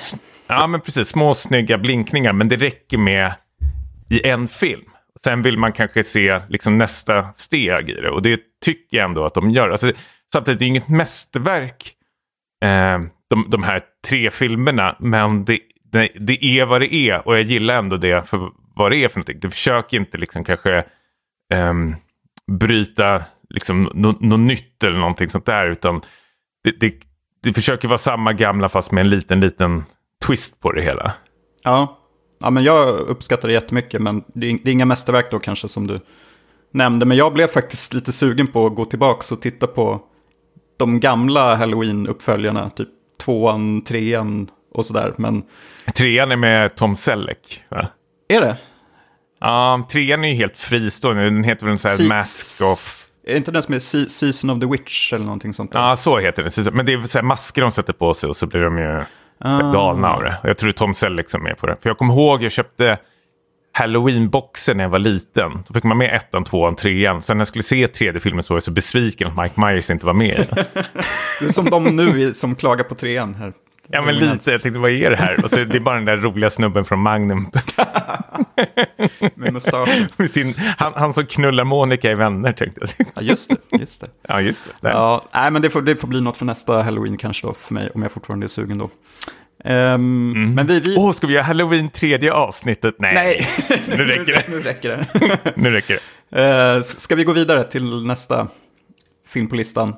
[0.46, 3.32] ja men precis, små snygga blinkningar, men det räcker med
[4.10, 4.84] i en film.
[5.24, 9.24] Sen vill man kanske se liksom nästa steg i det och det tycker jag ändå
[9.24, 9.70] att de gör.
[9.70, 9.92] Alltså,
[10.32, 11.92] samtidigt, det är inget mästerverk,
[12.64, 12.98] eh,
[13.30, 15.58] de, de här tre filmerna, men det,
[15.92, 19.08] det, det är vad det är och jag gillar ändå det för vad det är
[19.08, 19.40] för någonting.
[19.40, 20.76] Det försöker inte liksom kanske
[21.54, 21.72] eh,
[22.52, 26.00] bryta liksom något no nytt eller någonting sånt där, utan
[26.64, 26.94] det, det,
[27.42, 29.84] det försöker vara samma gamla fast med en liten, liten
[30.26, 31.12] twist på det hela.
[31.62, 31.98] Ja
[32.38, 35.68] ja, men jag uppskattar det jättemycket, men det är, det är inga mästerverk då kanske
[35.68, 35.98] som du
[36.72, 37.06] nämnde.
[37.06, 40.00] Men jag blev faktiskt lite sugen på att gå tillbaka och titta på
[40.76, 42.88] de gamla Halloween-uppföljarna, typ
[43.24, 45.14] tvåan, trean och sådär.
[45.16, 45.42] Men
[45.94, 47.64] Trean är med Tom Selleck.
[47.68, 47.88] Va?
[48.28, 48.56] är det?
[49.40, 51.24] Ja, trean är ju helt fristående.
[51.24, 53.02] Den heter väl så här Se- Mask of...
[53.26, 55.80] Är inte den som är Se- Season of the Witch eller någonting sånt där?
[55.80, 56.76] Ja, så heter den.
[56.76, 59.02] Men det är så här masker de sätter på sig och så blir de ju
[59.38, 59.72] Ah.
[59.72, 60.36] galna av det.
[60.42, 61.76] Jag tror Tom Selleck som är på det.
[61.82, 62.98] För jag kommer ihåg, jag köpte
[63.78, 65.64] Halloween-boxen när jag var liten.
[65.68, 67.22] Då fick man med ettan, tvåan, trean.
[67.22, 69.90] Sen när jag skulle se tredje filmen så var jag så besviken att Mike Myers
[69.90, 70.46] inte var med.
[71.40, 73.52] Det är som de nu som klagar på trean här.
[73.88, 74.50] Ja, men lite.
[74.50, 75.44] Jag tänkte, vad är det här?
[75.44, 77.50] Och så är det bara den där roliga snubben från Magnum.
[79.34, 80.08] Med mustaschen.
[80.16, 83.06] Med sin, han, han som knullar Monica i Vänner, tänkte jag.
[83.14, 83.78] Ja, just det.
[83.78, 84.06] Just det.
[84.28, 84.70] Ja, just det.
[84.80, 84.90] Där.
[84.90, 87.74] Ja, nej, men det får, det får bli något för nästa Halloween kanske då för
[87.74, 88.90] mig, om jag fortfarande är sugen då.
[89.64, 90.80] Ehm, Men vi...
[90.80, 90.96] vi...
[90.98, 92.94] Åh, ska vi göra Halloween tredje avsnittet?
[92.98, 93.46] Nej, Nej,
[93.88, 94.44] nu räcker det.
[94.48, 95.52] nu räcker det.
[95.56, 95.98] nu räcker
[96.30, 96.76] det.
[96.76, 98.48] Eh, ska vi gå vidare till nästa
[99.28, 99.94] film på listan?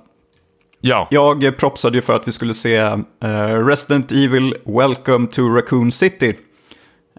[0.80, 5.92] Ja, Jag propsade ju för att vi skulle se eh, Resident Evil Welcome to Raccoon
[5.92, 6.34] City.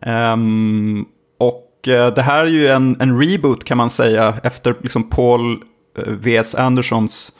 [0.02, 1.06] Ehm,
[1.40, 5.52] och eh, det här är ju en, en reboot kan man säga efter liksom Paul
[5.98, 6.56] eh, V.S.
[6.56, 7.32] Andersons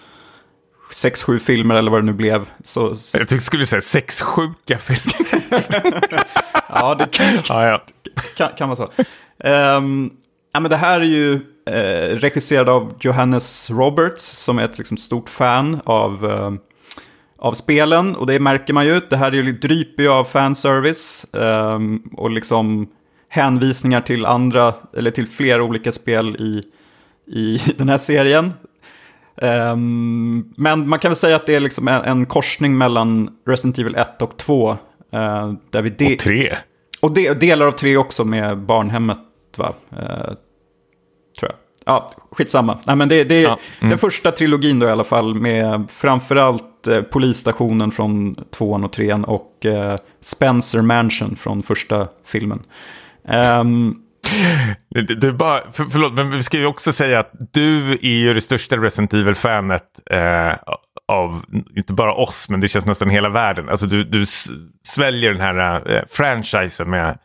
[0.92, 2.50] sex, sju filmer eller vad det nu blev.
[2.64, 2.82] Så,
[3.14, 6.10] jag tyckte du skulle säga sexsjuka filmer.
[6.70, 7.82] ja, det kan, ja, ja.
[8.38, 8.90] kan, kan vara så.
[9.44, 10.10] Ehm,
[10.54, 11.40] ja, men det här är ju
[11.74, 16.52] eh, regisserad av Johannes Roberts som är ett liksom, stort fan av, eh,
[17.40, 18.16] av spelen.
[18.16, 19.02] Och det märker man ju.
[19.10, 21.26] Det här är ju lite drypig av fanservice.
[21.34, 22.88] ehm, och liksom
[23.30, 26.64] hänvisningar till andra, eller till flera olika spel i,
[27.38, 28.54] i den här serien.
[29.42, 33.78] Ehm, men man kan väl säga att det är liksom en, en korsning mellan Resident
[33.80, 34.70] Evil 1 och 2.
[35.12, 36.58] eh, där vi de- Och tre.
[37.02, 39.18] och de, delar av tre också med barnhemmet,
[39.58, 39.74] va?
[40.00, 40.32] Eh,
[41.40, 41.58] tror jag.
[41.86, 42.80] Ja, skitsamma.
[42.84, 43.90] Nej, men det, det är Ja, mm.
[43.90, 49.26] den första trilogin då i alla fall med framförallt eh, polisstationen från tvåan och trean
[49.26, 52.60] och eh, Spencer Mansion från första filmen.
[53.28, 53.96] Ehm,
[54.90, 58.42] Du, bara, för, förlåt, men vi ska ju också säga att du är ju det
[58.42, 60.58] största Resident Evil-fanet eh,
[61.08, 61.44] av,
[61.76, 63.70] inte bara oss, men det känns nästan hela världen.
[63.70, 64.26] Alltså du, du
[64.88, 67.18] sväljer den här eh, franchisen med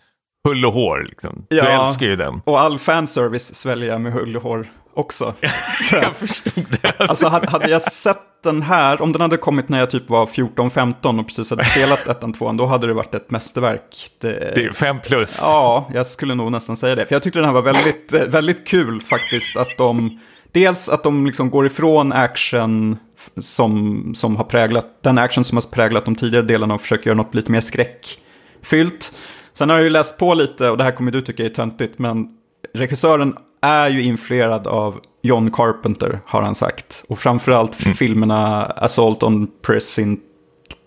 [0.45, 1.07] hull och hår.
[1.09, 1.47] Liksom.
[1.51, 1.87] Du Ja.
[1.87, 2.41] älskar ju den.
[2.45, 5.35] och all fanservice sväljer jag med hull och hår också.
[5.93, 6.95] Jag förstod det.
[6.99, 11.21] Alltså hade, jag sett den här, om den hade kommit när jag typ var 14-15
[11.21, 14.11] och precis hade spelat ettan, tvåan, då hade det varit ett mästerverk.
[14.21, 15.39] Det, Det är fem plus.
[15.41, 17.07] Ja, jag skulle nog nästan säga det.
[17.07, 19.57] För jag tyckte den här var väldigt, eh, väldigt kul faktiskt.
[19.57, 20.21] Att de,
[20.53, 22.99] dels att de liksom går ifrån action
[23.39, 27.17] som, som har präglat, den action som har präglat de tidigare delarna och försöker göra
[27.17, 29.13] något lite mer skräckfyllt.
[29.55, 31.99] Sen har jag ju läst på lite, och det här kommer du tycka är töntigt,
[31.99, 32.29] men
[32.75, 37.05] regissören är ju influerad av John Carpenter, har han sagt.
[37.09, 40.23] Och framförallt filmerna Assault on Precinct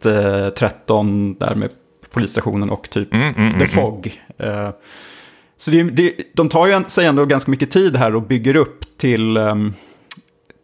[0.06, 1.70] eh, 13, där med
[2.14, 4.22] polisstationen och typ Mm, mm, mm, The Fog.
[4.38, 4.70] Eh,
[5.58, 8.98] så det, det, de tar ju sig ändå ganska mycket tid här och bygger upp
[8.98, 9.74] till, ehm,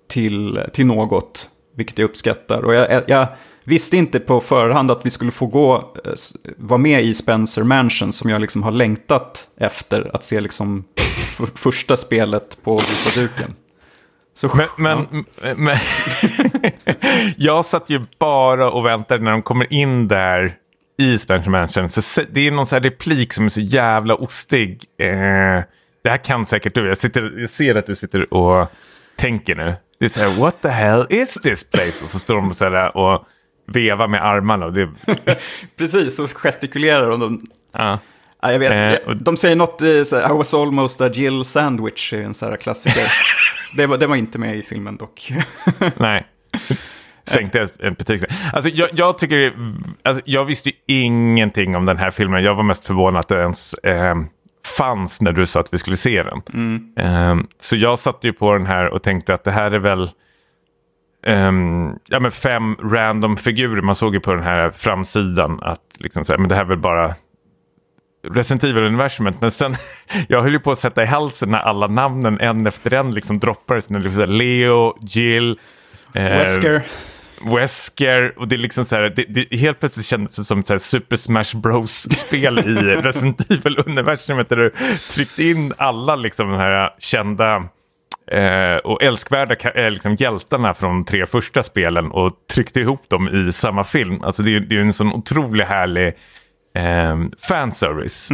[0.08, 2.66] till, till något, vilket jag uppskattar.
[2.66, 3.28] Och jag, jag
[3.64, 6.12] visste inte på förhand att vi skulle få gå, eh,
[6.58, 10.84] vara med i Spencer Mansion som jag liksom har längtat efter att se liksom
[11.56, 13.54] första spelet på vita duken.
[14.36, 15.26] Så, Men, men,
[15.58, 15.78] men
[17.38, 20.58] jag satt ju bara och väntade när de kommer in där
[20.98, 21.90] i Spencer Mansion.
[21.90, 24.84] Så det är någon här replik som är så jävla ostig.
[24.98, 25.64] Eh,
[26.04, 26.88] det här kan säkert du.
[26.88, 28.68] Jag, sitter, jag ser att du sitter och
[29.16, 29.76] tänker nu.
[30.00, 32.06] Det är så här, what the hell is this place?
[32.06, 33.26] Och så står de så här och
[33.68, 34.66] vevar med armarna.
[34.66, 34.90] Och det,
[35.78, 37.20] Precis, så gestikulerar de.
[37.20, 37.40] de
[37.74, 38.00] ja.
[38.42, 39.02] Ja, jag vet.
[39.02, 42.34] Eh, och- De säger något, eh, så här, I was almost a Jill sandwich, en
[42.34, 43.04] sån här klassiker.
[43.78, 45.32] det, var, det var inte med i filmen dock.
[45.98, 46.26] Nej.
[47.28, 48.24] sänkte en betyg.
[48.54, 49.54] Alltså jag, jag tycker,
[50.04, 52.44] alltså jag visste ju ingenting om den här filmen.
[52.44, 54.16] Jag var mest förvånad att det ens eh,
[54.78, 56.42] fanns när du sa att vi skulle se den.
[56.54, 56.94] Mm.
[56.98, 60.10] Eh, så jag satte ju på den här och tänkte att det här är väl
[61.24, 63.82] ehm, ja, men fem random figurer.
[63.82, 66.68] Man såg ju på den här framsidan att liksom, så här, men det här är
[66.68, 67.14] väl bara
[68.28, 69.36] Resident Evil-universumet.
[69.42, 69.76] Men sen,
[70.28, 73.40] jag höll ju på att sätta i halsen när alla namnen en efter en liksom
[73.40, 73.90] droppades.
[74.28, 75.60] Leo, Jill,
[76.14, 76.84] eh, Wesker.
[77.46, 80.68] Wesker och det är liksom så här, det, det, helt plötsligt kändes det som ett
[80.68, 82.62] så här Super Smash Bros-spel i
[83.02, 84.74] Resident Evil-universumet där du
[85.12, 87.64] tryckte in alla liksom de här kända
[88.32, 93.48] eh, och älskvärda eh, liksom hjältarna från de tre första spelen och tryckte ihop dem
[93.50, 94.22] i samma film.
[94.22, 96.08] Alltså det, är- det är en sån otroligt härlig
[96.76, 97.18] eh,
[97.48, 98.30] fanservice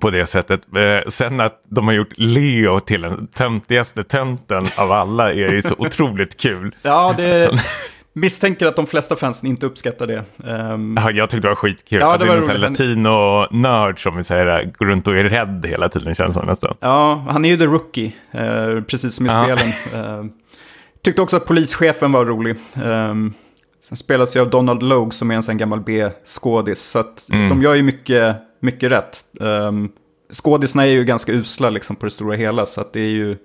[0.00, 0.60] på det sättet.
[0.76, 5.62] Eh, sen att de har gjort Leo till den töntigaste tönten av alla är ju
[5.62, 6.74] så otroligt kul.
[6.82, 7.50] Ja, det
[8.20, 10.24] misstänker att de flesta fansen inte uppskattar det.
[10.46, 12.00] Ehm, Ja, jag tyckte det var skitkul.
[12.00, 16.14] Ja, det är en latino-nörd som vi säger, går runt och är rädd hela tiden
[16.14, 16.76] känns som nästan.
[16.80, 19.44] Ja, han är ju the rookie, eh, precis som i Ja.
[19.44, 19.68] spelen.
[20.18, 20.24] Eh,
[21.04, 22.56] tyckte också att polischefen var rolig.
[22.76, 23.14] Eh,
[23.84, 26.82] sen spelas ju av Donald Logue som är en sån gammal B-skådis.
[26.90, 29.18] Så att de gör ju mycket, mycket rätt.
[29.40, 29.72] Eh,
[30.32, 32.66] skådisarna är ju ganska usla liksom på det stora hela.
[32.66, 33.36] Så att det är ju,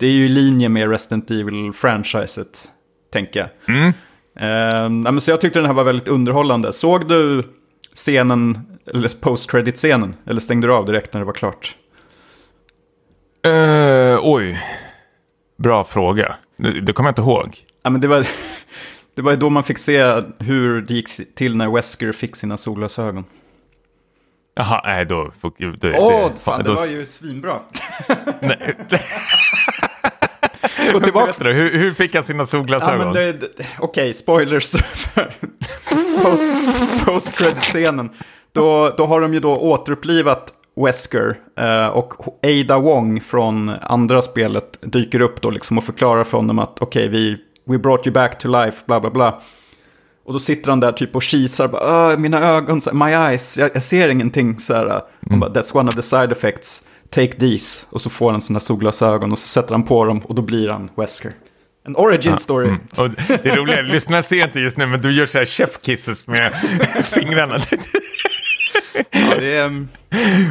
[0.00, 2.68] det är ju i linje med Resident Evil-franchiset,
[3.14, 3.76] tänker jag.
[3.76, 3.88] Mm.
[4.36, 6.72] Eh, men så jag tyckte den här var väldigt underhållande.
[6.72, 7.42] Såg du
[7.94, 10.14] scenen, eller post-credit-scenen?
[10.26, 11.76] Eller stängde du av direkt när det var klart?
[13.44, 14.60] Eh, oj,
[15.56, 16.34] bra fråga.
[16.56, 17.56] Det, det kommer jag inte ihåg.
[17.82, 18.26] Ja, men det, var,
[19.14, 22.56] det var ju då man fick se hur det gick till när Wesker fick sina
[22.56, 23.24] solglasögon.
[24.54, 25.32] Jaha, nej då...
[25.94, 27.60] Åh, fan, det då- var ju svinbra.
[28.40, 28.74] nej.
[30.92, 31.32] Gå tillbaka.
[31.44, 33.12] Då, hur, hur fick han sina Ja, solglasögon?
[33.12, 33.38] det,
[33.78, 35.30] Okej, spoilers för
[36.22, 36.42] post,
[37.06, 38.10] post-credit-scenen.
[38.52, 40.52] Då, då har de ju då återupplivat
[40.86, 42.14] Wesker eh, och
[42.44, 47.08] Ada Wong från andra spelet dyker upp då liksom och förklarar för honom att okej,
[47.08, 47.36] vi
[47.68, 49.40] we brought you back to life, bla bla bla.
[50.26, 53.70] Och då sitter han där typ och kisar, bara, "Åh, mina ögon, my eyes, jag,
[53.74, 54.58] jag ser ingenting.
[54.60, 54.86] Så här.
[55.30, 56.82] Och bara, That's one of the side effects,
[57.14, 57.86] take these.
[57.90, 60.68] Och så får han sina solglasögon och så sätter han på dem och då blir
[60.68, 61.32] han Wesker.
[61.86, 62.68] En origin story.
[62.68, 62.80] Mm.
[62.96, 65.78] Och det är roliga, lyssnarna ser inte just nu men du gör så här chef
[65.82, 66.52] kisses med
[67.04, 67.58] fingrarna.
[69.10, 69.66] Ja, det är...
[69.66, 69.88] um,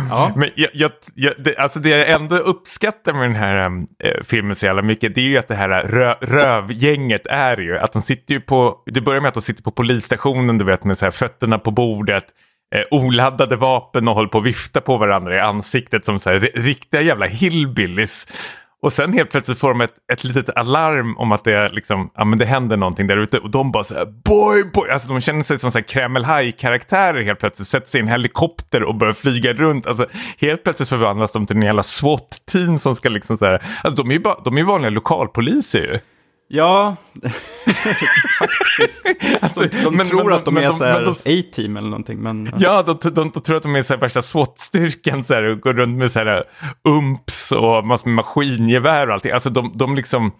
[0.09, 0.31] Ja.
[0.35, 4.23] Men jag, jag, jag, det, alltså det jag ändå uppskattar med den här um, eh,
[4.23, 7.93] filmen så jävla mycket det är ju att det här rö, rövgänget är ju att
[7.93, 10.97] de sitter ju på, det börjar med att de sitter på polisstationen du vet med
[10.97, 12.25] så här fötterna på bordet,
[12.73, 16.39] eh, oladdade vapen och håller på att vifta på varandra i ansiktet som så här
[16.53, 18.27] riktiga jävla hillbillies.
[18.81, 22.11] Och sen helt plötsligt får de ett, ett litet alarm om att det, är liksom,
[22.15, 23.39] ja, men det händer någonting där ute.
[23.39, 24.89] Och de bara så här, boy, boy.
[24.89, 27.67] Alltså de känner sig som så här Kreml-haj-karaktärer helt plötsligt.
[27.67, 29.87] Sätter sig i en helikopter och börjar flyga runt.
[29.87, 30.05] Alltså
[30.37, 33.63] helt plötsligt förvandlas de till en jävla SWAT-team som ska liksom så här.
[33.83, 35.99] Alltså de är ju bara, de är ju vanliga lokalpoliser ju.
[36.47, 36.95] Ja.
[39.41, 42.19] Alltså, De, men- tror men- att de men är så här A-team eller någonting.
[42.19, 45.43] Men, Ja, de, de, de, tror att de är så här värsta SWAT-styrkan så här,
[45.43, 46.43] och går runt med så här
[46.83, 49.31] umps och massor med maskingevär och allting.
[49.31, 50.31] Alltså de, de liksom...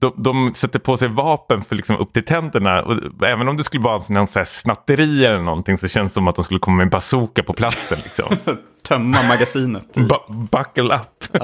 [0.00, 2.82] De, de sätter på sig vapen för liksom upp till tänderna.
[2.82, 2.94] Och
[3.26, 6.36] även om det skulle vara en sån snatteri eller någonting så känns det som att
[6.36, 7.98] de skulle komma med en bazooka på platsen.
[8.04, 8.36] Liksom.
[8.88, 9.88] tömma magasinet.
[9.96, 11.24] Bu- buckle up.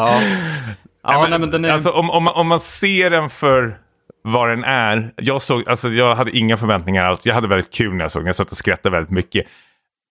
[1.02, 1.72] Ja, ja men, nej, men är...
[1.72, 3.78] alltså, om, om, man, om man ser den för
[4.22, 5.12] vad den är.
[5.16, 7.26] Jag, såg, alltså, jag hade inga förväntningar alls.
[7.26, 8.26] Jag hade väldigt kul när jag såg den.
[8.26, 9.46] Jag satt och skrattade väldigt mycket.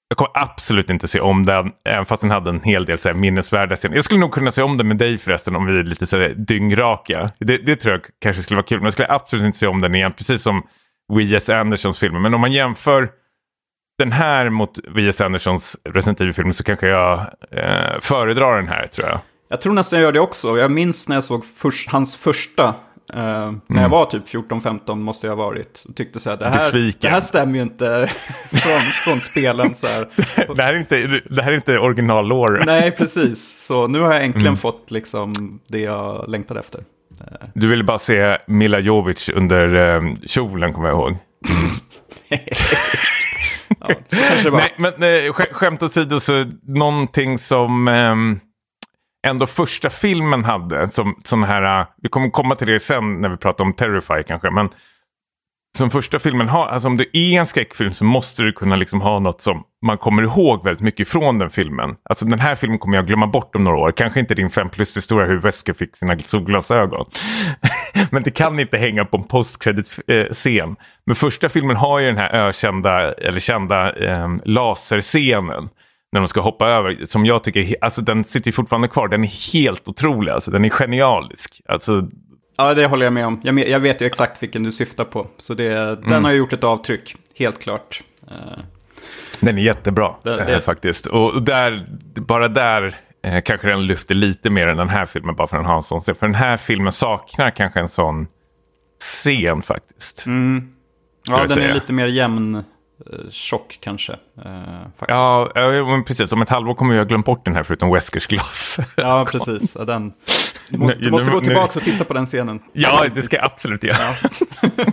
[0.08, 3.10] Jag kommer absolut inte se om den, även fast den hade en hel del så
[3.10, 3.96] här, minnesvärda scener.
[3.96, 6.18] Jag skulle nog kunna se om den med dig förresten, om vi är lite så
[6.18, 7.32] här, dyngraka.
[7.40, 9.82] Det, det tror jag kanske skulle vara kul, men jag skulle absolut inte se om
[9.82, 10.64] den igen, precis som
[11.14, 11.50] W.S.
[11.50, 12.20] Andersons filmer.
[12.20, 13.10] Men om man jämför
[13.98, 15.22] den här mot W.S.
[15.22, 17.20] Andersons recensiva Evil-filmer så kanske jag
[17.52, 19.20] eh, föredrar den här, tror jag.
[19.50, 20.58] Jag tror nästan jag gör det också.
[20.58, 22.76] Jag minns när jag såg först, hans första,
[23.14, 23.82] eh, när Mm.
[23.82, 25.84] jag var typ 14-15 måste jag ha varit.
[25.90, 27.00] Och tyckte så här, det här, Besviken.
[27.02, 28.08] det här stämmer ju inte
[28.52, 29.76] från, från spelen.
[29.76, 30.08] Så här.
[30.56, 32.64] det, här är inte, det här är inte original-lore.
[32.66, 33.66] Nej, precis.
[33.66, 34.58] Så nu har jag äntligen Mm.
[34.58, 36.82] fått liksom det jag längtade efter.
[37.54, 41.18] Du ville bara se Mila Jovic under eh, kjolen, kommer jag ihåg.
[43.80, 43.88] Ja.
[44.52, 48.40] Nej, men eh, sk- skämt åsido så någonting som ehm,
[49.28, 53.30] ändå första filmen hade, som sån här, äh, vi kommer komma till det sen när
[53.30, 54.70] vi pratar om Terrify kanske, men
[55.78, 59.02] som första filmen har, alltså om det är en skräckfilm så måste du kunna liksom
[59.02, 61.96] ha något som man kommer ihåg väldigt mycket från den filmen.
[62.10, 63.92] Alltså den här filmen kommer jag glömma bort om några år.
[63.92, 67.06] Kanske inte din 5 plus historia hur Wesker fick sina solglasögon.
[68.12, 70.70] Men det kan inte hänga på en postkredit-scen.
[70.70, 75.70] Eh, men första filmen har ju den här ökända, eller kända eh, laserscenen
[76.12, 77.06] när de ska hoppa över.
[77.06, 79.08] Som jag tycker, alltså den sitter fortfarande kvar.
[79.08, 81.62] Den är helt otrolig, alltså den är genialisk.
[81.66, 82.08] Alltså
[82.60, 83.42] Ja, det håller jag med om.
[83.44, 85.28] Jag, jag vet ju exakt vilken du syftar på.
[85.38, 86.10] Så det, mm.
[86.10, 88.04] den har gjort ett avtryck, helt klart.
[88.28, 88.60] Eh,
[89.40, 90.56] den är jättebra det, det...
[90.56, 91.06] Eh, faktiskt.
[91.06, 91.86] Och där,
[92.16, 95.66] bara där eh, kanske den lyfter lite mer än den här filmen bara för den
[95.66, 96.16] har en sån scen.
[96.16, 98.28] För den här filmen saknar kanske en sån
[99.00, 100.26] scen faktiskt.
[100.26, 100.70] Mm.
[101.30, 101.70] Ja, den säga.
[101.70, 102.64] är lite mer jämn
[103.32, 104.14] tjock kanske.
[104.46, 104.50] Eh,
[105.08, 105.52] ja,
[105.88, 106.32] men precis.
[106.32, 108.80] Om ett halvår kommer jag glömt bort den här förutom Weskers glas.
[108.96, 109.76] ja, precis.
[109.80, 110.14] Ja, den.
[110.70, 112.60] Du, må, du måste gå tillbaka och titta på den scenen.
[112.74, 113.98] Ja, det ska jag absolut göra.
[113.98, 114.30] Ja.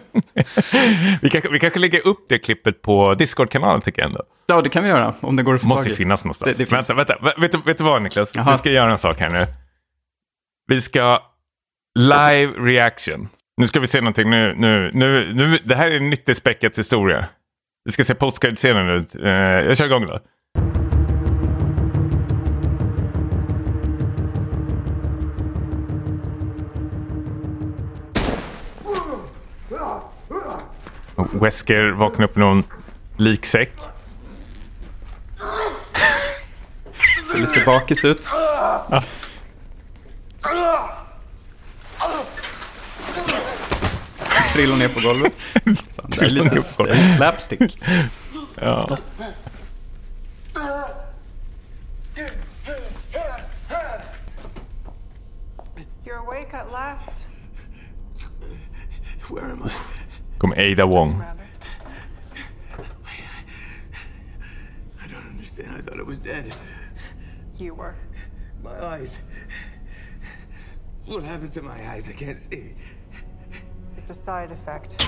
[1.22, 4.22] vi, kanske, vi kanske lägger upp det klippet på Discord-kanalen tycker jag ändå.
[4.46, 5.14] Ja, det kan vi göra.
[5.20, 6.58] Om det går att få måste finnas någonstans.
[6.58, 6.90] Det, det finns.
[6.90, 7.40] Vänta, vänta.
[7.40, 8.30] Vet, vet du vad Niklas?
[8.34, 8.52] Jaha.
[8.52, 9.46] Vi ska göra en sak här nu.
[10.66, 11.22] Vi ska
[11.98, 13.28] live reaction.
[13.56, 14.30] Nu ska vi se någonting.
[14.30, 17.26] Nu, nu, nu, nu, det här är späckats historia.
[17.86, 19.16] Vi ska se postcard-scenen ut.
[19.16, 20.18] Uh, jag kör igång då.
[31.32, 32.64] Wesker vaknar upp i någon
[33.16, 33.72] liksäck.
[37.32, 38.28] Ser lite bakis ut.
[38.90, 39.02] Ja.
[44.56, 45.32] Trillar ner på golvet.
[45.64, 45.76] Fan,
[46.06, 46.54] det är lite
[46.84, 47.78] det är slapstick.
[48.60, 48.98] ja.
[56.04, 57.26] You're awake at last.
[59.28, 59.70] Where am I?
[60.38, 61.22] Kom Ada Wong.
[65.02, 65.76] I don't understand.
[65.76, 66.54] I thought it was dead.
[67.58, 67.94] You were.
[68.62, 69.18] My eyes.
[71.06, 72.08] What happened to my eyes?
[72.08, 72.74] I can't see.
[74.08, 75.02] It's a side effect.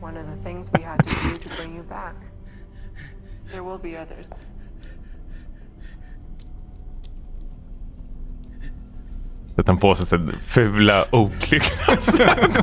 [0.00, 2.14] One of the things we had to do to bring you back.
[3.50, 4.42] There will be others.
[9.56, 12.62] Sätter han på sig så fula Oakley-glasögon.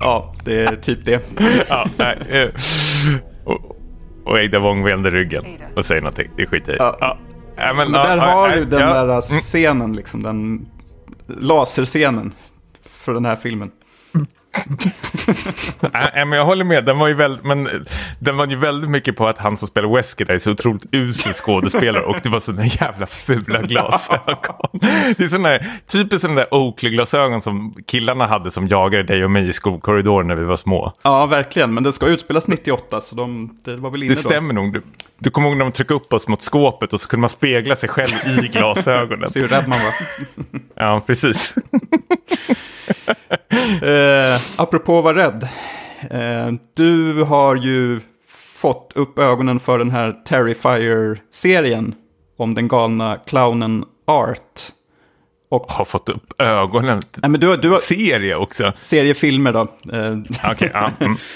[0.00, 1.22] ja, det är typ det.
[1.68, 2.18] ja, nej.
[2.28, 2.48] Eh,
[3.44, 3.76] och,
[4.24, 5.44] och Ada Wong vänder ryggen
[5.76, 6.30] och säger någonting.
[6.36, 6.76] Det skiter i.
[6.78, 7.18] Ja.
[7.60, 7.66] Ja.
[7.66, 8.94] Ja, men, där ja, har du den ja.
[8.94, 9.20] där mm.
[9.20, 10.66] scenen, liksom, den
[11.26, 12.32] laserscenen
[12.82, 13.70] för den här filmen.
[15.80, 16.84] Nej, men jag håller med.
[16.84, 17.68] Den var, ju väldigt, men,
[18.18, 21.32] den var ju väldigt mycket på att han som spelar Wesker är så otroligt usel
[21.32, 24.70] skådespelare och det var sådana jävla fula glasögon.
[25.16, 29.30] Det är sådana där, typiskt sådana där Oakley-glasögon som killarna hade som jagade dig och
[29.30, 30.92] mig i skolkorridoren när vi var små.
[31.02, 31.74] Ja, verkligen.
[31.74, 34.80] Men det ska utspelas 98 så de, det var väl inne Det stämmer nog.
[35.22, 37.76] Du, kommer ihåg när de tryckte upp oss mot skåpet och så kunde man spegla
[37.76, 39.28] sig själv i glasögonen.
[39.28, 39.92] Se hur rädd man var.
[40.74, 41.54] ja, precis.
[43.82, 45.48] eh, apropå vara rädd.
[46.10, 48.00] Eh, du har ju
[48.56, 51.94] fått upp ögonen för den här Terrifier-serien
[52.36, 54.60] om den galna clownen Art.
[55.50, 57.02] Och har fått upp ögonen.
[57.14, 58.72] Nej, men du, du har, serie också.
[58.80, 59.60] Seriefilmer då.
[59.92, 60.90] Eh, okay, ja.
[61.00, 61.16] mm.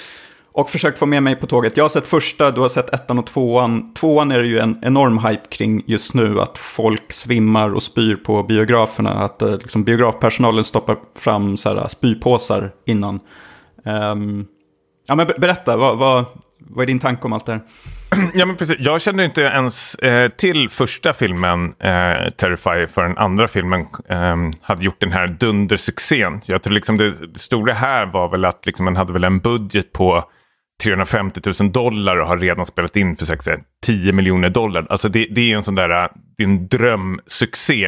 [0.57, 1.76] Och försökt få med mig på tåget.
[1.76, 3.94] Jag har sett första, du har sett ettan och tvåan.
[3.94, 6.40] Tvåan är det ju en enorm hype kring just nu.
[6.40, 9.11] Att folk svimmar och spyr på biograferna.
[9.11, 13.20] Att eh, liksom, biografpersonalen stoppar fram så här, eh, spypåsar innan.
[13.84, 14.46] Um,
[15.09, 16.24] ja, men berätta, vad, vad,
[16.59, 17.61] vad är din tanke om allt det här?
[18.34, 18.76] Ja, men precis.
[18.78, 24.84] Jag kände inte ens eh, till första filmen eh, Terrify förrän andra filmen eh, hade
[24.84, 26.40] gjort den här dundersuccén.
[26.44, 29.38] Jag tror liksom det, det stora här var väl att liksom, man hade väl en
[29.38, 30.24] budget på
[30.83, 34.87] 350 000 dollar och har redan spelat in för säga, 10 miljoner dollar.
[34.91, 37.87] Alltså det, det, är en sån där, äh, det är en drömsuccé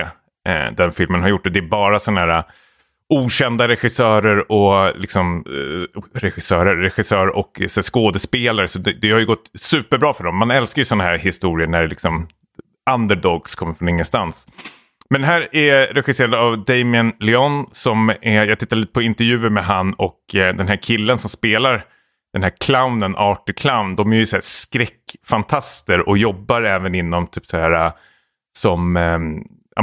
[0.48, 1.46] eh, den filmen har gjort.
[1.46, 2.44] Och det är bara sådana här äh,
[3.08, 8.68] okända regissörer och liksom, eh, regissörer, regissör och eh, så skådespelare.
[8.68, 10.36] Så det, det, har ju gått superbra för dem.
[10.36, 12.28] Man älskar ju sådana här historier när liksom
[12.90, 14.46] underdogs kommer från ingenstans.
[15.10, 19.64] Men här är regisserad av Damien Leon som är, jag tittade lite på intervjuer med
[19.64, 21.84] han och eh, den här killen som spelar
[22.36, 27.26] den här clownen, Arthur Clown, de är ju så här skräckfantaster och jobbar även inom
[27.26, 27.92] typ så här äh,
[28.58, 29.18] som eh,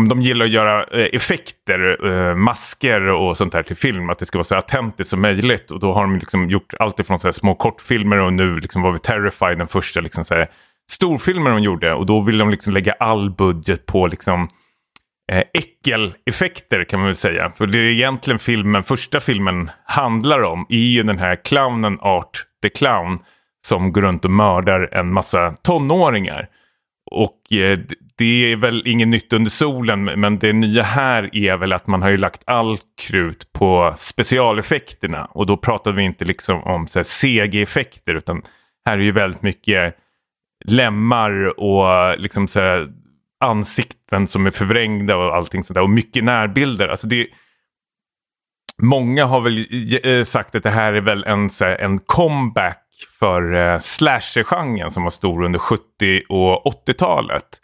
[0.10, 4.10] de gillar att göra eh, effekter, eh, masker och sånt här till film.
[4.10, 5.72] Att det ska vara så autentiskt som möjligt.
[5.72, 8.92] Och då har de liksom gjort allt ifrån så små kortfilmer och nu liksom var
[8.92, 10.48] vi Terrified den första liksom så här,
[10.92, 11.94] storfilmer de gjorde.
[11.94, 14.48] Och då vill de liksom lägga all budget på liksom
[15.32, 17.52] eh, äckeleffekter kan man väl säga.
[17.58, 22.46] För det är egentligen filmen, första filmen handlar om är ju den här clownen Art
[22.62, 23.20] the Clown
[23.68, 26.50] som går runt och mördar en massa tonåringar.
[27.12, 27.80] Och eh,
[28.18, 32.02] det är väl inget nytt under solen men det nya här är väl att man
[32.02, 38.16] har ju lagt all krut på specialeffekterna och då pratar vi inte liksom om CG-effekter
[38.16, 38.42] utan
[38.86, 39.96] här är ju väldigt mycket
[40.66, 42.90] lemmar och liksom så här,
[43.44, 46.88] ansikten som är förvrängda och allting sådär och mycket närbilder.
[46.88, 47.28] Alltså det,
[48.82, 49.68] många har väl
[50.04, 52.80] eh, eh, sagt att det här är väl en, så här, en comeback
[53.20, 55.84] för eh, slasher-genren som var stor under 70
[56.30, 57.60] och 80-talet.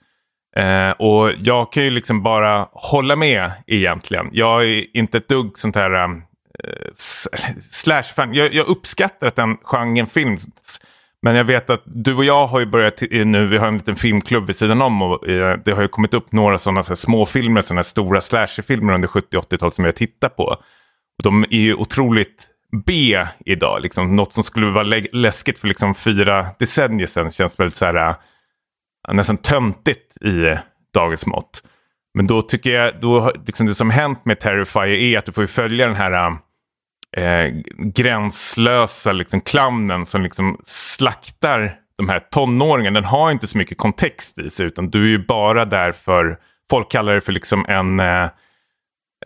[0.56, 4.30] Eh, och jag kan ju liksom bara hålla med egentligen.
[4.32, 6.20] Jag är inte ett dugg sånt här eh,
[7.72, 8.34] slash-fan.
[8.34, 10.48] Jag, jag, uppskattar att den genren finns.
[11.22, 13.95] Men jag vet att du och jag har ju börjat nu, vi har en liten
[13.95, 17.61] filmklubb vid sidan om och eh, det har ju kommit upp några sådana så småfilmer,
[17.61, 20.43] sådana stora slasherfilmer under 70-80-talet som jag tittar på.
[20.43, 22.47] Och de är ju otroligt
[22.86, 23.82] B idag.
[23.82, 28.09] Liksom, något som skulle vara läskigt för liksom fyra decennier sedan känns väldigt så här,
[28.09, 30.55] eh, nästan töntigt i
[30.93, 31.63] dagens mått.
[32.13, 35.45] Men då tycker jag, då, liksom det som hänt med Terrifier är att du får
[35.45, 36.38] följa den här eh,
[37.18, 43.01] eh, gränslösa liksom, clownen som liksom slaktar de här tonåringarna.
[43.01, 46.38] Den har inte så mycket kontext i sig utan du är ju bara där för,
[46.70, 48.24] folk kallar det för liksom en eh,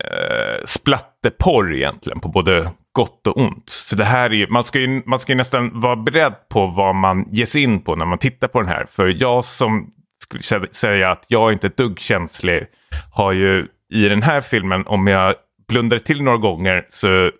[0.00, 3.68] eh, splatterporr egentligen på både gott och ont.
[3.70, 6.66] Så det här är ju, man ska ju, man ska ju nästan vara beredd på
[6.66, 8.86] vad man ger sig in på när man tittar på den här.
[8.90, 9.90] För jag som
[10.22, 12.66] skulle säga att jag inte är ett dugg känslig
[13.12, 15.34] har ju i den här filmen, om jag
[15.68, 17.30] blundar till några gånger så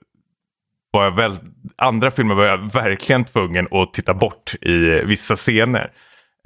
[0.95, 1.37] var jag väl,
[1.77, 5.91] andra filmer var jag verkligen tvungen att titta bort i vissa scener.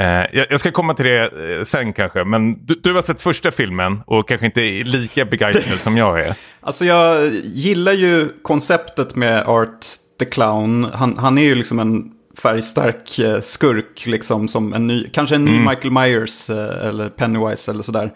[0.02, 3.50] Eh, jag ska komma till det eh, sen kanske, men du, du har sett första
[3.50, 6.34] filmen och kanske inte är lika begeistrad som jag är.
[6.60, 9.86] Alltså jag gillar ju konceptet med Art
[10.18, 10.84] the Clown.
[10.84, 12.10] Han, han är ju liksom en
[12.42, 15.64] färgstark eh, skurk, liksom som en ny, kanske en ny mm.
[15.64, 18.10] Michael Myers eller Pennywise eller sådär.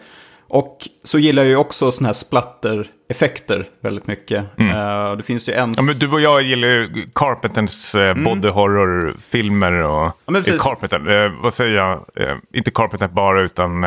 [0.53, 4.45] Och så gillar jag ju också sådana här splatter-effekter väldigt mycket.
[4.57, 4.77] Mm.
[4.77, 5.73] Uh, det finns ju en...
[5.77, 8.23] Ja, men du och jag gillar ju Carpenters uh, mm.
[8.23, 10.05] body horror-filmer och...
[10.05, 10.61] Ja, men precis.
[10.61, 12.05] Carpenter, uh, vad säger jag?
[12.53, 13.81] inte Carpenter bara utan...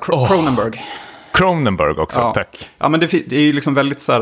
[0.00, 0.28] Cr oh.
[0.28, 0.84] Cronenberg.
[1.32, 2.34] Cronenberg också, ja.
[2.34, 2.68] tack.
[2.78, 4.20] Ja, men det, det är ju liksom väldigt så här...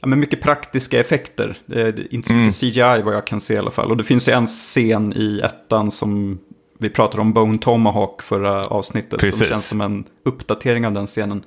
[0.00, 1.56] Ja, men mycket praktiska effekter.
[1.66, 2.72] Det är inte så mycket mm.
[2.72, 3.90] CGI vad jag kan se i alla fall.
[3.90, 6.38] Och det finns ju en scen i ettan som
[6.78, 9.20] vi pratade om Bone Tomahawk förra avsnittet.
[9.20, 9.38] Precis.
[9.38, 11.44] Som känns som en uppdatering av den scenen.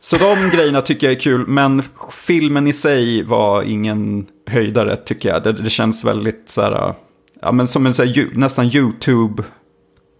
[0.00, 1.82] Så de grejerna tycker jag är kul, men
[2.12, 5.42] filmen i sig var ingen höjdare tycker jag.
[5.42, 6.94] Det, det känns väldigt så här,
[7.40, 9.42] ja men som en så här, nästan YouTube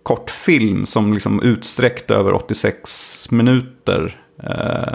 [0.02, 4.20] kortfilm som liksom utsträckt över 86 minuter.
[4.42, 4.94] Eh,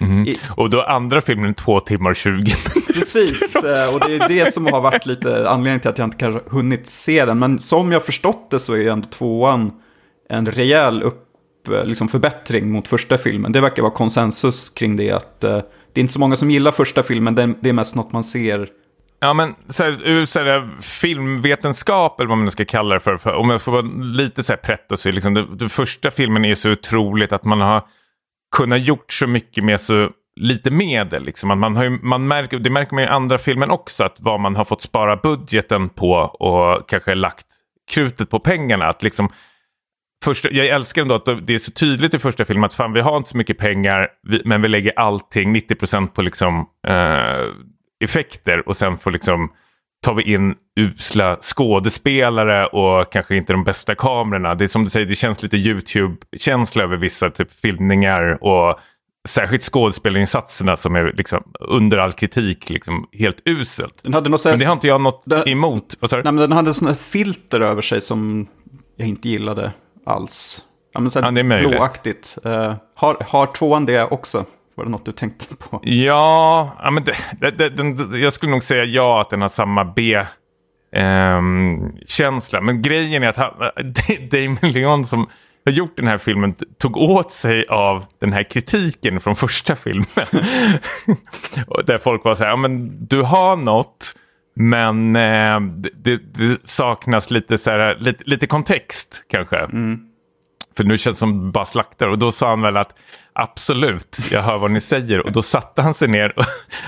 [0.00, 0.26] Mm.
[0.26, 0.38] I...
[0.50, 2.54] Och då andra filmen två timmar och 20
[2.94, 6.16] Precis, eh, och det är det som har varit lite anledningen till att jag inte
[6.16, 7.38] kanske hunnit se den.
[7.38, 9.72] Men som jag förstått det så är ändå tvåan
[10.30, 11.24] en rejäl upp,
[11.68, 13.52] eh, liksom förbättring mot första filmen.
[13.52, 15.12] Det verkar vara konsensus kring det.
[15.12, 15.50] att uh,
[15.92, 18.68] Det är inte så många som gillar första filmen, det är mest något man ser
[19.20, 23.16] Ja, men så här, ur så här, filmvetenskap, eller vad man ska kalla det för,
[23.16, 26.10] för om jag får vara lite så här pretto, så är liksom, det, det första
[26.10, 27.82] filmen är så otroligt att man har
[28.56, 31.24] kunna gjort så mycket med så lite medel.
[31.24, 31.50] Liksom.
[31.50, 34.40] Att man har ju, man märker, det märker man i andra filmen också, att vad
[34.40, 37.46] man har fått spara budgeten på och kanske lagt
[37.90, 38.86] krutet på pengarna.
[38.86, 39.32] Att liksom,
[40.24, 43.00] första, jag älskar ändå att det är så tydligt i första filmen att fan vi
[43.00, 44.08] har inte så mycket pengar
[44.44, 47.46] men vi lägger allting 90 procent på liksom, eh,
[48.04, 49.52] effekter och sen får liksom
[50.02, 54.54] tar vi in usla skådespelare och kanske inte de bästa kamerorna.
[54.54, 58.78] Det är som du säger, det känns lite YouTube-känsla över vissa typ filmningar och
[59.28, 64.02] särskilt skådespelarinsatserna som är liksom under all kritik liksom helt uselt.
[64.02, 65.96] Den hade något men det har inte jag något den, emot.
[66.00, 68.46] Vad nej, men den hade sådana filter över sig som
[68.96, 69.72] jag inte gillade
[70.06, 70.64] alls.
[70.92, 71.70] Ja, men så ja, det är möjligt.
[71.70, 72.38] blåaktigt.
[72.46, 74.44] Uh, har, har tvåan det också?
[74.78, 75.80] Var det något du tänkte på?
[75.82, 79.48] Ja, ja men det, det, det, den, jag skulle nog säga ja att den har
[79.48, 80.24] samma B.
[80.96, 82.60] Um, känsla.
[82.60, 83.52] Men grejen är att han,
[84.30, 85.26] Damon Leon som
[85.64, 90.04] har gjort den här filmen tog åt sig av den här kritiken från första filmen.
[91.86, 94.14] där folk var så här, ja, men du har något
[94.54, 95.60] men eh,
[95.94, 99.56] det, det, saknas lite, så här, lite, lite kontext kanske.
[99.56, 100.07] Mm.
[100.78, 102.08] För nu känns det som bara slaktar.
[102.08, 102.94] Och då sa han väl att
[103.32, 105.26] absolut, jag hör vad ni säger.
[105.26, 106.44] Och då satte han sig ner och,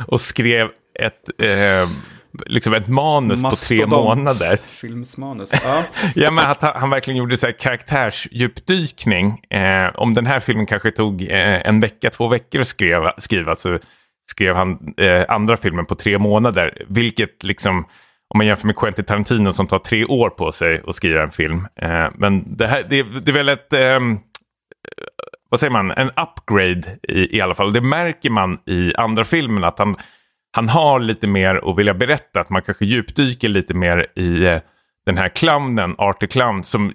[0.07, 0.69] och skrev
[0.99, 1.89] ett, eh,
[2.47, 4.59] liksom ett manus på tre månader.
[4.69, 5.51] Filmsmanus.
[5.53, 5.85] Ja.
[6.15, 9.41] ja, men att han, han verkligen gjorde så här karaktärsdjupdykning.
[9.51, 13.57] Eh, om den här filmen kanske tog eh, en vecka, två veckor att skriva, skriva
[13.57, 13.79] så
[14.31, 16.85] skrev han eh, andra filmen på tre månader.
[16.89, 17.85] Vilket liksom,
[18.35, 21.31] om man jämför med Quentin Tarantino som tar tre år på sig att skriva en
[21.31, 21.67] film.
[21.77, 24.01] Eh, men det, här, det, det är väl ett, eh,
[25.51, 27.73] vad säger man, en upgrade i, i alla fall.
[27.73, 29.97] Det märker man i andra filmen att han,
[30.53, 32.41] han har lite mer att vilja berätta.
[32.41, 34.61] Att man kanske djupdyker lite mer i eh,
[35.07, 36.93] den här clownen, Artie Clown, som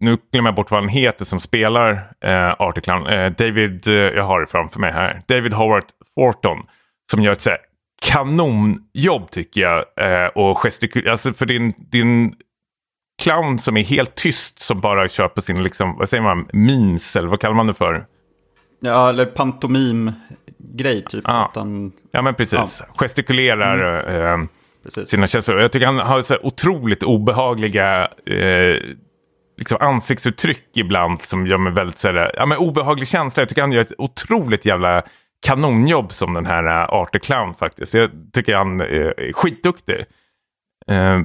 [0.00, 1.92] nu glömmer jag bort vad han heter som spelar
[2.24, 3.06] eh, Artie Clown.
[3.06, 5.22] Eh, David, eh, jag har det framför mig här.
[5.28, 5.84] David Howard
[6.16, 6.66] Thornton.
[7.10, 7.58] Som gör ett så här
[8.02, 9.84] kanonjobb tycker jag.
[9.96, 12.34] Eh, och gestikul alltså för din, din
[13.22, 17.16] clown som är helt tyst som bara kör på sin, liksom, vad säger man, memes
[17.16, 18.06] eller vad kallar man det för?
[18.80, 21.24] Ja, eller pantomim-grej typ.
[21.26, 22.82] Ja, han, ja men precis.
[22.88, 22.94] Ja.
[22.96, 24.40] Gestikulerar mm.
[24.40, 24.48] eh,
[24.84, 25.08] precis.
[25.08, 25.60] sina känslor.
[25.60, 28.76] Jag tycker han har så otroligt obehagliga eh,
[29.58, 33.40] liksom ansiktsuttryck ibland som gör mig väldigt så här, ja, men obehaglig känsla.
[33.40, 35.02] Jag tycker han gör ett otroligt jävla
[35.42, 37.94] kanonjobb som den här uh, Arthur Clown faktiskt.
[37.94, 40.04] Jag tycker han eh, är skitduktig.
[40.90, 41.20] Uh,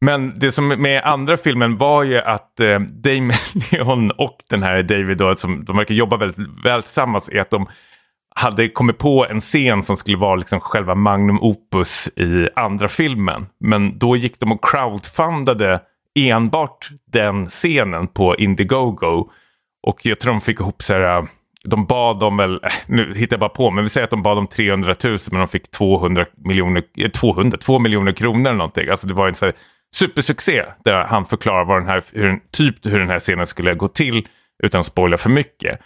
[0.00, 5.18] men det som med andra filmen var ju att uh, Damon och den här David
[5.18, 7.66] då, som de verkar jobba väldigt väl tillsammans, är att de
[8.34, 13.46] hade kommit på en scen som skulle vara liksom själva magnum opus i andra filmen.
[13.60, 15.80] Men då gick de och crowdfundade
[16.18, 19.30] enbart den scenen på Indiegogo.
[19.82, 21.26] Och jag tror de fick ihop så här
[21.66, 24.22] de bad om väl, äh, nu hittar jag bara på, men vi säger att de
[24.22, 28.58] bad om 300 000 men de fick 200 miljoner, eh, 200, 2 miljoner kronor eller
[28.58, 28.88] någonting.
[28.88, 29.54] Alltså det var en så här
[29.96, 33.88] supersuccé där han förklarar vad den här, hur, typ hur den här scenen skulle gå
[33.88, 34.28] till
[34.62, 35.80] utan att spoila för mycket.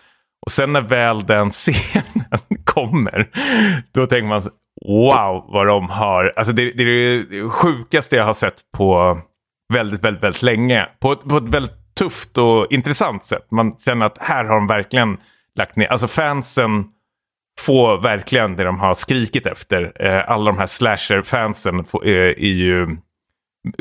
[0.47, 3.29] Och sen när väl den scenen kommer,
[3.95, 4.43] då tänker man
[4.87, 9.19] wow vad de har, alltså det, det är det sjukaste jag har sett på
[9.73, 10.89] väldigt, väldigt, väldigt länge.
[11.01, 13.47] På, på ett väldigt tufft och intressant sätt.
[13.51, 15.17] Man känner att här har de verkligen
[15.57, 15.87] lagt ner.
[15.87, 16.85] Alltså fansen
[17.59, 19.93] får verkligen det de har skrikit efter.
[20.07, 22.97] Eh, alla de här slasher-fansen eh, är ju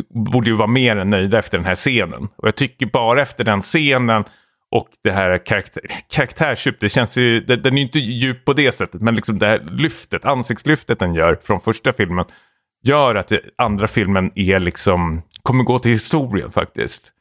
[0.10, 2.28] borde ju vara mer än nöjda efter den här scenen.
[2.36, 4.24] Och jag tycker bara efter den scenen
[4.72, 8.54] och det här karaktär, karaktärsdjup, det känns ju, det, den är ju inte djup på
[8.54, 12.26] det sättet, men liksom det här lyftet, ansiktslyftet den gör från första filmen
[12.84, 17.14] gör att det, andra filmen är liksom, kommer gå till historien faktiskt.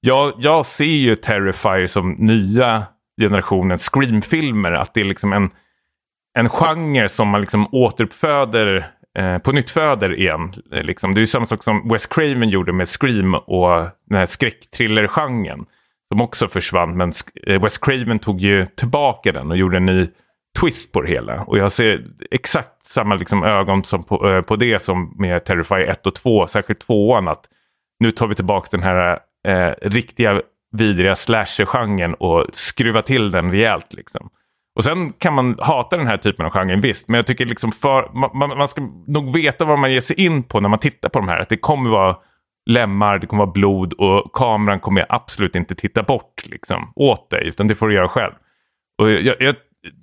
[0.00, 2.86] Jag, jag ser ju Terrifier som nya
[3.20, 4.72] generationens Scream-filmer.
[4.72, 5.50] Att det är liksom en,
[6.38, 8.86] en genre som man liksom återuppföder,
[9.18, 10.52] eh, på nytt föder igen.
[10.70, 11.14] Liksom.
[11.14, 15.66] Det är ju samma sak som Wes Craven gjorde med Scream och den här skräckthriller-genren.
[16.12, 17.12] Som också försvann, men
[17.46, 20.08] eh, Wes Craven tog ju tillbaka den och gjorde en ny
[20.60, 21.42] twist på det hela.
[21.42, 25.74] Och jag ser exakt samma liksom ögon som på, eh, på det som med Terrify
[25.74, 27.28] 1 och 2, särskilt tvåan.
[27.28, 27.48] Att
[28.00, 30.42] nu tar vi tillbaka den här eh, riktiga
[30.76, 33.94] vidriga slasher-genren och skruva till den rejält.
[33.94, 34.30] Liksom.
[34.76, 37.08] Och sen kan man hata den här typen av genre, visst.
[37.08, 40.42] Men jag tycker liksom för, man, man, ska nog veta vad man ger sig in
[40.42, 41.38] på när man tittar på de här.
[41.38, 42.16] Att det kommer vara
[42.70, 47.48] lemmar, det kommer vara blod och kameran kommer absolut inte titta bort liksom, åt dig.
[47.48, 48.32] Utan det får du göra själv.
[48.98, 49.54] Och jag, jag,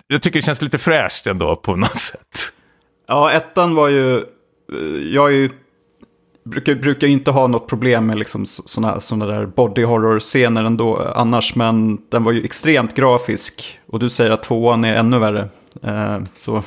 [0.06, 2.52] jag tycker det känns lite fräscht ändå på något sätt.
[3.06, 4.16] Ja, ettan var ju...
[4.16, 5.50] Eh, jag är ju
[6.44, 11.54] brukar, brukar inte ha något problem med liksom sådana såna där body horror-scener ändå annars.
[11.54, 13.80] Men den var ju extremt grafisk.
[13.86, 15.48] Och du säger att tvåan är ännu värre.
[15.84, 16.52] Uh, så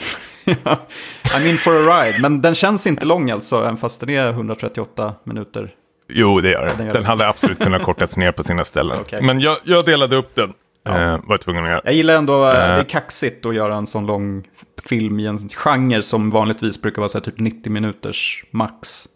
[1.24, 2.20] I'm in for a ride.
[2.22, 5.70] Men den känns inte lång alltså, även fast den är 138 minuter.
[6.10, 6.78] Jo, det gör den.
[6.78, 9.00] Den, den hade absolut kunnat kortats ner på sina ställen.
[9.00, 9.22] Okay.
[9.22, 10.54] Men jag, jag delade upp den.
[10.84, 11.14] Ja.
[11.14, 11.82] Uh, var tvungen att göra.
[11.84, 14.48] Jag gillar ändå, det är kaxigt att göra en sån lång
[14.90, 19.08] film i en genre som vanligtvis brukar vara så typ 90 minuters max.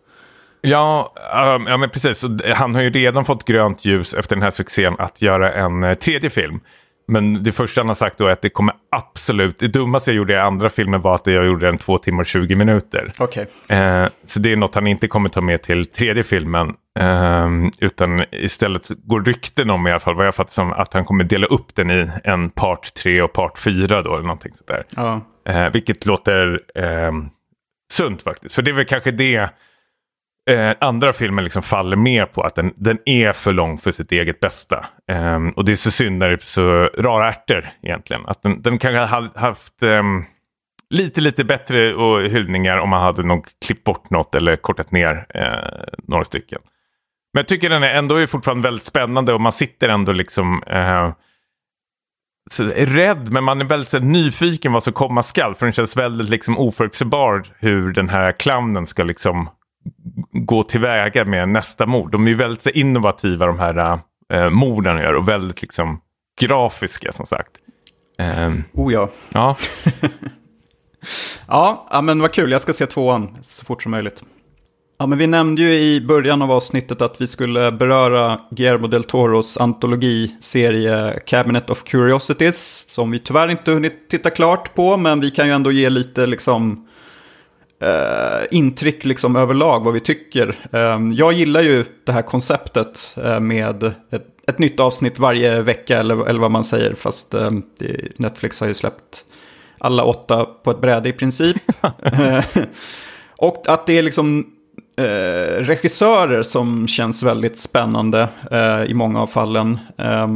[0.61, 1.13] Ja,
[1.55, 2.25] um, ja, men precis.
[2.55, 5.93] Han har ju redan fått grönt ljus efter den här succén att göra en uh,
[5.93, 6.59] tredje film.
[7.11, 10.15] Men det första han har sagt då är att det kommer absolut, det dummaste jag
[10.15, 13.11] gjorde i andra filmen var att jag gjorde en två timmar och 20 minuter.
[13.19, 13.45] Okay.
[13.69, 16.75] Eh, så det är något han inte kommer ta med till tredje filmen.
[16.99, 21.05] Eh, utan istället går rykten om i alla fall, vad jag fattar som att han
[21.05, 24.83] kommer dela upp den i en part tre och part fyra då eller någonting sådär.
[24.95, 25.21] Ja.
[25.45, 27.29] Eh, vilket låter ehm,
[27.93, 28.55] sunt faktiskt.
[28.55, 29.49] För det är väl kanske det
[30.49, 34.11] Eh, andra filmer liksom faller mer på att den, den är för lång för sitt
[34.11, 34.85] eget bästa.
[35.07, 38.25] Eh, och det är så synd när det är så rara ärtor egentligen.
[38.25, 40.03] Att den, den kanske hade haft eh,
[40.89, 45.25] lite, lite bättre och hyllningar om man hade nog klippt bort något eller kortat ner
[45.29, 46.61] eh, några stycken.
[47.33, 50.63] Men jag tycker den är ändå är fortfarande väldigt spännande och man sitter ändå liksom
[50.63, 51.13] eh,
[52.51, 55.55] så, rädd, men man är väldigt så, nyfiken vad som komma skall.
[55.55, 59.49] För den känns väldigt liksom, oförutsägbar hur den här clownen ska liksom
[60.31, 62.11] gå tillväga med nästa mord.
[62.11, 63.99] De är väldigt innovativa de här
[64.33, 66.01] äh, morden gör och väldigt liksom
[66.41, 67.51] grafiska som sagt.
[68.45, 69.09] Um, oh ja.
[69.29, 69.57] Ja.
[71.47, 72.51] ja, ja, men vad kul.
[72.51, 74.23] Jag ska se tvåan så fort som möjligt.
[74.99, 79.03] Ja, men vi nämnde ju i början av avsnittet att vi skulle beröra Guillermo del
[79.03, 82.89] Toros antologiserie Cabinet of Curiosities.
[82.89, 86.25] Som vi tyvärr inte hunnit titta klart på, men vi kan ju ändå ge lite
[86.25, 86.87] liksom
[87.81, 90.55] eh, intryck liksom överlag vad vi tycker.
[90.71, 95.99] Eh, jag gillar ju det här konceptet eh, med ett, ett, nytt avsnitt varje vecka
[95.99, 96.93] eller, eller vad man säger.
[96.93, 97.51] Fast eh,
[98.15, 99.25] Netflix har ju släppt
[99.79, 101.57] alla åtta på ett bräde i princip.
[103.37, 104.45] och att det är liksom
[104.97, 109.79] eh, regissörer som känns väldigt spännande eh, i många av fallen.
[109.97, 110.27] Eh,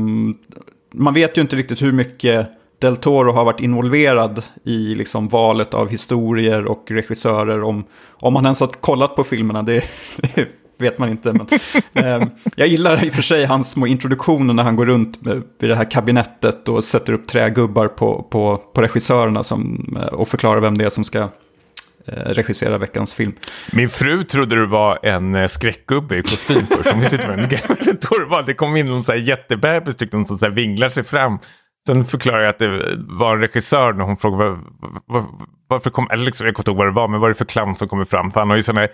[0.93, 2.49] man vet ju inte riktigt hur mycket
[2.79, 7.63] Del Toro har varit involverad i liksom valet av historier och regissörer.
[7.63, 9.83] Om, om han ens har kollat på filmerna, det,
[10.17, 10.47] det
[10.77, 11.33] vet man inte.
[11.33, 11.47] Men,
[12.21, 15.19] eh, jag gillar i och för sig hans små introduktioner när han går runt
[15.59, 20.27] vid det här kabinettet och sätter upp trägubbar på, på, på regissörerna som, eh, och
[20.27, 21.29] förklarar vem det är som ska
[22.07, 23.33] Eh, regissera veckans film.
[23.71, 26.89] Min fru trodde du var en eh, skräckgubbe i kostym först.
[26.91, 27.39] Hon visste inte vad
[28.23, 28.43] en var.
[28.43, 31.39] Det kom in någon så här jättebebis tyckte hon som så här vinglar sig fram.
[31.87, 34.59] Sen förklarade jag att det var en regissör när hon frågade var,
[35.05, 35.25] var,
[35.67, 37.37] varför kom, eller liksom, jag kommer inte ihåg vad det var, men vad är det
[37.37, 38.31] för clown som kommer fram?
[38.31, 38.87] För han har ju sådana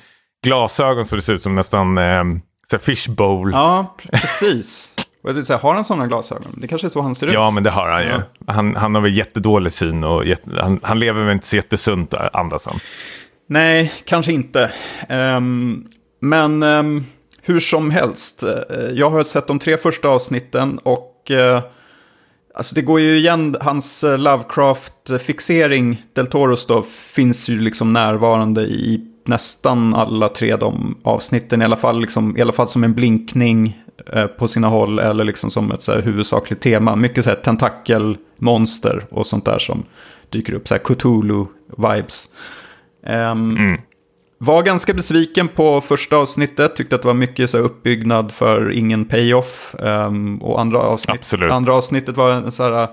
[0.44, 2.24] glasögon så det ser ut som nästan eh,
[2.72, 3.52] så fishbowl.
[3.52, 4.96] Ja, precis.
[5.24, 6.56] Så här, har han sådana glasögon?
[6.58, 7.34] Det kanske är så han ser ut.
[7.34, 8.10] Ja, men det har han ju.
[8.10, 8.54] Ja.
[8.54, 12.14] Han, han har väl jättedålig syn och jätte, han, han lever väl inte så jättesunt
[12.14, 12.80] andas han.
[13.50, 14.72] Nej, kanske inte.
[15.10, 15.88] Um,
[16.22, 17.06] men um,
[17.42, 21.62] hur som helst, uh, jag har sett de tre första avsnitten och uh,
[22.54, 28.62] alltså det går ju igen, hans eh, Lovecraft-fixering, Del Toros då, finns ju liksom närvarande
[28.62, 32.94] i nästan alla tre de avsnitten, i alla fall, liksom, i alla fall som en
[32.94, 33.82] blinkning
[34.14, 36.96] Eh, på sina håll eller liksom som ett så här, huvudsakligt tema.
[36.96, 39.84] Mycket så här tentakelmonster och sånt där som
[40.30, 42.28] dyker upp, så här Cthulhu-vibes.
[43.06, 43.82] Um, mm.
[44.44, 48.72] Var ganska besviken på första avsnittet, tyckte att det var mycket så här, uppbyggnad för
[48.72, 49.76] ingen payoff.
[49.80, 52.88] Um, och andra, avsnitt, andra avsnittet var en så här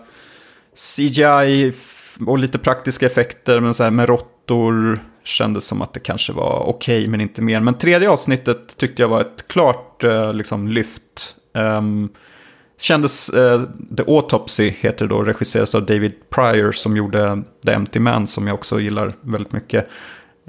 [0.96, 1.72] CGI
[2.26, 6.62] och lite praktiska effekter, men så här med råttor kändes som att det kanske var
[6.66, 7.60] okej, okay, men inte mer.
[7.60, 11.36] Men tredje avsnittet tyckte jag var ett klart uh, liksom, lyft.
[11.54, 12.08] Um,
[12.80, 13.62] kändes, uh,
[13.96, 18.46] The Autopsy heter det då, regisseras av David Pryor som gjorde The Empty Man som
[18.46, 19.88] jag också gillar väldigt mycket.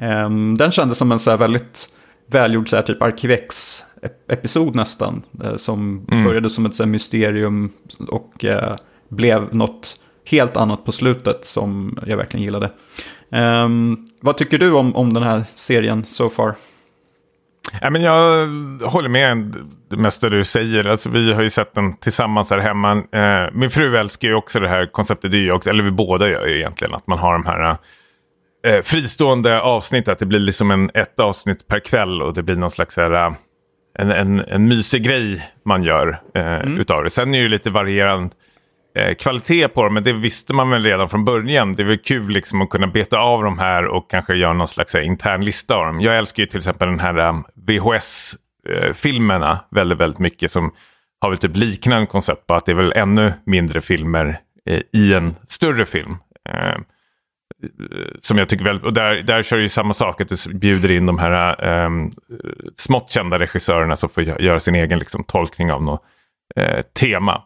[0.02, 1.90] Um, den kändes som en så väldigt
[2.28, 5.24] välgjord så här, typ Arkivex-episod nästan.
[5.44, 6.24] Uh, som mm.
[6.24, 7.72] började som ett så mysterium
[8.08, 8.46] och
[9.10, 12.72] blev något helt annat på slutet som jag verkligen gillade.
[13.30, 16.56] Um, vad tycker du om, om den här serien so far?
[17.82, 18.48] Ja, men jag
[18.84, 19.56] håller med
[19.90, 20.88] det mesta du säger.
[20.88, 22.92] Alltså, vi har ju sett den tillsammans här hemma.
[22.92, 25.32] Eh, min fru älskar ju också det här konceptet.
[25.32, 26.94] Det också, eller vi båda gör ju egentligen.
[26.94, 27.78] Att man har de här
[28.64, 30.08] eh, fristående avsnitt.
[30.08, 32.22] Att det blir liksom en, ett avsnitt per kväll.
[32.22, 33.34] Och det blir någon slags här, eh,
[34.00, 36.80] en, en, en mysig grej man gör eh, mm.
[36.80, 37.10] utav det.
[37.10, 38.36] Sen är det ju lite varierande
[38.96, 41.74] eh, kvalitet på dem, men det visste man väl redan från början.
[41.74, 44.68] Det är väl kul liksom att kunna beta av de här och kanske göra någon
[44.68, 46.02] slags här, intern lista av dem.
[46.02, 50.74] Jag älskar ju till exempel den här um, VHS-filmerna väldigt, väldigt mycket som
[51.22, 55.14] har väl typ liknande koncept på att det är väl ännu mindre filmer eh, i
[55.14, 56.18] en större film.
[56.50, 56.78] Eh,
[57.64, 60.92] Eh, som jag tycker väldigt, och där, där kör ju samma sak, att du bjuder
[60.92, 62.12] in de här um,
[62.78, 66.04] smått kända regissörerna som får göra sin egen liksom, tolkning av något
[66.60, 67.44] uh, tema.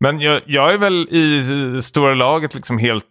[0.00, 1.38] Men jag, jag är väl i
[1.74, 3.04] eh, stora laget liksom helt,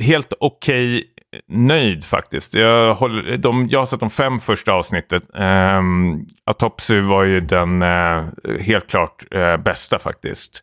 [0.00, 1.04] helt okej okay
[1.48, 2.54] nöjd faktiskt.
[2.54, 5.22] Jag, håller, de, jag har sett de fem första avsnittet.
[5.34, 8.24] Um, Autopsy var ju den uh,
[8.60, 10.62] helt klart uh, bästa faktiskt.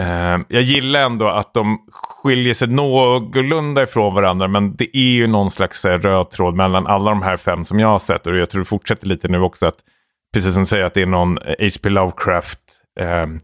[0.00, 5.26] Uh, jag gillar ändå att de skiljer sig någorlunda ifrån varandra men det är ju
[5.26, 8.36] någon slags uh, röd tråd mellan alla de här fem som jag har sett och
[8.36, 9.78] jag tror det fortsätter lite nu också att
[10.34, 11.88] precis som du säger att det är någon H.P.
[11.88, 12.60] Lovecraft
[13.00, 13.40] um,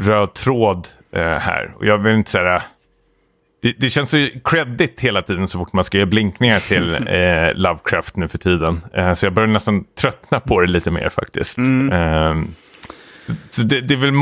[0.00, 1.74] röd tråd eh, här.
[1.76, 2.62] Och jag vill inte säga
[3.62, 7.54] det, det känns så credit hela tiden så fort man ska göra blinkningar till eh,
[7.54, 8.80] Lovecraft nu för tiden.
[8.94, 11.58] Eh, så jag börjar nästan tröttna på det lite mer faktiskt.
[11.58, 11.92] Mm.
[11.92, 12.44] Eh,
[13.50, 14.12] så det, det, är väl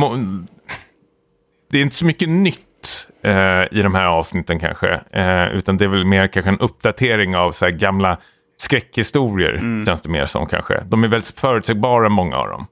[1.72, 5.00] det är inte så mycket nytt eh, i de här avsnitten kanske.
[5.10, 8.18] Eh, utan det är väl mer kanske en uppdatering av så gamla
[8.56, 9.52] skräckhistorier.
[9.52, 9.86] Mm.
[9.86, 10.82] Känns det mer som kanske.
[10.84, 12.66] De är väldigt förutsägbara många av dem.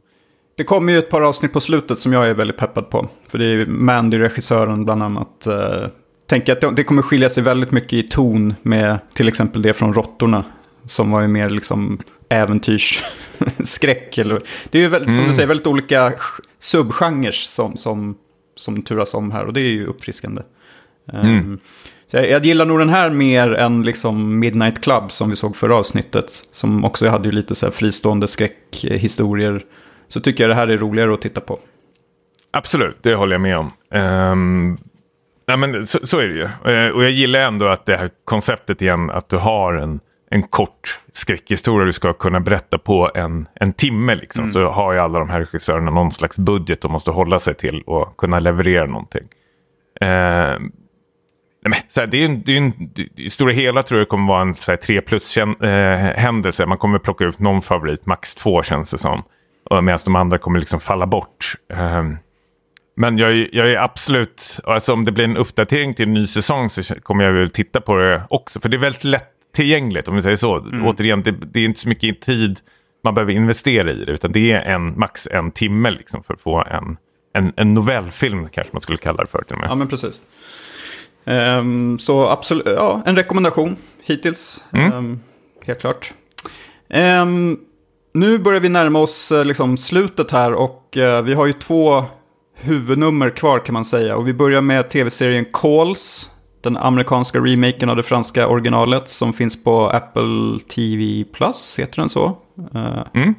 [0.57, 3.09] Det kommer ju ett par avsnitt på slutet som jag är väldigt peppad på.
[3.29, 5.47] För det är ju Mandy, regissören, bland annat.
[5.47, 5.87] Eh,
[6.27, 9.95] tänker att det kommer skilja sig väldigt mycket i ton med till exempel det från
[9.95, 10.45] Råttorna.
[10.85, 11.99] Som var ju mer liksom
[12.29, 14.19] äventyrsskräck.
[14.19, 14.41] Eller,
[14.71, 15.17] det är ju väldigt, mm.
[15.17, 15.37] som du mm.
[15.37, 16.13] säger väldigt olika
[16.59, 18.17] subgenrer som, som,
[18.61, 19.45] som turas om här.
[19.45, 20.43] Och det är ju uppfriskande.
[21.13, 21.39] Mm.
[21.39, 21.59] Um,
[22.07, 25.57] så jag, jag, gillar nog den här mer än liksom Midnight Club som vi såg
[25.57, 26.31] förra avsnittet.
[26.53, 29.63] Som också hade ju lite så här fristående skräckhistorier.
[30.09, 31.59] Så tycker jag det här är roligare att titta på.
[32.51, 33.73] Absolut, det håller jag med om.
[33.91, 34.79] Um,
[35.47, 36.73] nej men så, så, är det ju.
[36.73, 40.01] Uh, och jag gillar ändå att det här konceptet igen, att du har en,
[40.31, 44.15] en kort skräckhistoria du ska kunna berätta på en, en timme.
[44.15, 44.45] Liksom.
[44.45, 44.53] Mm.
[44.53, 47.83] Så har ju alla de här regissörerna någon slags budget de måste hålla sig till
[47.83, 49.29] och kunna leverera någonting.
[50.03, 50.59] Uh,
[51.63, 52.73] Nej, men, så här, det är en, det är en,
[53.17, 55.47] I stora hela tror jag det kommer vara en så här, tre plus äh,
[56.17, 56.67] händelse.
[56.67, 59.23] Man kommer plocka ut någon favorit, max två känns det som.
[59.83, 61.55] Medan de andra kommer liksom falla bort.
[61.69, 62.19] Um,
[62.97, 66.71] men jag, jag är absolut, alltså om det blir en uppdatering till en ny säsong
[66.71, 68.61] så kommer jag väl titta på det också.
[68.61, 69.05] För det är väldigt
[69.51, 70.57] lättillgängligt om vi säger så.
[70.57, 70.87] Mm.
[70.87, 72.61] Återigen, det, det, är inte så mycket tid
[73.05, 74.13] man behöver investera i det.
[74.13, 76.97] Utan det är en, max en timme liksom för att få en,
[77.35, 79.43] en, en novellfilm kanske man skulle kalla det för.
[79.43, 79.71] Till och med.
[79.71, 80.23] Ja men precis.
[81.25, 84.65] Um, så absolut, ja, en rekommendation hittills.
[84.73, 84.93] Mm.
[84.93, 85.21] Um,
[85.67, 86.13] helt klart.
[86.89, 87.59] Um,
[88.15, 92.05] nu börjar vi närma oss uh, liksom, slutet här och uh, vi har ju två
[92.55, 94.17] huvudnummer kvar kan man säga.
[94.17, 96.31] Och vi börjar med tv-serien Calls.
[96.61, 102.09] Den amerikanska remaken av det franska originalet som finns på Apple TV Plus, heter den
[102.09, 102.37] så?
[102.75, 103.35] Uh, mm.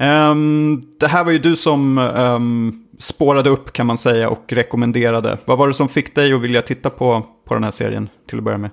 [0.00, 5.38] Um, det här var ju du som um, spårade upp kan man säga och rekommenderade.
[5.44, 8.38] Vad var det som fick dig att vilja titta på, på den här serien till
[8.38, 8.70] att börja med?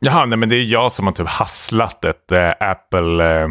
[0.00, 3.48] Jaha, nej men det är jag som har typ hasslat ett äh, Apple äh,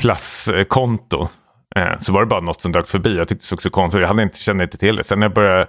[0.00, 1.28] Plus-konto.
[1.76, 3.16] Äh, så var det bara något som dök förbi.
[3.16, 5.04] Jag tyckte det såg så konstigt Jag hade inte, kände inte till det.
[5.04, 5.68] Sen när jag började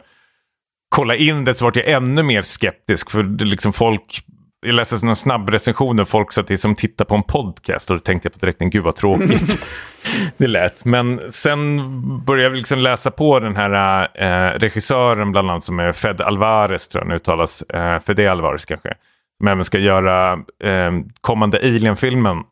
[0.93, 3.11] kolla in det så var jag ännu mer skeptisk.
[3.11, 4.23] För det liksom folk
[4.65, 7.89] jag läste sådana snabb recensioner, folk sa att det är som tittar på en podcast
[7.89, 9.65] och då tänkte jag på direkt, gud vad tråkigt
[10.37, 10.85] det lät.
[10.85, 11.79] Men sen
[12.25, 16.87] började jag liksom läsa på den här äh, regissören bland annat som är Fed Alvarez,
[16.87, 18.93] tror jag den uttalas, äh, Fede Alvarez kanske,
[19.37, 20.33] som även ska göra
[20.63, 20.91] äh,
[21.21, 22.43] kommande Alien-filmen.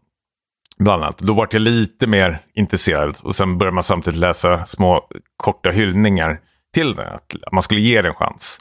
[0.79, 1.17] Bland annat.
[1.17, 5.07] Då var jag lite mer intresserad och sen började man samtidigt läsa små
[5.37, 6.39] korta hyllningar
[6.73, 8.59] till den, att man skulle ge den en chans.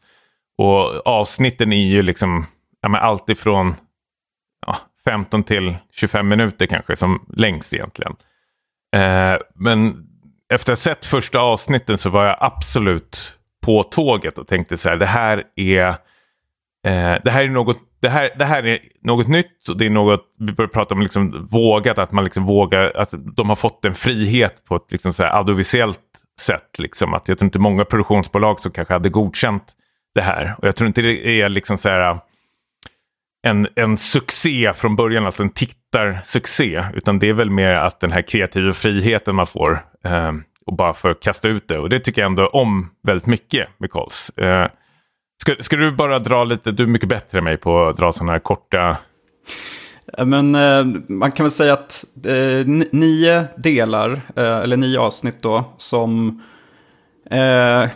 [0.58, 2.46] Och avsnitten är ju liksom
[2.80, 3.74] ja, men allt ifrån
[4.66, 8.16] ja, 15 till 25 minuter kanske som längst egentligen.
[8.96, 10.06] Eh, men
[10.52, 14.88] efter att ha sett första avsnitten så var jag absolut på tåget och tänkte så
[14.88, 15.88] här, det här är,
[16.86, 19.90] eh, det här är något det här, det här är något nytt och det är
[19.90, 23.84] något, vi börjar prata om liksom vågat, att man liksom vågar, att de har fått
[23.84, 26.00] en frihet på ett liksom så här audiovisuellt
[26.40, 26.78] sätt.
[26.78, 27.14] Liksom.
[27.14, 29.64] Att jag tror inte många produktionsbolag som kanske hade godkänt
[30.14, 30.54] det här.
[30.58, 32.18] Och jag tror inte det är liksom så här, äh,
[33.42, 36.84] en, en succé från början, alltså en tittarsuccé.
[36.94, 40.32] Utan det är väl mer att den här kreativa friheten man får eh,
[40.66, 41.78] och bara för att kasta ut det.
[41.78, 44.30] Och det tycker jag ändå om väldigt mycket med Kols.
[44.36, 44.68] Eh, äh,
[45.42, 48.12] ska, ska du bara dra lite, du är mycket bättre än mig på att dra
[48.12, 48.96] sådana här korta...
[50.18, 55.64] Men eh, man kan väl säga att eh, nio delar, eh, eller nio avsnitt då,
[55.76, 56.42] som
[57.30, 57.90] eh,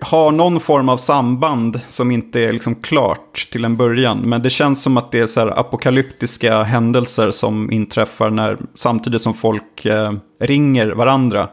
[0.00, 4.18] har någon form av samband som inte är liksom klart till en början.
[4.18, 9.34] Men det känns som att det är så apokalyptiska händelser som inträffar när, samtidigt som
[9.34, 11.48] folk eh, ringer varandra.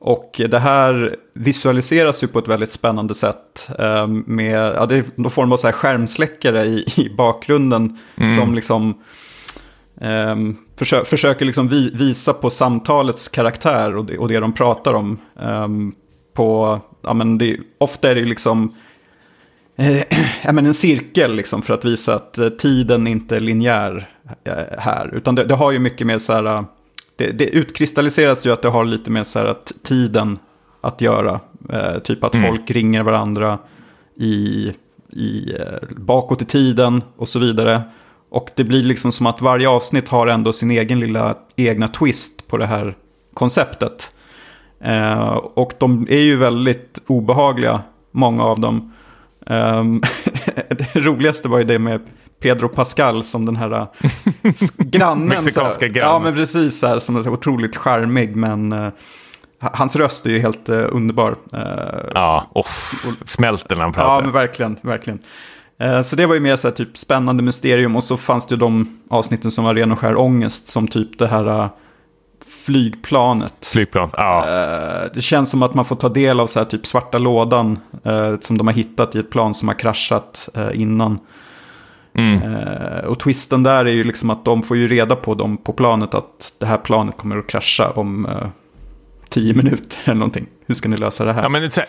[0.00, 3.70] Och det här visualiseras ju på ett väldigt spännande sätt.
[3.78, 7.98] Eh, med, ja, det är någon form av så här skärmsläckare i, i bakgrunden.
[8.16, 8.36] Mm.
[8.36, 8.94] Som liksom
[10.02, 10.36] eh,
[10.76, 15.18] försö försöker liksom vi visa på samtalets karaktär och det, och det de pratar om.
[15.34, 15.94] Um,
[16.34, 18.74] på, ja men det, ofta är det liksom
[19.76, 19.96] eh,
[20.44, 24.08] ja, men en cirkel liksom för att visa att eh, tiden inte är linjär
[24.44, 25.14] eh, här.
[25.14, 26.64] Utan det, det, har ju mycket mer så här, eh,
[27.16, 30.38] det, det utkristalliseras ju att det har lite mer så här att tiden
[30.80, 31.40] att göra.
[31.70, 32.48] Eh, typ att mm.
[32.48, 33.58] folk ringer varandra
[34.16, 34.72] i,
[35.10, 37.82] i, eh, bakåt i tiden och så vidare.
[38.32, 42.48] Och det blir liksom som att varje avsnitt har ändå sin egen lilla egna twist
[42.48, 42.96] på det här
[43.34, 44.14] konceptet.
[44.80, 48.92] Eh, och de är ju väldigt obehagliga, många av dem.
[49.46, 49.84] Eh,
[50.68, 52.00] det roligaste var ju det med
[52.40, 53.86] Pedro Pascal som den här eh,
[54.78, 55.28] grannen.
[55.28, 56.12] Mexikanska grannen.
[56.12, 58.36] Ja, men precis så här, som är så otroligt charmig.
[58.36, 58.88] Men uh,
[59.58, 61.30] hans röst är ju helt uh, underbar.
[61.54, 64.14] Uh, ja, off, smälter när han pratar.
[64.14, 65.18] Ja, men verkligen, verkligen.
[66.04, 68.58] Så det var ju mer så här typ spännande mysterium och så fanns det ju
[68.58, 71.70] de avsnitten som var ren och skär ångest som typ det här
[72.64, 73.66] flygplanet.
[73.66, 74.48] Flygplan, ja.
[74.48, 77.78] Eh, det känns som att man får ta del av så här typ svarta lådan
[78.04, 81.18] eh, som de har hittat i ett plan som har kraschat eh, innan.
[82.14, 82.42] Mm.
[82.42, 85.72] Eh, och twisten där är ju liksom att de får ju reda på dem på
[85.72, 88.46] planet att det här planet kommer att krascha om eh,
[89.28, 90.46] tio minuter eller någonting.
[90.66, 91.42] Hur ska ni lösa det här?
[91.42, 91.86] Ja, men det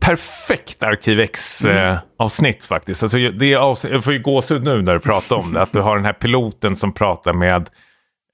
[0.00, 3.02] är så här, eh, perfekt faktiskt.
[3.02, 5.62] Alltså, det är avsnitt, jag får ju gåshud nu när du pratar om det.
[5.62, 7.70] Att du har den här piloten som pratar med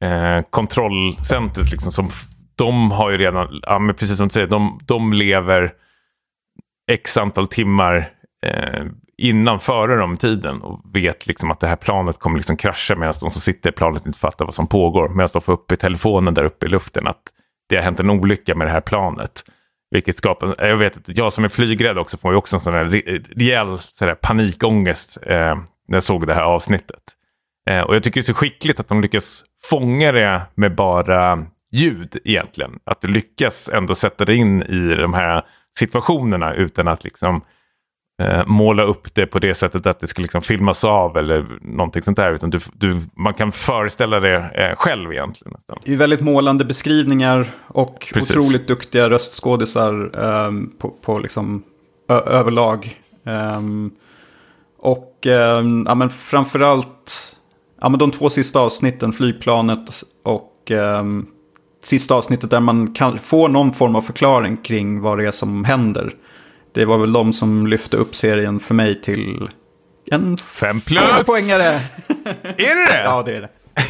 [0.05, 1.71] eh, kontrollcentret.
[1.71, 2.11] Liksom, som,
[2.57, 5.73] de har ju redan, ja, men precis som du säger, de, de lever
[6.91, 8.11] x antal timmar
[8.47, 8.85] eh,
[9.19, 13.15] innan, före dem tiden och vet liksom att det här planet kommer liksom krascha medan
[13.21, 15.09] de som sitter i planet inte fattar vad som pågår.
[15.09, 17.23] Medan de får upp i telefonen där uppe i luften att
[17.69, 19.43] det har hänt en olycka med det här planet.
[19.93, 22.75] Vilket skapar, jag vet att jag som är flygrädd också får ju också en sån
[22.75, 25.55] här rejäl sån här panikångest eh,
[25.89, 27.03] när jag såg det här avsnittet.
[27.71, 31.47] Eh, och jag tycker det är så skickligt att de lyckas fånga det med bara
[31.73, 32.79] ljud egentligen.
[32.85, 35.45] Att du lyckas ändå sätta dig in i de här
[35.79, 37.45] situationerna utan att liksom
[38.23, 42.03] eh, måla upp det på det sättet att det ska liksom filmas av eller någonting
[42.03, 42.33] sånt där.
[42.33, 45.53] Utan du, du, man kan föreställa det eh, själv egentligen.
[45.53, 45.79] Nästan.
[45.85, 48.37] Det är väldigt målande beskrivningar och Precis.
[48.37, 51.63] otroligt duktiga röstskådisar ehm, på, på liksom
[52.09, 53.01] överlag.
[53.27, 53.91] Ehm,
[54.79, 57.37] och um, ja, men framförallt
[57.81, 61.27] ja, men de två sista avsnitten, flygplanet och um,
[61.83, 65.65] sista avsnittet där man kan få någon form av förklaring kring vad det är som
[65.65, 66.13] händer.
[66.73, 69.51] Det var väl de som lyfte upp serien för mig till
[70.11, 71.27] en Fem plus!
[71.27, 71.65] poängare.
[72.43, 73.03] Är det det?
[73.05, 73.49] Ja, det är det.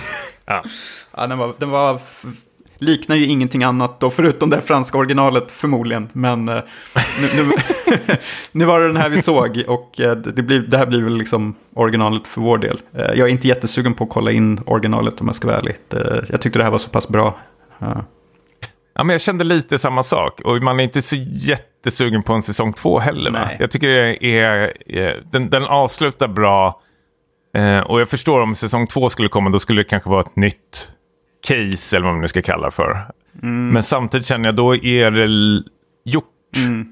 [0.45, 0.65] Ja.
[1.17, 2.01] Ja, den var, den var
[2.79, 6.09] liknar ju ingenting annat då, förutom det franska originalet förmodligen.
[6.13, 6.55] Men eh,
[7.21, 7.53] nu, nu,
[8.53, 11.17] nu var det den här vi såg och eh, det, blir, det här blir väl
[11.17, 12.81] liksom originalet för vår del.
[12.95, 15.77] Eh, Jag är inte jättesugen på att kolla in originalet om jag ska vara ärlig.
[15.89, 17.39] Det, jag tyckte det här var så pass bra.
[18.95, 19.05] Ja.
[19.05, 20.41] Men jag kände lite samma sak.
[20.41, 23.31] Och man är inte så jättesugen på en säsong två heller.
[23.31, 23.51] Va?
[23.59, 26.81] Jag tycker det är, är den, den avslutar bra.
[27.57, 30.37] Eh, och jag förstår om säsong två skulle komma, då skulle det kanske vara ett
[30.37, 30.93] nytt
[31.47, 33.07] case, eller vad man nu ska kalla för.
[33.73, 35.63] Men samtidigt känner jag, då är det
[36.05, 36.29] gjort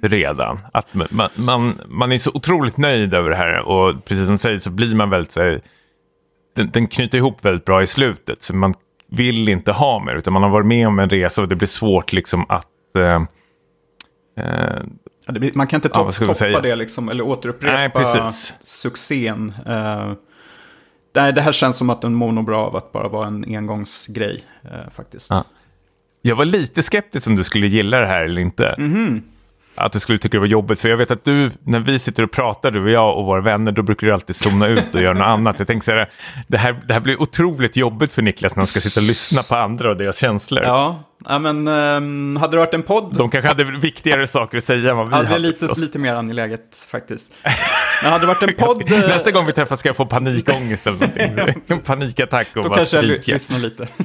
[0.02, 0.58] redan.
[0.72, 3.60] Att man, man, man är så otroligt nöjd över det här.
[3.60, 5.60] Och precis som du säger så blir man väldigt så här,
[6.56, 8.42] den, den knyter ihop väldigt bra i slutet.
[8.42, 8.74] Så man
[9.10, 11.68] vill inte ha mer, utan man har varit med om en resa och det blir
[11.68, 12.66] svårt liksom att...
[12.98, 13.22] Eh,
[14.44, 14.82] eh,
[15.26, 18.28] Ja, det blir, man kan inte Ja, to- vi toppa det liksom, eller återupprepa Nej,
[18.62, 19.54] succén.
[19.68, 20.12] Uh,
[21.14, 24.44] nej, det här känns som att den mår bra av att bara vara en engångsgrej
[24.64, 25.30] eh, faktiskt.
[25.30, 25.44] Ja.
[26.22, 28.74] jag var lite skeptisk om du skulle gilla det här eller inte.
[29.80, 30.80] Att du skulle tycka det var jobbigt.
[30.80, 33.40] För jag vet att du, när vi sitter och pratar, du och jag och våra
[33.40, 35.58] vänner, då brukar du alltid zona ut och göra något annat.
[35.58, 36.10] Jag tänker så här,
[36.48, 39.42] det här, det här blir otroligt jobbigt för Niklas när de ska sitta och lyssna
[39.42, 40.62] på andra och deras känslor.
[40.64, 44.64] Ja, ja men ehm, hade det varit en podd De kanske hade viktigare saker att
[44.64, 45.38] säga än vad vi Ja, det hade.
[45.38, 47.32] är lite, lite mer angeläget faktiskt.
[48.02, 50.98] Men hade det varit en podd, Nästa gång vi träffas ska jag få panikångest eller
[50.98, 51.62] någonting.
[51.66, 53.32] En Panikattack och då bara kanske jag ly- skrika.
[53.32, 53.88] lyssnar lite.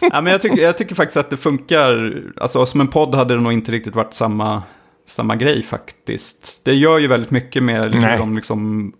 [0.00, 2.12] ja, men jag, tycker, jag tycker faktiskt att det funkar.
[2.40, 4.62] Alltså som en podd hade det nog inte riktigt varit samma,
[5.06, 6.60] samma grej faktiskt.
[6.64, 8.92] Det gör ju väldigt mycket med hur de liksom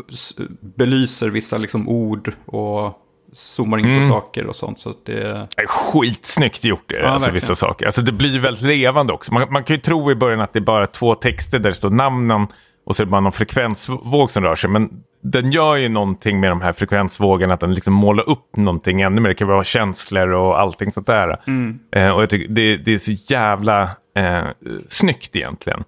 [0.61, 2.99] belyser vissa liksom ord och
[3.33, 4.01] zoomar in Mm.
[4.01, 4.79] på saker och sånt.
[4.79, 5.15] Så att det,
[5.57, 7.35] Det är Skitsnyggt gjort det, Ja, alltså, verkligen.
[7.35, 7.87] vissa saker.
[7.87, 9.35] Alltså, det blir väldigt levande också.
[9.35, 11.75] Man, man kan ju tro i början att det är bara två texter där det
[11.77, 12.47] står namnen
[12.85, 14.71] och så är det bara någon frekvensvåg som rör sig.
[14.71, 14.91] Men
[15.21, 19.21] den gör ju någonting med de här frekvensvågorna, att den liksom målar upp någonting ännu
[19.21, 19.29] mer.
[19.29, 21.37] Det kan vara känslor och allting sånt där.
[21.47, 21.79] Mm.
[21.93, 23.83] Eh, och jag tycker det, det är så jävla
[24.17, 24.45] eh,
[24.89, 25.85] snyggt egentligen.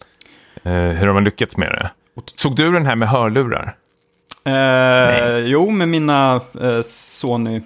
[0.62, 1.90] Eh, hur de har lyckats med det.
[2.34, 3.74] Såg du den här med hörlurar?
[4.46, 7.62] eh, jo, med mina eh, Sony...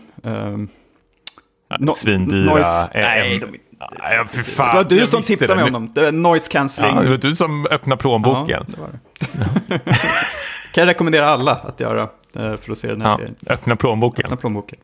[1.80, 2.60] No- Svindyra.
[2.60, 2.64] eh,
[2.94, 4.68] nej, em- de- Ja, för fan.
[4.70, 5.90] det var du Jag som tipsade mig om dem.
[5.94, 6.94] Det var noise cancelling.
[6.96, 8.66] Ja, det var du som öppnade plånboken.
[8.78, 8.88] Ja,
[9.18, 9.28] det
[9.66, 9.78] det.
[10.74, 12.02] kan jag rekommendera alla att göra
[12.34, 13.34] eh, för att se den här Ja, serien.
[13.46, 14.24] öppna plånboken.
[14.24, 14.78] Öppna plånboken.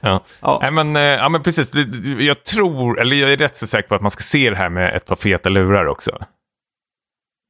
[0.00, 0.24] Ja.
[0.40, 0.58] Ja.
[0.62, 1.70] Nej, men, eh, ja, men precis.
[2.18, 4.68] Jag tror, eller jag är rätt så säker på att man ska se det här
[4.68, 6.18] med ett par feta lurar också.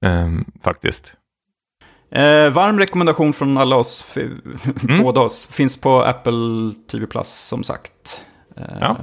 [0.06, 1.14] Ehm, faktiskt.
[2.10, 5.02] Eh, varm rekommendation från alla oss, Mm.
[5.02, 5.46] båda oss.
[5.46, 6.32] Finns på Apple
[6.90, 8.22] TV Plus som sagt.
[8.56, 8.96] Eh, Ja.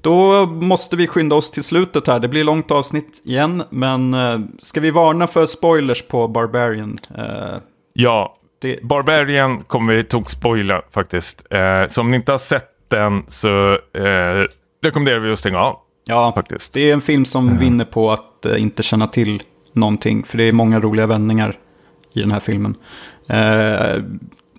[0.00, 2.20] Då måste vi skynda oss till slutet här.
[2.20, 3.62] Det blir långt avsnitt igen.
[3.70, 6.98] Men eh, ska vi varna för spoilers på Barbarian?
[7.18, 7.56] Eh,
[7.92, 11.46] Ja, det, Barbarian kommer vi tog spoila faktiskt.
[11.50, 14.44] Eh, så om ni inte har sett den så eh,
[14.82, 15.76] rekommenderar vi att stänga av
[16.08, 16.72] ja, faktiskt.
[16.72, 19.42] det är en film som vinner på att eh, inte känna till
[19.72, 20.24] någonting.
[20.24, 21.56] För det är många roliga vändningar
[22.14, 22.74] i den här filmen.
[23.28, 24.02] Eh,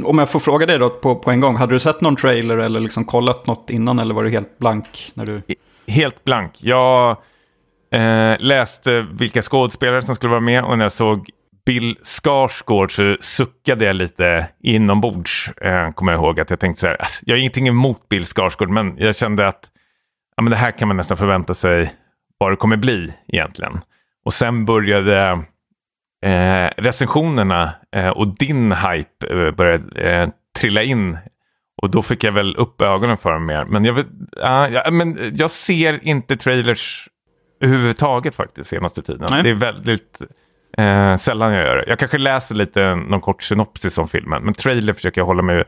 [0.04, 2.58] om jag får fråga dig då på, på en gång, hade du sett någon trailer
[2.58, 5.42] eller liksom kollat något innan eller var du helt blank när du...
[5.88, 6.54] Helt blank.
[6.58, 7.18] Jag
[7.92, 11.30] eh, läste vilka skådespelare som skulle vara med och när jag såg
[11.66, 15.50] Bill Skarsgård så suckade jag lite inombords.
[15.50, 18.26] Eh, kommer jag ihåg att jag tänkte så här, alltså, jag har ingenting emot Bill
[18.26, 19.70] Skarsgård men jag kände att
[20.36, 21.94] ja, men det här kan man nästan förvänta sig
[22.38, 23.80] vad det kommer bli egentligen.
[24.26, 25.44] Och sen började
[26.26, 30.30] eh, recensionerna eh, och din hype eh, började eh,
[30.60, 31.18] trilla in.
[31.82, 33.66] Och då fick jag väl upp ögonen för dem mer.
[33.70, 37.08] Men jag, vet, ja, men jag ser inte trailers
[37.62, 39.28] överhuvudtaget faktiskt senaste tiden.
[39.32, 39.44] Nej.
[39.44, 40.22] Det är väldigt
[40.78, 41.86] eh, sällan jag gör det.
[41.88, 44.44] Jag kanske läser lite någon kort synopsis om filmen.
[44.44, 45.64] Men trailer försöker jag hålla mig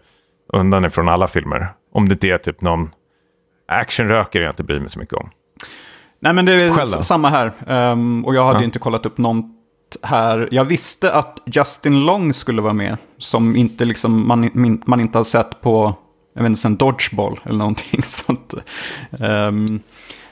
[0.54, 1.68] undan ifrån alla filmer.
[1.94, 2.90] Om det inte är typ någon
[3.68, 5.30] actionrökare jag inte bryr mig så mycket om.
[6.22, 7.52] Nej men det är Själv samma här.
[7.68, 8.62] Ehm, och jag hade Ja.
[8.62, 9.18] ju inte kollat upp
[10.04, 10.48] här.
[10.52, 12.98] Jag visste att Justin Long skulle vara med.
[13.18, 14.50] Som inte liksom, man,
[14.86, 15.96] man inte har sett på,
[16.36, 18.54] jag vet inte, sen Dodgeball eller någonting sånt.
[19.20, 19.80] Ehm,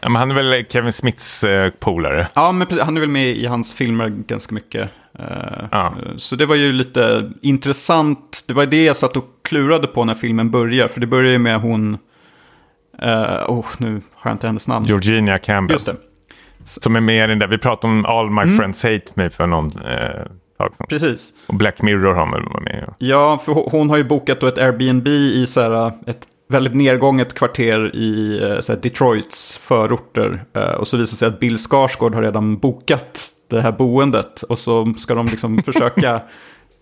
[0.01, 2.27] Ja, men han är väl Kevin Smiths eh, polare.
[2.33, 4.89] ja, men han är väl med i hans filmer ganska mycket.
[5.19, 5.25] Eh,
[5.71, 5.93] Ja.
[6.17, 8.43] Så det var ju lite intressant.
[8.47, 10.87] Det var det jag satt och klurade på när filmen börjar.
[10.87, 11.97] För det börjar ju med hon,
[13.01, 14.85] eh, oh, nu har jag inte hennes namn.
[14.85, 15.75] Georgina Campbell.
[15.75, 15.95] Just det.
[16.81, 17.47] Som är med i den där.
[17.47, 20.23] Vi pratade om All My Friends Hate Me för någon eh,
[20.57, 20.87] sedan.
[20.89, 21.29] Precis.
[21.47, 23.07] Och Black Mirror har väl varit med i.
[23.07, 27.33] Ja, för hon- har ju bokat då ett Airbnb i så här, ett väldigt nedgånget
[27.33, 30.41] kvarter i eh, så här, Detroits förorter.
[30.55, 34.41] Eh, Och så visar det sig att Bill Skarsgård har redan bokat det här boendet.
[34.41, 36.21] Och så ska de liksom försöka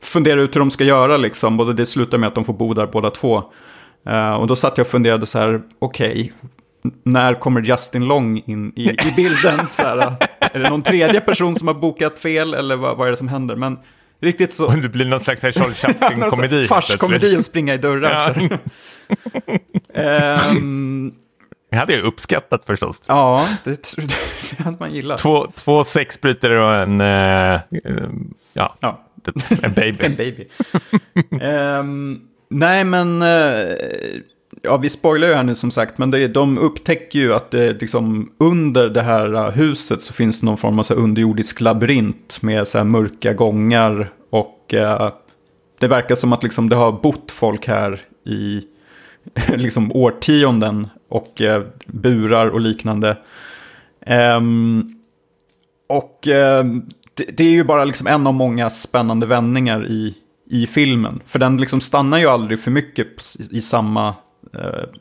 [0.04, 1.60] fundera ut hur de ska göra liksom.
[1.60, 3.44] Och det slutar med att de får bo där båda två.
[4.10, 6.34] Eh, Och då satt jag och funderade så här, okej,
[7.04, 9.68] när kommer Justin Long in i, i bilden?
[9.70, 9.98] Så här,
[10.40, 13.28] är det någon tredje person som har bokat fel eller vad, vad är det som
[13.28, 13.56] händer?
[13.56, 13.80] Men
[14.22, 14.70] riktigt så...
[14.82, 16.66] Det blir någon slags här Charlie Chaplin-komedi.
[16.68, 18.12] Farskomedi och springa i dörrar.
[18.12, 18.34] Ja.
[18.34, 18.60] här.
[19.94, 21.12] Ehm,
[21.72, 23.04] Det hade jag uppskattat förstås.
[23.08, 23.96] ja, det,
[24.58, 25.18] det hade man gillat.
[25.20, 27.60] Två, två sexbrytare och en, eh,
[28.54, 29.04] ja, Ja,
[29.62, 30.06] en baby.
[30.06, 30.48] en baby.
[31.42, 33.22] Ehm, nej, men...
[33.22, 33.76] eh,
[34.68, 37.82] ja, vi spoilar ju här nu som sagt, men det, de upptäcker ju att det,
[37.82, 42.40] liksom, under det här äh, huset så finns det någon form av så underjordisk labyrint
[42.42, 44.12] med så här, mörka gångar.
[44.30, 45.12] Och eh,
[45.80, 48.62] det verkar som att liksom, det har bott folk här i
[49.56, 53.18] liksom, årtionden och eh, burar och liknande.
[54.06, 54.94] Ehm,
[55.90, 56.66] och eh,
[57.14, 60.14] det, det är ju bara liksom en av många spännande vändningar i,
[60.50, 61.20] i filmen.
[61.26, 63.08] För den liksom stannar ju aldrig för mycket
[63.52, 64.16] i, samma,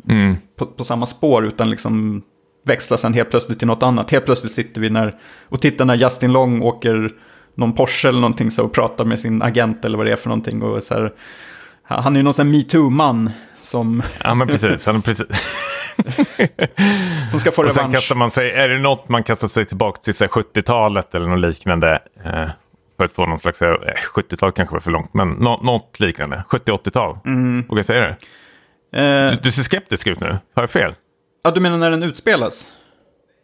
[0.08, 0.36] Mm.
[0.58, 2.22] på, på samma spår, utan liksom
[2.66, 4.10] växlar sen helt plötsligt till något annat.
[4.10, 5.14] Helt plötsligt sitter vi när,
[5.48, 7.10] och tittar när Justin Long åker
[7.54, 10.28] någon Porsche eller någonting så och pratar med sin agent eller vad det är för
[10.28, 10.62] någonting.
[10.62, 11.12] Och så här,
[11.82, 13.30] han är ju någon sån metoo-man
[13.62, 14.86] som, Ja, men precis.
[14.86, 15.26] Han är precis.
[17.30, 17.94] som ska få Och sen revansch.
[17.94, 21.26] kastar man sig, är det något man kastar sig tillbaka till så här 70-talet eller
[21.26, 22.02] något liknande.
[22.24, 22.48] Eh,
[22.96, 23.74] för att få någon slags, eh,
[24.14, 26.44] 70-tal kanske var för långt, men nå, något liknande.
[26.48, 27.18] 70-80-tal.
[27.26, 27.64] Mm.
[27.68, 28.16] Vågar jag säga det?
[28.96, 30.38] Eh, Du, du ser skeptisk ut nu.
[30.54, 30.94] Har jag fel?
[31.44, 32.66] ja, du menar när den utspelas?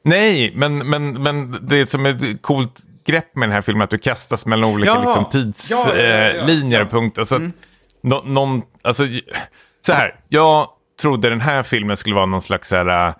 [0.04, 3.90] Nej, men, men, men det som är ett coolt grepp med den här filmen att
[3.90, 7.20] du kastas mellan olika liksom, Ja, ja, ja, tidslinjer och punkter.
[7.20, 7.40] Alltså,
[8.02, 9.06] nå, någon, alltså,
[9.86, 10.68] så här, jag
[11.00, 13.14] trodde den här filmen skulle vara någon slags så här,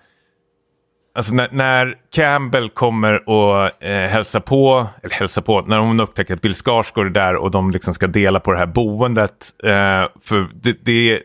[1.15, 6.33] Alltså när, när Campbell kommer och eh, hälsar på, eller hälsar på, när hon upptäcker
[6.33, 9.31] att Bill Skarsgård är där och de liksom ska dela på det här boendet.
[9.63, 11.21] Eh, för det, det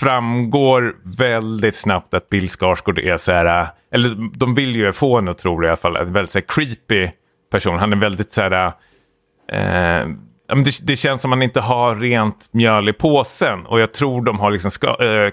[0.00, 5.28] framgår väldigt snabbt att Bill Skarsgård är så här, eller de vill ju få en
[5.28, 7.10] att tro det i alla fall, en väldigt så här, creepy
[7.50, 7.78] person.
[7.78, 8.66] Han är väldigt så här,
[9.52, 10.08] eh,
[10.64, 13.66] det, det känns som att han inte har rent mjöl i påsen.
[13.66, 15.32] Och jag tror de har liksom, ska, eh,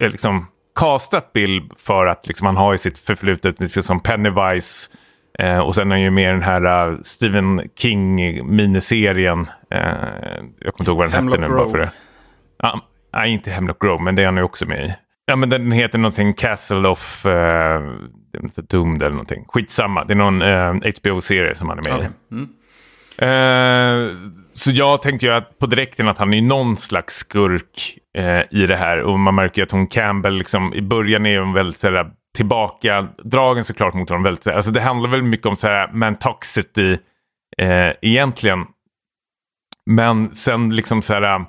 [0.00, 0.46] eh liksom
[0.76, 4.90] castat Bill för att liksom, han har ju sitt förflutet liksom, som Pennywise.
[5.38, 9.46] Eh, och sen är han ju med i den här uh, Stephen King-miniserien.
[9.70, 9.80] Eh,
[10.58, 11.56] jag kommer inte ihåg vad den Hemlock hette nu.
[11.56, 11.90] Bara för det.
[12.62, 12.80] Ja,
[13.12, 14.94] nej, inte Hemlock Grove, men det är han ju också med i.
[15.26, 17.26] Ja, men den heter någonting Castle of...
[18.42, 19.44] Inte Doomed eller någonting.
[19.48, 21.96] Skitsamma, det är någon eh, HBO-serie som han är med i.
[21.96, 22.10] Okej.
[22.30, 22.48] Mm.
[23.18, 24.16] Eh,
[24.52, 28.66] så jag tänkte ju att på direkten att han är någon slags skurk eh, i
[28.66, 28.98] det här.
[28.98, 33.64] Och man märker att hon Campbell, liksom, i början är hon väldigt sådär, tillbaka, dragen
[33.64, 34.22] såklart mot honom.
[34.22, 36.98] Väldigt, alltså det handlar väl mycket om sådär, mantoxity
[37.58, 38.66] eh, egentligen.
[39.90, 41.46] Men sen liksom såhär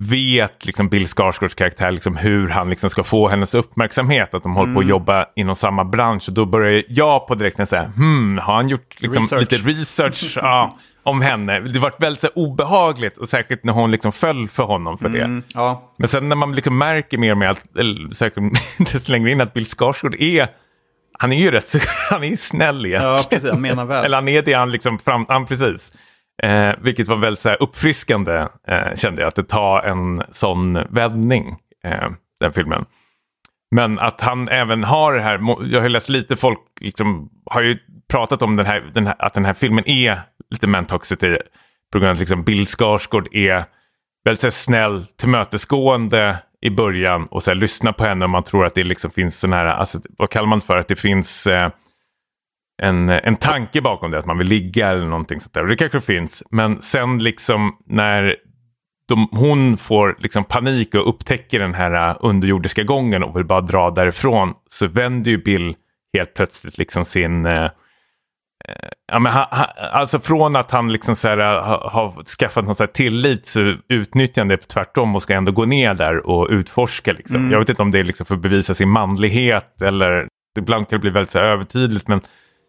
[0.00, 4.34] vet liksom Bill Skarsgårds karaktär liksom hur han liksom ska få hennes uppmärksamhet.
[4.34, 6.28] Att de håller på att jobba inom samma bransch.
[6.28, 9.40] Och då börjar jag på direkten säga, hmm, har han gjort liksom Research.
[9.40, 10.32] lite research?
[10.36, 10.76] ja.
[11.02, 11.60] Om henne.
[11.60, 15.08] Det var väldigt så här, obehagligt och säkert när hon liksom föll för honom för
[15.08, 15.22] det.
[15.22, 18.42] Mm, ja, Men sen när man liksom märker mer och mer, att, eller säkert
[18.92, 20.48] desto längre in, att Bill Skarsgård är,
[21.18, 21.78] han är ju rätt så,
[22.10, 23.16] han är ju snäll egentligen.
[23.16, 24.04] ja precis, jag menar väl.
[24.04, 25.92] Eller han är det han liksom fram, han precis.
[26.42, 30.78] Eh, vilket var väldigt så här, uppfriskande eh, kände jag, att det tar en sån
[30.90, 32.10] vändning, eh,
[32.40, 32.84] den filmen.
[33.74, 35.40] Men att han även har det här,
[35.72, 37.78] jag har läst lite folk, liksom, har ju
[38.10, 40.20] pratat om den här, den här, att den här filmen är
[40.50, 41.38] lite mentoxity.
[41.92, 43.64] På grund av att liksom Bill Skarsgård är
[44.24, 48.42] väldigt så här, snäll, tillmötesgående i början och så här, lyssna på henne och man
[48.42, 51.46] tror att det liksom finns sån här, alltså, vad kallar man för att det finns
[51.46, 51.70] eh,
[52.82, 55.62] en, en tanke bakom det, att man vill ligga eller någonting sånt där.
[55.62, 58.36] Och det kanske finns, men sen liksom när
[59.08, 63.60] de, hon får liksom panik och upptäcker den här eh, underjordiska gången och vill bara
[63.60, 65.74] dra därifrån så vänder ju Bill
[66.12, 67.46] helt plötsligt liksom sin...
[67.46, 67.70] eh,
[69.12, 72.64] ja, men ha, ha, alltså från att han liksom så här, uh, har ha skaffat
[72.64, 76.26] någon så här tillit så utnyttjar han det tvärtom och ska ändå gå ner där
[76.26, 77.12] och utforska.
[77.12, 77.50] Liksom.
[77.50, 80.28] Jag vet inte om det är liksom för att bevisa sin manlighet eller
[80.58, 82.20] ibland kan det bli väldigt så här, övertydligt men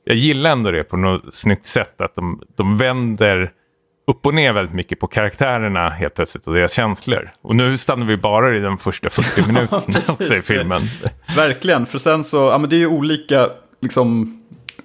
[0.04, 3.52] jag gillar ändå det på något snyggt sätt att de, de vänder
[4.08, 7.32] upp och ner väldigt mycket på karaktärerna helt plötsligt och deras känslor.
[7.42, 10.82] Och nu stannar vi bara i de första 40 minuterna också i filmen.
[11.36, 13.50] Verkligen, för sen så, ja men det är ju olika,
[13.82, 14.38] liksom,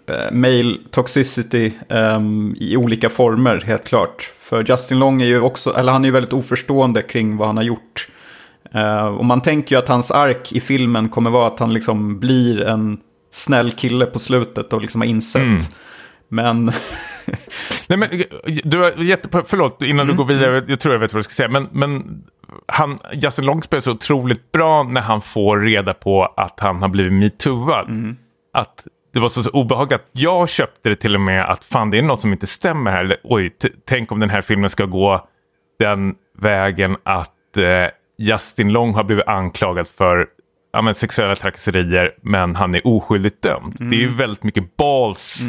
[0.07, 4.33] eh, male toxicity ehm, i olika former, helt klart.
[4.41, 7.57] För Justin Long är ju också, eller han är ju väldigt oförstående kring vad han
[7.57, 8.09] har gjort.
[8.75, 12.21] Eh, och man tänker ju att hans ark i filmen kommer vara att han liksom
[12.21, 12.99] blir en
[13.31, 15.43] snäll kille på slutet och liksom har insett.
[15.43, 15.63] Mm.
[16.29, 16.65] Men,
[17.87, 18.09] Nej, men,
[18.65, 21.25] du har jätte, förlåt, innan Mm, du går vidare, jag tror jag vet vad du
[21.25, 21.49] ska säga.
[21.49, 22.23] Men, men
[22.67, 26.89] han, Justin Long spelar så otroligt bra när han får reda på att han har
[26.89, 27.89] blivit metooad.
[27.89, 28.17] Mm.
[28.53, 31.91] Att det var så, så obehagligt att jag köpte det till och med att fan
[31.91, 33.05] det är något som inte stämmer här.
[33.05, 33.57] Eller, oj,
[33.87, 35.29] tänk om den här filmen ska gå
[35.79, 40.27] den vägen att eh, Justin Long har blivit anklagad för
[40.73, 43.77] ja, men, sexuella trakasserier men han är oskyldigt dömd.
[43.79, 45.41] Det är ju väldigt mycket balls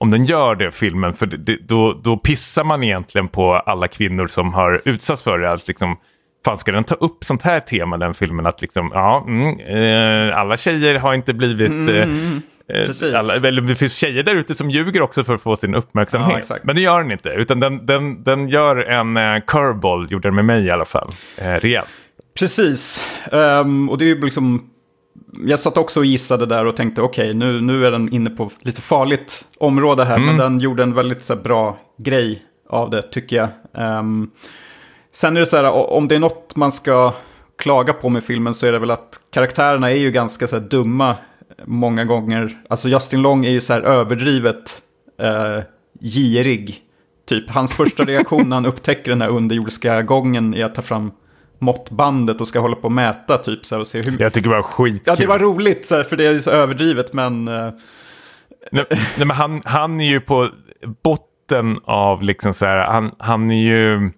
[0.00, 1.14] om den gör det filmen.
[1.14, 5.38] För det, det, då, då pissar man egentligen på alla kvinnor som har utsatts för
[5.38, 5.52] det.
[5.52, 5.96] Att liksom,
[6.44, 8.46] fan ska den ta upp sånt här tema den filmen?
[8.46, 11.70] Att liksom, ja, mm, eh, alla tjejer har inte blivit...
[11.70, 12.08] eh, eh,
[12.68, 13.14] precis.
[13.14, 16.46] alla, eller det finns tjejer där ute som ljuger också för att få sin uppmärksamhet.
[16.50, 16.56] Ja.
[16.62, 17.28] Men det gör den inte.
[17.28, 21.10] Utan den, den, den gör en eh, curveball, gjorde den med mig i alla fall.
[21.36, 21.88] Eh, rejält.
[22.38, 23.02] Precis.
[23.32, 24.70] Ehm, och det är ju liksom...
[25.46, 28.50] Jag satt också och gissade där och tänkte okej, nu, nu är den inne på
[28.60, 30.18] lite farligt område här.
[30.18, 33.48] Men den gjorde en väldigt så här, bra grej av det, tycker jag.
[33.74, 34.30] Ehm,
[35.12, 37.12] sen är det så här, om det är något man ska
[37.58, 40.68] klaga på med filmen så är det väl att karaktärerna är ju ganska så här,
[40.68, 41.16] dumma
[41.66, 42.58] många gånger.
[42.68, 44.82] Alltså Justin Long är ju så här överdrivet
[45.20, 45.62] eh,
[46.00, 46.76] girig.
[47.28, 51.10] Typ hans första reaktion när han upptäcker den här underjordiska gången är att ta fram
[51.58, 54.20] måttbandet och ska hålla på och mäta typ så här, och se hur...
[54.22, 55.02] Jag tycker det var skitkul.
[55.06, 57.48] Ja, det var roligt så här, för det är så överdrivet men...
[57.48, 57.70] eh,
[58.72, 60.48] Nej, nej, men han, han är ju på
[61.02, 64.10] botten av liksom så här, han, han är ju,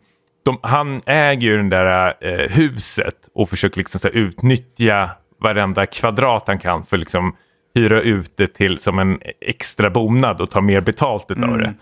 [0.45, 6.45] de, han äger ju den där eh, huset och försöker liksom så utnyttja varenda kvadrat
[6.47, 7.37] han kan för liksom
[7.75, 11.75] hyra ut det till som en extra bonad och ta mer betalt utav det.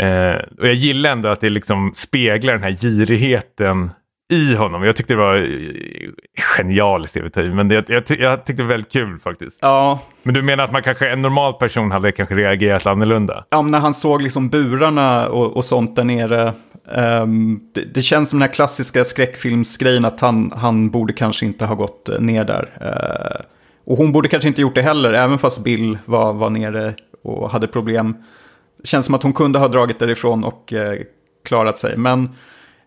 [0.00, 3.90] Eh, och jag gillar ändå att det liksom speglar den här girigheten
[4.32, 4.82] i honom.
[4.82, 6.10] Jag tyckte det var eh,
[6.56, 9.58] genialiskt, vet, men det, jag, ty- jag tyckte det var väldigt kul faktiskt.
[9.62, 13.44] Ja, Men du menar att man kanske, en normal person hade kanske reagerat annorlunda?
[13.50, 16.52] ja, men när han såg liksom burarna och, och sånt där nere.
[16.92, 21.66] Ehm, det, det känns som den här klassiska skräckfilmsgrejen att han, han borde kanske inte
[21.66, 22.68] ha gått eh, ner där.
[22.80, 23.44] Eh,
[23.86, 27.50] och hon borde kanske inte gjort det heller, även fast Bill var, var nere och
[27.50, 28.16] hade problem.
[28.82, 30.98] Det känns som att hon kunde ha dragit därifrån och eh,
[31.44, 31.96] klarat sig.
[31.96, 32.30] Men,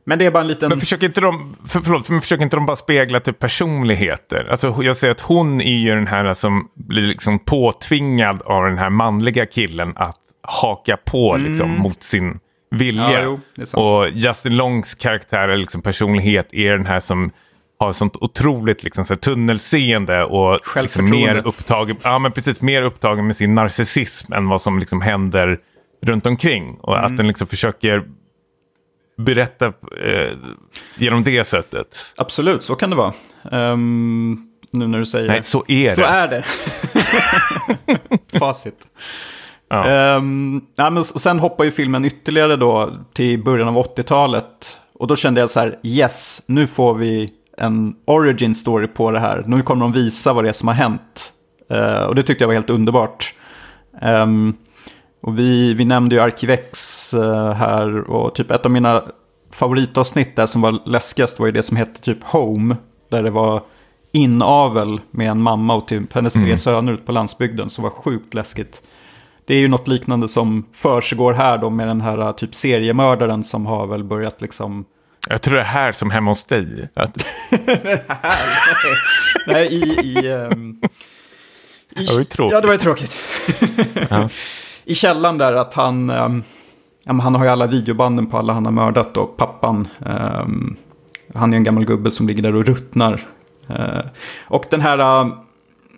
[0.03, 0.69] men det är bara en liten...
[0.69, 4.47] Men försöker inte de, för, förlåt, men försöker inte de bara spegla typ personligheter?
[4.51, 8.77] Alltså, jag säger att hon är ju den här som blir liksom påtvingad av den
[8.77, 12.39] här manliga killen att haka på liksom, mot sin
[12.71, 13.11] vilja.
[13.21, 13.37] Ja,
[13.73, 17.31] jo, och Justin Longs karaktär, eller liksom personlighet, är den här som
[17.79, 22.81] har sånt otroligt liksom, så här, tunnelseende och liksom, mer, upptagen, ja, men precis, mer
[22.83, 25.59] upptagen med sin narcissism än vad som liksom händer
[26.05, 26.77] runt omkring.
[26.81, 27.05] Och Mm.
[27.11, 28.03] att den liksom försöker
[29.17, 29.65] berätta
[30.05, 30.37] eh,
[30.97, 32.13] genom det sättet.
[32.17, 33.13] Absolut, så kan det vara.
[33.51, 34.37] Ehm,
[34.71, 35.43] nu när du säger Nej, det.
[35.43, 36.07] så är Så det.
[36.07, 36.43] är det.
[38.39, 38.87] Facit.
[39.69, 40.19] Ja.
[40.19, 44.79] Men, och sen hoppar ju filmen ytterligare då till början av 80-talet.
[44.93, 49.19] Och då kände jag så här, yes, nu får vi en origin story på det
[49.19, 49.43] här.
[49.45, 51.33] Nu kommer de visa vad det är som har hänt.
[51.69, 53.33] Eh, och det tyckte jag var helt underbart.
[54.01, 54.53] Ehm,
[55.21, 58.09] och vi, vi nämnde ju Arkivex uh, här.
[58.09, 59.01] Och typ ett av mina
[59.51, 62.75] favoritavsnitt där som var läskigast var ju det som hette typ Home.
[63.09, 63.61] Där det var
[64.11, 66.57] inavel med en mamma och typ hennes tre mm.
[66.57, 67.69] söner ute på landsbygden.
[67.69, 68.83] Som var sjukt läskigt.
[69.49, 73.65] Det är ju något liknande som försiggår här då med den här typ seriemördaren som
[73.65, 74.85] har väl börjat liksom
[75.27, 76.89] jag tror det är här som hemma hos dig.
[76.93, 77.23] Att...
[78.07, 78.39] här?
[79.47, 79.83] Nej, i...
[79.83, 80.81] i, um...
[81.89, 82.05] I...
[82.05, 82.53] Det var ju tråkigt.
[82.53, 83.17] Ja, det var ju tråkigt.
[84.09, 84.29] ja.
[84.85, 86.09] I källan där att han...
[86.09, 86.43] Um...
[87.03, 89.87] Ja, han har ju alla videobanden på alla han har mördat och pappan.
[89.99, 90.77] Um...
[91.33, 93.25] Han är en gammal gubbe som ligger där och ruttnar.
[93.69, 94.01] Uh...
[94.47, 95.23] Och den här...
[95.23, 95.33] Uh...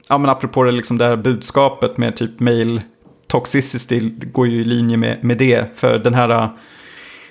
[0.09, 2.81] Ja, men apropå det, liksom det här budskapet med typ mail
[3.31, 5.79] toxicity går ju i linje med, med det.
[5.79, 6.49] För den här uh,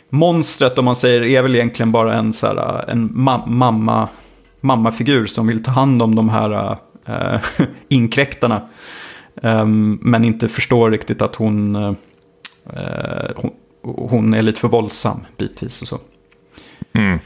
[0.08, 4.08] monstret om man säger är väl egentligen bara en, så här, en ma mamma,
[4.60, 7.40] mammafigur som vill ta hand om de här äh,
[7.88, 8.68] inkräktarna.
[9.42, 11.92] Ähm, men inte förstår riktigt att hon, äh,
[13.36, 13.50] hon,
[13.82, 15.98] hon, är lite för våldsam bitvis och så.
[16.92, 17.18] Mm.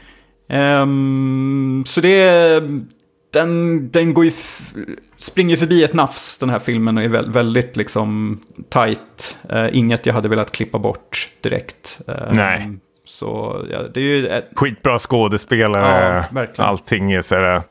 [0.49, 2.63] Ähm, så det
[3.35, 4.31] den, den går ju
[5.17, 8.39] springer förbi ett nafs den här filmen och är väldigt liksom
[8.69, 9.37] tight.
[9.53, 12.01] Uh, inget jag hade velat klippa bort direkt.
[12.09, 12.69] Uh, Nej.
[13.05, 14.27] Så ja, det är ju...
[14.27, 14.49] Ett...
[14.55, 16.25] Skitbra skådespelare.
[16.35, 17.61] Ja, Allting är så här...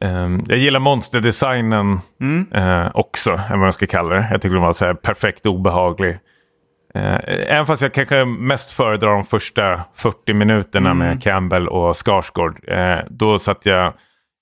[0.00, 2.46] Um, jag gillar monsterdesignen mm.
[2.56, 4.28] uh, också, än vad man ska kalla det.
[4.30, 6.18] Jag tycker de var så här perfekt obehaglig.
[6.96, 11.08] Uh, även fast jag kanske mest föredrar de första 40 minuterna mm.
[11.08, 12.70] med Campbell och Skarsgård.
[12.70, 13.92] Uh, då satt jag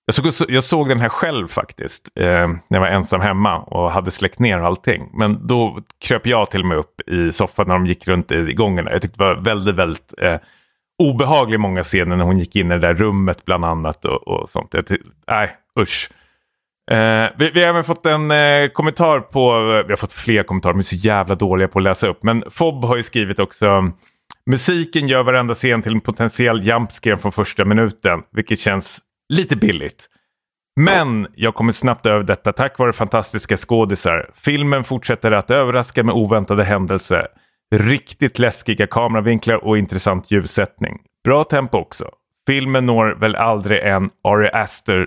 [0.06, 2.08] jag såg, jag såg den här själv faktiskt.
[2.14, 5.10] Eh, när jag var ensam hemma och hade släckt ner allting.
[5.12, 8.52] Men då kröp jag till och med upp i soffan när de gick runt i
[8.52, 8.86] gången.
[8.90, 10.36] Jag tyckte det var väldigt, väldigt eh,
[11.02, 14.04] obehagligt många scener när hon gick in i det där rummet bland annat.
[14.04, 14.74] Och, och sånt.
[15.28, 15.50] nej,
[15.80, 16.10] usch.
[16.90, 20.72] Eh, vi, vi, har även fått en eh, kommentar på, vi har fått fler kommentarer,
[20.72, 22.22] de är så jävla dåliga på att läsa upp.
[22.22, 23.92] Men Fob har ju skrivit också,
[24.50, 28.22] musiken gör varenda scen till en potentiell jumpscare från första minuten.
[28.32, 30.08] Vilket känns lite billigt.
[30.80, 34.30] Men jag kommer snabbt över detta tack vare fantastiska skådisar.
[34.34, 37.26] Filmen fortsätter att överraska med oväntade händelser.
[37.74, 40.98] Riktigt läskiga kameravinklar och intressant ljussättning.
[41.24, 42.10] Bra tempo också.
[42.46, 45.06] Filmen når väl aldrig en Ari Aster,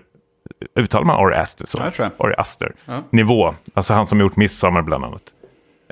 [0.76, 1.78] uttalar man Ari Aster så?
[1.84, 2.28] Jag tror jag.
[2.28, 3.04] Ari Aster ja.
[3.10, 3.54] nivå.
[3.74, 5.24] Alltså han som gjort Midsommar bland annat.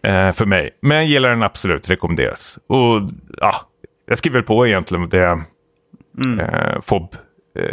[0.03, 0.69] Eh, för mig.
[0.81, 2.59] Men jag gillar den absolut, rekommenderas.
[2.67, 3.01] Och
[3.37, 3.55] ja,
[4.07, 5.43] jag skriver på egentligen det
[6.25, 6.39] mm.
[6.39, 7.15] eh, Fob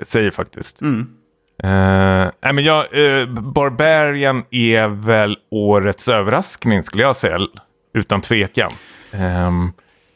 [0.07, 0.81] säger faktiskt.
[0.81, 1.07] Mm.
[1.65, 7.39] Uh, nej, men jag, uh, Barbarian är väl årets överraskning skulle jag säga.
[7.95, 8.71] Utan tvekan.
[9.13, 9.73] Um,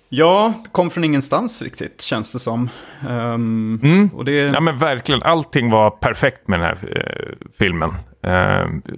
[0.08, 2.70] ja, kom från ingenstans riktigt känns det som.
[3.08, 4.10] Um, mm.
[4.14, 4.32] och det...
[4.32, 7.90] Ja men verkligen, allting var perfekt med den här uh, filmen.
[8.26, 8.94] Uh,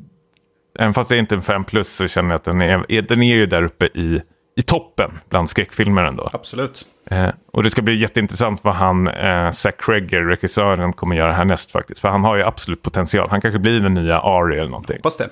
[0.78, 3.22] även fast det är inte en 5 plus så känner jag att den är, den
[3.22, 4.22] är ju där uppe i
[4.60, 6.28] i toppen bland skräckfilmer ändå.
[6.32, 6.86] Absolut.
[7.10, 11.72] Eh, och det ska bli jätteintressant vad han, eh, Zack Cregger, regissören, kommer göra härnäst
[11.72, 12.00] faktiskt.
[12.00, 13.28] För han har ju absolut potential.
[13.30, 14.96] Han kanske blir den nya Ari eller någonting.
[14.96, 15.30] Hoppas det.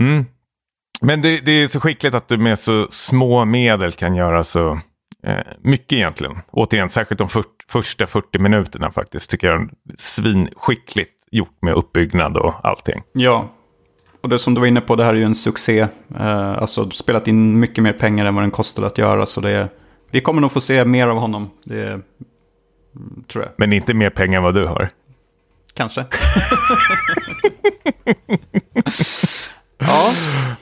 [0.00, 0.26] Mm.
[1.00, 4.80] Men det, det, är så skickligt att du med så små medel kan göra så
[5.26, 6.38] eh, mycket egentligen.
[6.50, 9.30] Återigen, särskilt de för, första 40 minuterna faktiskt.
[9.30, 13.02] Tycker jag är svinskickligt gjort med uppbyggnad och allting.
[13.12, 13.48] Ja,
[14.24, 15.86] och det som du var inne på, det här är ju en succé.
[16.18, 19.26] Eh, alltså spelat in mycket mer pengar än vad den kostade att göra.
[19.26, 19.68] Så det är,
[20.10, 21.50] vi kommer nog få se mer av honom.
[21.64, 22.02] Det mm,
[23.28, 23.52] tror jag.
[23.56, 24.88] Men inte mer pengar än vad du har?
[25.74, 26.00] Kanske.
[29.78, 30.12] ja.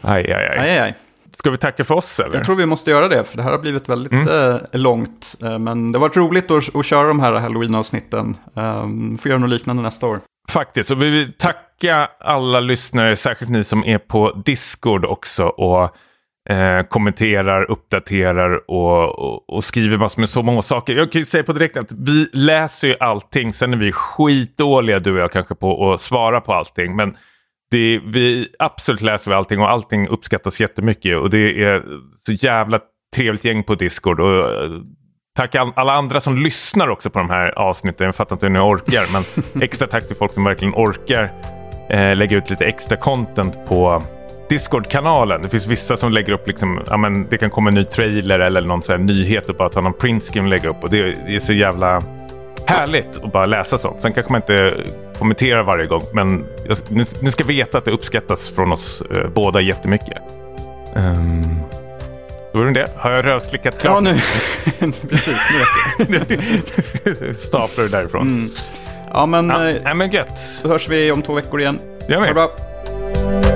[0.01, 0.59] Aj, aj, aj.
[0.59, 0.95] aj, aj.
[1.43, 2.37] Ska vi tacka för oss eller?
[2.37, 4.29] Jag tror vi måste göra det, för det här har blivit väldigt mm.
[4.29, 5.35] eh, långt.
[5.43, 8.37] Eh, men det har varit roligt att, att köra de här halloween-avsnitten.
[8.57, 8.83] Eh,
[9.19, 10.21] får göra något liknande nästa år.
[10.49, 15.97] Faktiskt, och vi vill tacka alla lyssnare, särskilt ni som är på Discord också och
[16.51, 20.97] eh, kommenterar, uppdaterar och, och, och, skriver massor med så många saker.
[20.97, 24.99] Jag kan ju säga på direkt att vi läser ju allting, sen är vi skitdåliga
[24.99, 26.97] du och jag kanske på att svara på allting.
[26.97, 27.17] Men
[27.73, 31.83] det, vi absolut läser vi allting och allting uppskattas jättemycket och det är
[32.27, 32.81] så jävla
[33.17, 34.21] trevligt gäng på Discord.
[34.21, 34.47] Och,
[35.37, 38.07] Tack alla andra som lyssnar också på de här avsnitten.
[38.07, 41.33] Jag fattar inte hur ni orkar, men extra tack till folk som verkligen orkar
[41.91, 44.03] eh, lägga ut lite extra content på
[44.49, 45.43] Discord-kanalen.
[45.43, 48.41] Det finns vissa som lägger upp, liksom, ja, men det kan komma en ny trailer
[48.41, 50.85] eller någon så här nyhet och bara ta någon printscreen och lägga upp.
[50.85, 52.03] Och det är så jävla
[52.67, 54.01] härligt att bara läsa sånt.
[54.01, 54.85] Sen kanske man inte
[55.23, 59.29] kommenterar varje gång, men jag, ni, ni, ska veta att det uppskattas från oss eh,
[59.29, 60.23] båda jättemycket.
[60.95, 61.61] Um...
[62.53, 62.89] Då är det det.
[62.97, 63.95] Har jag rövslickat klart?
[63.95, 64.01] Ja,
[64.81, 64.93] nu.
[65.09, 65.37] Precis,
[66.09, 66.37] nu räcker
[67.27, 67.35] det.
[67.39, 68.23] Staplar du därifrån.
[68.23, 68.51] Mm.
[69.15, 69.49] Ja, men...
[69.49, 70.41] Ja, äh, men gött.
[70.63, 71.79] Då hörs vi om två veckor igen.
[72.07, 72.29] Det gör vi.
[72.29, 73.52] Ha det bra.